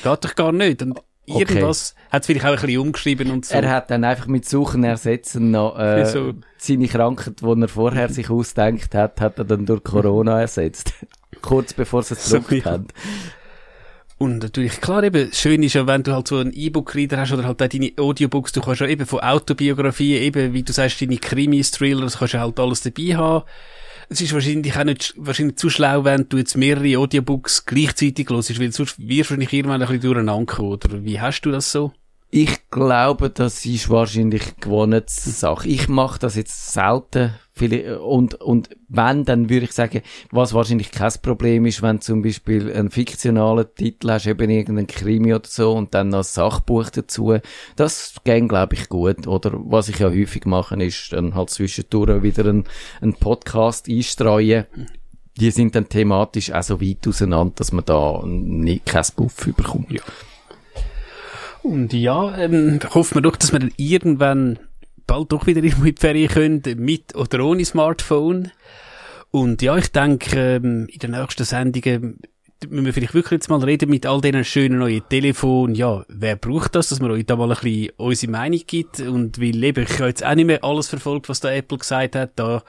Geht 0.03 0.25
doch 0.25 0.35
gar 0.35 0.53
nicht. 0.53 0.83
Und 0.83 0.99
Okay. 1.29 1.41
Irgendwas 1.41 1.95
hat 2.11 2.23
es 2.23 2.27
vielleicht 2.27 2.47
auch 2.47 2.51
ein 2.51 2.61
bisschen 2.61 2.81
umgeschrieben 2.81 3.31
und 3.31 3.45
so. 3.45 3.55
Er 3.55 3.71
hat 3.71 3.91
dann 3.91 4.05
einfach 4.05 4.27
mit 4.27 4.49
Suchen 4.49 4.83
ersetzen 4.85 5.51
noch, 5.51 5.79
äh, 5.79 6.07
so. 6.07 6.33
seine 6.57 6.89
Krankheit, 6.89 7.41
die 7.43 7.61
er 7.61 7.69
vorher 7.69 8.09
sich 8.09 8.31
ausdenkt 8.31 8.95
hat, 8.95 9.21
hat 9.21 9.39
er 9.39 9.45
dann 9.45 9.67
durch 9.67 9.85
Corona 9.85 10.41
ersetzt. 10.41 10.95
Kurz 11.43 11.73
bevor 11.73 12.03
sie 12.03 12.15
es 12.15 12.31
gedruckt 12.31 12.65
so, 12.65 12.71
haben. 12.71 12.87
Und 14.19 14.43
natürlich, 14.43 14.81
klar 14.81 15.05
eben, 15.05 15.31
schön 15.33 15.63
ist 15.63 15.75
ja, 15.75 15.87
wenn 15.87 16.03
du 16.03 16.13
halt 16.13 16.27
so 16.27 16.39
einen 16.39 16.53
E-Book-Reader 16.53 17.19
hast 17.19 17.33
oder 17.33 17.45
halt 17.45 17.63
auch 17.63 17.69
deine 17.69 17.93
Audiobooks, 17.97 18.51
du 18.51 18.61
kannst 18.61 18.81
ja 18.81 18.89
eben 18.89 19.07
von 19.07 19.21
Autobiografien, 19.21 20.21
eben, 20.23 20.53
wie 20.55 20.65
du 20.65 20.73
sagst, 20.73 21.01
deine 21.01 21.19
Krimis, 21.19 21.71
Thrillers, 21.71 22.19
kannst 22.19 22.35
du 22.35 22.41
halt 22.41 22.59
alles 22.59 22.83
dabei 22.83 23.17
haben. 23.17 23.45
Es 24.11 24.23
ist 24.23 24.33
wahrscheinlich 24.33 24.75
auch 24.75 24.85
nicht, 24.85 25.15
wahrscheinlich 25.19 25.57
zu 25.57 25.69
schlau, 25.69 26.05
wenn 26.05 26.29
du 26.29 26.39
jetzt 26.39 26.57
mehrere 26.57 26.97
Audiobooks 26.99 27.67
gleichzeitig 27.67 28.31
hörst, 28.31 28.59
weil 28.59 28.73
sonst 28.73 28.99
wirst 28.99 29.09
du 29.09 29.19
wahrscheinlich 29.19 29.53
irgendwann 29.53 29.83
ein 29.83 29.89
bisschen 29.89 30.01
durcheinander 30.01 30.47
kommen, 30.47 30.73
oder 30.73 31.05
wie 31.05 31.21
hast 31.21 31.43
du 31.43 31.51
das 31.51 31.71
so? 31.71 31.93
Ich 32.31 32.69
glaube, 32.71 33.31
das 33.31 33.65
ist 33.65 33.89
wahrscheinlich 33.89 34.57
gewonnen 34.57 35.03
Sache. 35.07 35.67
Ich 35.67 35.89
mache 35.89 36.19
das 36.19 36.37
jetzt 36.37 36.73
selten. 36.75 37.35
Und, 38.03 38.35
und 38.35 38.69
wenn, 38.89 39.25
dann 39.25 39.49
würde 39.49 39.65
ich 39.65 39.73
sagen, 39.73 40.03
was 40.31 40.53
wahrscheinlich 40.53 40.93
kein 40.93 41.13
Problem 41.23 41.65
ist, 41.65 41.81
wenn 41.81 42.03
zum 42.03 42.23
Beispiel 42.23 42.71
einen 42.73 42.91
fiktionalen 42.91 43.67
Titel 43.75 44.11
hast, 44.11 44.27
eben 44.27 44.51
irgendeinen 44.51 44.87
Krimi 44.87 45.35
oder 45.35 45.49
so, 45.49 45.73
und 45.73 45.95
dann 45.95 46.11
noch 46.11 46.19
ein 46.19 46.25
Sachbuch 46.25 46.91
dazu. 46.91 47.39
Das 47.77 48.15
geht, 48.25 48.49
glaube 48.49 48.75
ich, 48.75 48.89
gut. 48.91 49.27
Oder 49.27 49.53
was 49.55 49.89
ich 49.89 49.99
ja 49.99 50.11
häufig 50.11 50.45
mache, 50.45 50.81
ist 50.83 51.15
dann 51.15 51.35
halt 51.35 51.51
zwischendurch 51.51 52.23
wieder 52.23 52.45
einen, 52.45 52.65
einen 53.01 53.15
Podcast 53.15 53.89
einstreuen 53.89 54.67
die 55.39 55.53
sind 55.53 55.75
dann 55.77 55.89
thematisch 55.89 56.51
auch 56.51 56.63
so 56.63 56.81
weit 56.81 57.07
auseinander, 57.07 57.55
dass 57.57 57.71
man 57.71 57.85
da 57.85 58.23
nicht 58.27 58.87
kein 58.87 59.05
Buff 59.15 59.47
überkommt. 59.47 59.91
Ja. 59.93 60.03
Und 61.63 61.93
ja, 61.93 62.37
ähm, 62.39 62.81
hoffen 62.95 63.17
wir 63.17 63.23
doch, 63.23 63.37
dass 63.37 63.53
wir 63.53 63.59
dann 63.59 63.73
irgendwann 63.77 64.59
bald 65.07 65.33
doch 65.33 65.47
wieder 65.47 65.63
in 65.63 65.75
die 65.85 65.95
Ferien 65.99 66.29
können, 66.29 66.63
mit 66.77 67.15
oder 67.15 67.45
ohne 67.45 67.65
Smartphone. 67.65 68.53
Und 69.31 69.63
ja, 69.63 69.77
ich 69.77 69.93
denke, 69.93 70.57
ähm, 70.57 70.87
in 70.91 70.99
den 70.99 71.11
nächsten 71.11 71.45
Sendungen 71.45 72.21
müssen 72.69 72.87
wir 72.87 72.93
vielleicht 72.93 73.15
wirklich 73.15 73.33
jetzt 73.39 73.51
mal 73.51 73.63
reden 73.63 73.91
mit 73.91 74.07
all 74.07 74.21
diesen 74.21 74.45
schönen 74.45 74.79
neuen 74.79 75.03
Telefonen. 75.09 75.75
Ja, 75.75 76.05
wer 76.09 76.37
braucht 76.37 76.75
das, 76.75 76.89
dass 76.89 77.01
man 77.01 77.11
euch 77.11 77.27
da 77.27 77.37
mal 77.37 77.51
ein 77.51 77.59
bisschen 77.61 77.91
unsere 77.97 78.33
Meinung 78.33 78.61
gibt? 78.67 79.01
Und 79.01 79.41
weil 79.41 79.63
eben, 79.63 79.85
ich 79.85 79.99
habe 79.99 80.09
jetzt 80.09 80.25
auch 80.25 80.35
nicht 80.35 80.47
mehr 80.47 80.65
alles 80.65 80.89
verfolgt, 80.89 81.29
was 81.29 81.41
da 81.41 81.53
Apple 81.53 81.79
gesagt 81.79 82.17
hat. 82.17 82.33
Da 82.37 82.63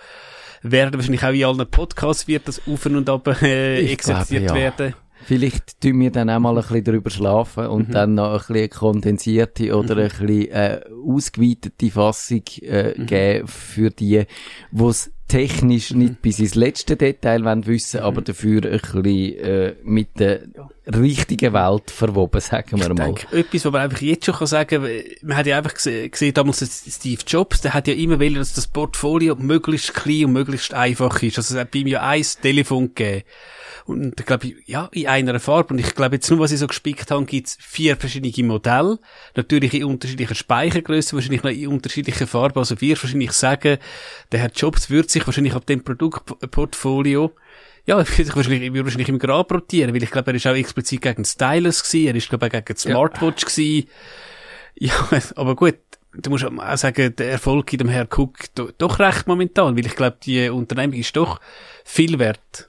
werden 0.61 0.93
wahrscheinlich 0.95 1.23
auch 1.23 1.33
in 1.33 1.43
allen 1.43 1.71
Podcasts 1.71 2.27
wird 2.27 2.47
das 2.47 2.61
auf 2.67 2.85
und 2.85 3.09
ab 3.09 3.27
äh, 3.41 3.91
exerziert 3.91 4.45
glaube, 4.45 4.59
ja. 4.59 4.77
werden. 4.77 4.95
Vielleicht 5.25 5.81
tun 5.81 5.99
wir 5.99 6.11
dann 6.11 6.29
auch 6.29 6.39
mal 6.39 6.55
ein 6.57 6.61
bisschen 6.61 6.83
drüber 6.83 7.09
schlafen 7.09 7.67
und 7.67 7.89
mhm. 7.89 7.93
dann 7.93 8.13
noch 8.15 8.31
ein 8.31 8.37
bisschen 8.37 8.55
eine 8.55 8.69
kondensierte 8.69 9.75
oder 9.75 9.95
mhm. 9.95 10.01
ein 10.01 10.07
bisschen 10.09 10.51
äh, 10.51 10.81
ausgeweitete 11.05 11.91
Fassung 11.91 12.43
äh, 12.61 12.97
mhm. 12.97 13.05
geben 13.05 13.47
für 13.47 13.89
die, 13.89 14.25
die 14.71 14.83
es 14.83 15.11
technisch 15.29 15.91
nicht 15.91 16.13
mhm. 16.13 16.17
bis 16.21 16.39
ins 16.39 16.55
letzte 16.55 16.97
Detail 16.97 17.45
wollen 17.45 17.65
wissen, 17.67 18.01
aber 18.01 18.21
mhm. 18.21 18.25
dafür 18.25 18.65
ein 18.65 18.79
bisschen 18.79 19.05
äh, 19.05 19.75
mit 19.83 20.19
der 20.19 20.41
richtigen 20.87 21.53
Welt 21.53 21.91
verwoben, 21.91 22.41
sagen 22.41 22.79
wir 22.79 22.89
ich 22.89 22.97
mal. 22.97 23.13
Denke, 23.13 23.37
etwas, 23.37 23.63
was 23.65 23.71
man 23.71 23.81
einfach 23.83 24.01
jetzt 24.01 24.25
schon 24.25 24.35
kann 24.35 24.47
sagen 24.47 24.81
kann, 24.83 25.01
man 25.21 25.37
hat 25.37 25.45
ja 25.45 25.57
einfach 25.57 25.75
gesehen, 25.75 26.09
gesehen 26.09 26.33
damals 26.33 26.85
Steve 26.89 27.21
Jobs, 27.25 27.61
der 27.61 27.73
hat 27.75 27.87
ja 27.87 27.93
immer 27.93 28.19
wollen, 28.19 28.35
dass 28.35 28.53
das 28.53 28.67
Portfolio 28.67 29.35
möglichst 29.35 29.93
klein 29.93 30.25
und 30.25 30.33
möglichst 30.33 30.73
einfach 30.73 31.21
ist. 31.21 31.37
Also 31.37 31.53
es 31.53 31.61
hat 31.61 31.71
bei 31.71 31.79
ihm 31.79 31.87
ja 31.87 32.01
ein 32.01 32.25
Telefon 32.41 32.87
gegeben. 32.95 33.23
Und 33.89 34.19
ich 34.19 34.25
glaube, 34.25 34.53
ja, 34.65 34.85
in 34.91 35.07
einer 35.07 35.39
Farbe. 35.39 35.73
Und 35.73 35.79
ich 35.79 35.95
glaube, 35.95 36.15
jetzt 36.15 36.29
nur, 36.29 36.39
was 36.39 36.51
ich 36.51 36.59
so 36.59 36.67
gespickt 36.67 37.09
habe, 37.09 37.25
gibt's 37.25 37.57
vier 37.59 37.97
verschiedene 37.97 38.47
Modelle. 38.47 38.99
Natürlich 39.35 39.73
in 39.73 39.85
unterschiedlichen 39.85 40.35
Speichergrößen, 40.35 41.17
wahrscheinlich 41.17 41.43
noch 41.43 41.51
in 41.51 41.67
unterschiedlichen 41.67 42.27
Farben. 42.27 42.59
Also 42.59 42.79
wir 42.79 42.95
wahrscheinlich 43.01 43.31
sagen, 43.31 43.79
der 44.31 44.39
Herr 44.39 44.51
Jobs 44.51 44.89
würde 44.89 45.09
sich 45.09 45.25
wahrscheinlich 45.25 45.55
ab 45.55 45.65
dem 45.65 45.83
Produktportfolio 45.83 47.33
ja, 47.85 47.97
er 47.97 48.07
würde 48.07 48.35
wahrscheinlich, 48.35 48.71
würde 48.71 48.85
wahrscheinlich 48.85 49.09
im 49.09 49.17
Grab 49.17 49.51
rotieren, 49.51 49.95
weil 49.95 50.03
ich 50.03 50.11
glaube, 50.11 50.29
er 50.29 50.35
ist 50.35 50.45
auch 50.45 50.53
explizit 50.53 51.01
gegen 51.01 51.25
Stylus 51.25 51.81
gewesen, 51.81 52.07
er 52.07 52.15
ist, 52.15 52.29
glaube 52.29 52.45
ich, 52.45 52.51
gegen 52.51 52.65
die 52.67 52.79
Smartwatch 52.79 53.41
ja. 53.41 53.47
gewesen. 53.49 53.89
Ja, 54.75 55.09
aber 55.35 55.55
gut, 55.55 55.79
du 56.13 56.29
musst 56.29 56.45
auch 56.45 56.77
sagen, 56.77 57.15
der 57.15 57.31
Erfolg 57.31 57.73
in 57.73 57.79
dem 57.79 57.89
Herr 57.89 58.07
Cook 58.07 58.37
doch 58.53 58.99
recht 58.99 59.27
momentan, 59.27 59.75
weil 59.75 59.87
ich 59.87 59.95
glaube, 59.95 60.17
die 60.23 60.49
Unternehmung 60.49 60.99
ist 60.99 61.15
doch 61.15 61.39
viel 61.83 62.19
wert. 62.19 62.68